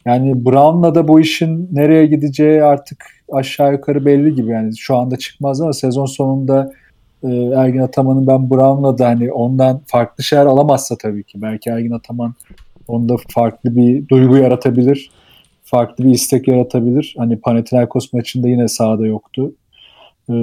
[0.05, 5.17] Yani Brown'la da bu işin nereye gideceği artık aşağı yukarı belli gibi yani şu anda
[5.17, 6.71] çıkmaz ama sezon sonunda
[7.23, 11.91] e, Ergin Ataman'ın ben Brown'la da hani ondan farklı şeyler alamazsa tabii ki belki Ergin
[11.91, 12.33] Ataman
[12.87, 15.11] onda farklı bir duygu yaratabilir.
[15.63, 17.15] Farklı bir istek yaratabilir.
[17.17, 19.53] Hani Panathinaikos maçında yine sahada yoktu.
[20.29, 20.33] Ee,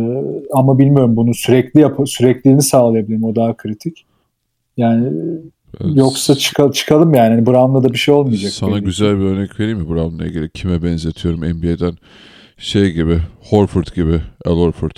[0.53, 3.25] ama bilmiyorum bunu sürekli yap sürekliliğini sağlayabilirim.
[3.25, 4.07] O daha kritik.
[4.77, 5.13] Yani.
[5.85, 7.35] Yoksa çıka- çıkalım yani.
[7.35, 8.53] Hani Brown'la da bir şey olmayacak.
[8.53, 10.51] Sana belli güzel bir örnek vereyim mi Brown'la ilgili?
[10.51, 11.99] Kime benzetiyorum NBA'den?
[12.59, 14.97] Şey gibi, Horford gibi, Al Horford.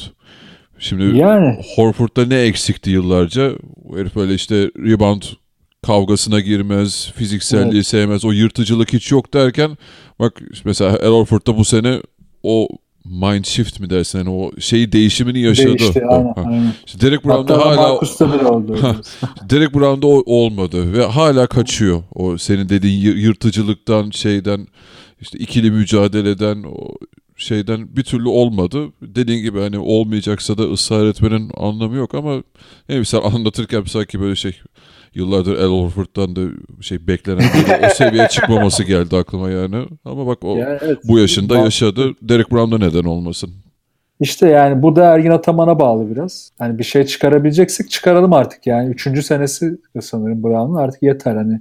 [0.79, 3.53] Şimdi Yani Horford'da ne eksikti yıllarca?
[3.85, 5.23] Bu herif böyle işte rebound
[5.87, 9.77] kavgasına girmez, fizikselliği sevmez, o yırtıcılık hiç yok derken
[10.19, 12.03] bak mesela Al Horford'da bu sene
[12.43, 12.69] o
[13.11, 15.67] mind shift mi dersin yani o şeyi değişimini yaşadı.
[15.79, 16.01] değişti.
[16.01, 16.35] Ha, Aynen, ha.
[16.47, 16.73] aynen.
[16.87, 18.77] İşte Derek Brown'da Hatta hala Marcus'ta bile oldu.
[19.51, 22.03] Derek Brown'da o olmadı ve hala kaçıyor.
[22.15, 24.67] O senin dediğin yı- yırtıcılıktan, şeyden,
[25.21, 26.89] işte ikili mücadeleden, o
[27.37, 28.87] şeyden bir türlü olmadı.
[29.03, 32.43] Dediğin gibi hani olmayacaksa da ısrar etmenin anlamı yok ama
[32.89, 34.57] ne sen anlatırken sanki böyle şey
[35.15, 36.41] yıllardır Al Horford'dan da
[36.81, 37.49] şey beklenen
[37.87, 39.87] o seviyeye çıkmaması geldi aklıma yani.
[40.05, 40.99] Ama bak o Yani evet.
[41.05, 42.13] bu yaşında Bak- yaşadı.
[42.23, 43.51] Derek Brown'da neden olmasın?
[44.21, 46.51] İşte yani bu da Ergin Ataman'a bağlı biraz.
[46.59, 48.91] Hani bir şey çıkarabileceksek çıkaralım artık yani.
[48.91, 51.61] Üçüncü senesi sanırım Brown'un artık yeter hani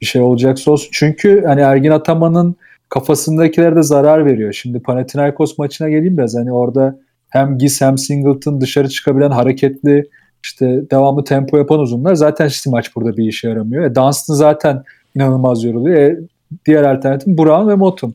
[0.00, 0.88] bir şey olacaksa olsun.
[0.92, 2.56] Çünkü hani Ergin Ataman'ın
[2.88, 4.52] kafasındakilere de zarar veriyor.
[4.52, 6.34] Şimdi Panathinaikos maçına geleyim biraz.
[6.34, 6.98] Hani orada
[7.28, 10.10] hem Gis hem Singleton dışarı çıkabilen hareketli
[10.42, 12.14] işte devamlı tempo yapan uzunlar.
[12.14, 13.84] Zaten işte maç burada bir işe yaramıyor.
[13.84, 14.82] E, Dunstan zaten
[15.14, 15.96] inanılmaz yoruluyor.
[15.96, 16.18] E,
[16.66, 18.14] diğer alternatif Brown ve Motum.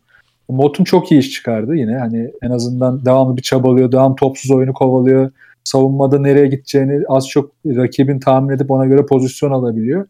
[0.50, 1.98] Motum çok iyi iş çıkardı yine.
[1.98, 3.92] Hani en azından devamlı bir çabalıyor.
[3.92, 5.32] Devam topsuz oyunu kovalıyor.
[5.64, 10.08] Savunmada nereye gideceğini az çok rakibin tahmin edip ona göre pozisyon alabiliyor.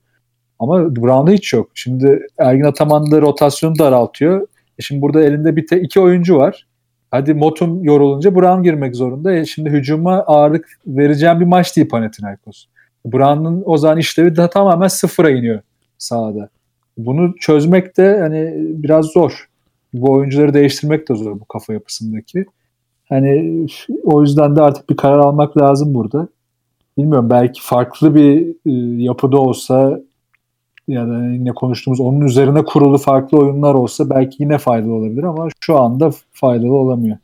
[0.60, 1.70] Ama Brown'da hiç yok.
[1.74, 4.48] Şimdi Ergin Ataman da rotasyonu daraltıyor.
[4.80, 6.68] E şimdi burada elinde bir te- iki oyuncu var.
[7.16, 9.34] Hadi Motum yorulunca Brown girmek zorunda.
[9.34, 12.66] E şimdi hücuma ağırlık vereceğim bir maç değil Panathinaikos.
[13.06, 15.62] Brown'un o zaman işlevi de tamamen sıfıra iniyor
[15.98, 16.50] sahada.
[16.98, 19.50] Bunu çözmek de hani biraz zor.
[19.94, 22.46] Bu oyuncuları değiştirmek de zor bu kafa yapısındaki.
[23.10, 23.66] Hani
[24.04, 26.28] o yüzden de artık bir karar almak lazım burada.
[26.98, 30.00] Bilmiyorum belki farklı bir e, yapıda olsa
[30.88, 35.48] ya da yine konuştuğumuz onun üzerine kurulu farklı oyunlar olsa belki yine faydalı olabilir ama
[35.60, 37.18] şu anda faydalı olamıyor.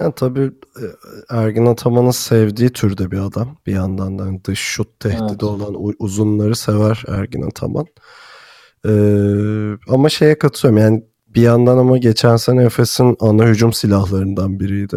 [0.00, 0.84] Yani tabii e,
[1.30, 3.48] Ergin Ataman'ın sevdiği türde bir adam.
[3.66, 5.42] Bir yandan da hani dış şut tehdidi Evet.
[5.42, 7.86] olan uzunları sever Ergin Ataman.
[8.86, 8.90] Ee,
[9.88, 14.96] ama şeye katılıyorum yani bir yandan ama geçen sene Efes'in ana hücum silahlarından biriydi.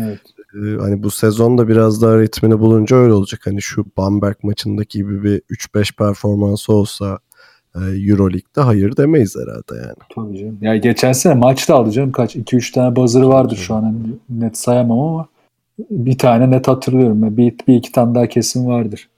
[0.00, 0.20] Evet.
[0.54, 3.40] Ee, hani bu sezon da biraz daha ritmini bulunca öyle olacak.
[3.44, 7.18] Hani şu Bamberg maçındaki gibi bir 3-5 performansı olsa
[7.74, 9.96] e, Euroleague'de hayır demeyiz herhalde yani.
[10.14, 10.58] Tabii canım.
[10.60, 13.98] Ya geçen sene maçta aldı canım kaç 2-3 tane buzzer'ı vardır şu an hani
[14.28, 15.28] net sayamam ama
[15.90, 17.36] bir tane net hatırlıyorum.
[17.36, 19.08] Bir, bir iki tane daha kesin vardır.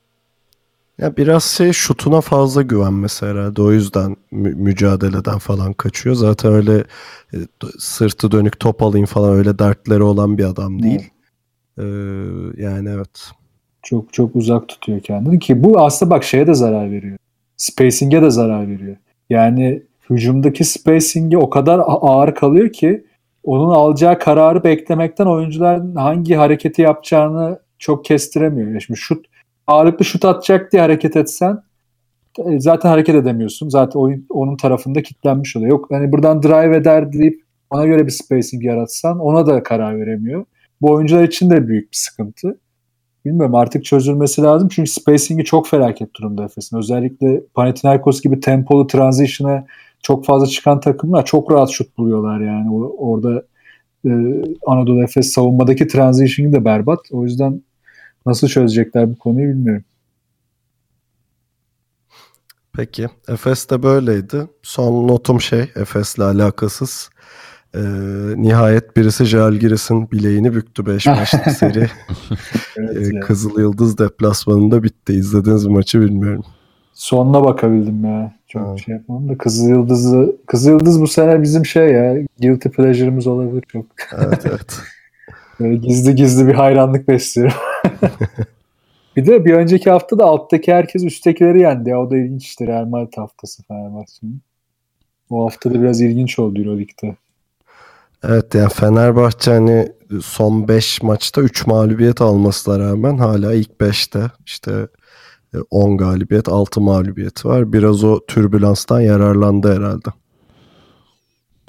[0.99, 3.63] Ya biraz şey şutuna fazla güvenmesi herhalde.
[3.63, 6.15] O yüzden mü- mücadeleden falan kaçıyor.
[6.17, 6.85] Zaten öyle
[7.35, 7.37] e,
[7.79, 11.11] sırtı dönük top alayım falan öyle dertleri olan bir adam değil.
[11.79, 11.83] Ee,
[12.57, 13.31] yani evet.
[13.83, 17.19] Çok çok uzak tutuyor kendini ki bu aslında bak şeye de zarar veriyor.
[17.57, 18.97] Spacing'e de zarar veriyor.
[19.31, 23.05] Yani hücumdaki spacing'e o kadar ağır kalıyor ki
[23.45, 28.81] onun alacağı kararı beklemekten oyuncular hangi hareketi yapacağını çok kestiremiyor.
[28.81, 29.27] Şimdi şut
[29.67, 31.63] ağırlıklı şut atacak diye hareket etsen
[32.39, 33.69] e, zaten hareket edemiyorsun.
[33.69, 35.71] Zaten oyun onun tarafında kilitlenmiş oluyor.
[35.71, 40.45] Yok hani buradan drive eder deyip ona göre bir spacing yaratsan ona da karar veremiyor.
[40.83, 42.59] Bu oyuncular için de büyük bir sıkıntı.
[43.25, 46.77] Bilmiyorum artık çözülmesi lazım çünkü spacing'i çok felaket durumda Efes'in.
[46.77, 49.67] Özellikle Panathinaikos gibi tempolu transition'a
[50.03, 52.71] çok fazla çıkan takımlar çok rahat şut buluyorlar yani.
[52.99, 53.43] Orada
[54.05, 54.11] e,
[54.67, 57.01] Anadolu Efes savunmadaki transition'ı da berbat.
[57.11, 57.63] O yüzden
[58.27, 59.85] nasıl çözecekler bu konuyu bilmiyorum.
[62.73, 63.09] Peki.
[63.29, 64.49] Efes de böyleydi.
[64.63, 67.11] Son notum şey Efes'le alakasız.
[67.75, 67.81] Ee,
[68.37, 71.87] nihayet birisi Jalgiris'in bileğini büktü 5 maçlık seri.
[72.77, 73.21] Evet Ee.
[73.21, 75.13] Kızıl Yıldız deplasmanında bitti.
[75.13, 76.45] İzlediğiniz maçı bilmiyorum.
[76.95, 78.33] Sonuna bakabildim ya.
[78.49, 78.85] Çok Evet.
[78.85, 83.65] şey yapmadım da Kızıl Yıldız'ı Kızıl Yıldız bu sene bizim şey ya guilty pleasure'ımız olabilir
[83.69, 83.87] çok.
[84.19, 84.79] Evet evet.
[85.61, 87.55] Böyle gizli gizli bir hayranlık besliyorum.
[89.17, 92.01] bir de bir önceki hafta da alttaki herkes üsttekileri yendi ya.
[92.01, 94.41] O da ilginç işte Real Madrid haftası Fenerbahçe'nin.
[95.31, 97.17] O hafta da biraz ilginç oldu Euroleague'de.
[98.23, 99.93] Evet yani Fenerbahçe hani
[100.23, 104.89] son 5 maçta 3 mağlubiyet almasına rağmen hala ilk 5'te işte
[105.55, 107.73] e, 10 galibiyet 6 mağlubiyet var.
[107.73, 110.09] Biraz o türbülanstan yararlandı herhalde.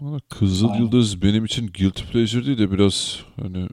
[0.01, 0.69] Valla Kızıl.
[0.80, 3.67] Yıldız benim için guilty pleasure değil de biraz hani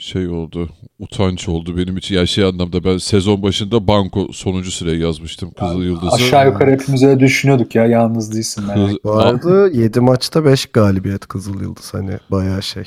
[0.00, 0.68] şey oldu.
[0.98, 2.14] Utanç oldu benim için.
[2.14, 6.14] Ya şey anlamda ben sezon başında banko sonuncu sıraya yazmıştım Kızıl Yıldız'ı.
[6.14, 7.86] Aşağı yukarı hepimiz öyle düşünüyorduk ya.
[7.86, 8.64] Yalnız değilsin.
[8.74, 12.84] Kız- Bu arada 7 maçta 5 galibiyet Kızıl Yıldız hani bayağı şey.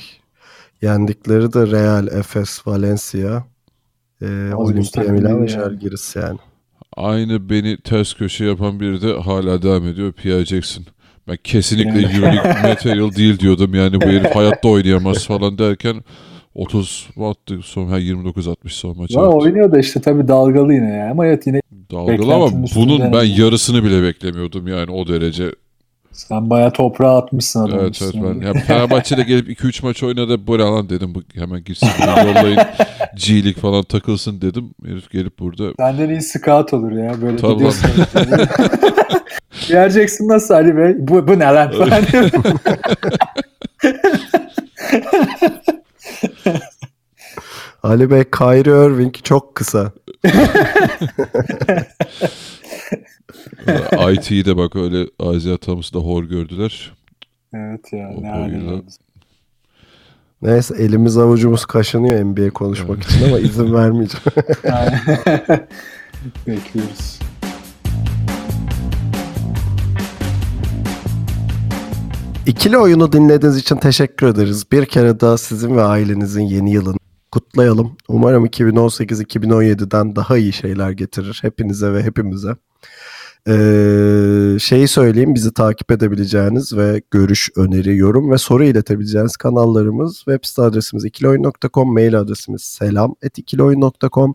[0.82, 3.44] Yendikleri de Real, Efes, Valencia,
[4.22, 5.48] e, Olimpia Milan ve yani.
[5.48, 6.38] Žalgiris yani.
[6.96, 10.12] Aynı beni ters köşe yapan biri de hala devam ediyor.
[10.12, 10.84] Pierre Jackson.
[11.28, 12.16] Ben kesinlikle Yani.
[12.16, 13.74] Euroleague material değil diyordum.
[13.74, 16.04] Yani bu herif hayatta oynayamaz falan derken
[16.54, 19.20] 30 mu attı son ha 29 60 son maçı.
[19.20, 19.28] Attı.
[19.28, 21.10] oynuyor da işte tabii dalgalı yine ya.
[21.10, 21.60] Ama evet yine
[21.90, 23.40] Dalgalı ama bunun ben yani.
[23.40, 25.50] yarısını bile beklemiyordum yani o derece.
[26.12, 27.82] sen bayağı toprağa atmışsın adamı.
[27.82, 31.88] Evet evet ben ya Fenerbahçe'de gelip 2-3 maç oynadı böyle alan dedim bu hemen gitsin
[32.00, 32.58] bunu yollayın
[33.26, 34.70] G League falan takılsın dedim.
[34.86, 37.22] Herif gelip burada Senden iyi scout olur ya.
[37.22, 37.56] Böyle Tamam.
[37.56, 37.90] gidiyorsun.
[39.68, 40.94] Geleceksin nasıl Ali Bey?
[40.98, 41.72] Bu, bu ne lan?
[47.84, 49.92] Ali Bey Kyrie Irving çok kısa.
[54.12, 56.92] IT'yi de bak öyle Aziya Thomas'ı da hor gördüler.
[57.54, 58.08] evet ya.
[58.08, 58.82] O Ne boyuyla.
[60.42, 64.24] Neyse elimiz avucumuz kaşınıyor NBA konuşmak için ama izin vermeyeceğim.
[66.46, 67.18] Bekliyoruz.
[72.46, 74.72] İkili oyunu dinlediğiniz için teşekkür ederiz.
[74.72, 77.03] Bir kere daha sizin ve ailenizin yeni yılını
[77.34, 77.96] kutlayalım.
[78.08, 82.56] Umarım 2018-2017'den daha iyi şeyler getirir hepinize ve hepimize.
[83.48, 90.38] Ee, şeyi söyleyeyim bizi takip edebileceğiniz ve görüş, öneri, yorum ve soru iletebileceğiniz kanallarımız web
[90.42, 94.34] site adresimiz ikilioyun.com, mail adresimiz selam ikilioyun.com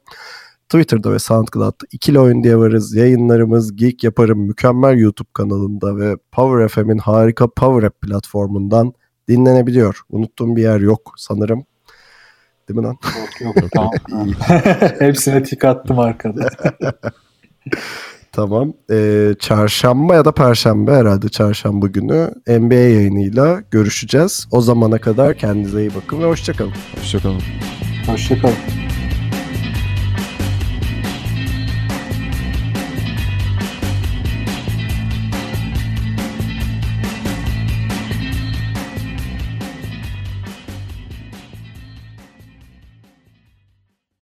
[0.70, 2.96] Twitter'da ve SoundCloud'da ikili oyun diye varız.
[2.96, 8.94] Yayınlarımız Geek Yaparım mükemmel YouTube kanalında ve Power FM'in harika Power App platformundan
[9.28, 10.02] dinlenebiliyor.
[10.10, 11.66] Unuttuğum bir yer yok sanırım.
[12.70, 12.98] Değil mi lan?
[13.42, 13.92] Yok yok tamam.
[15.00, 16.50] Hepsine tik attım arkada.
[18.32, 18.74] Tamam.
[18.92, 24.48] Ee, çarşamba ya da perşembe herhalde çarşamba günü NBA yayınıyla görüşeceğiz.
[24.52, 26.74] O zamana kadar kendinize iyi bakın ve hoşçakalın.
[26.98, 27.42] Hoşçakalın.
[28.08, 28.79] Hoşçakalın.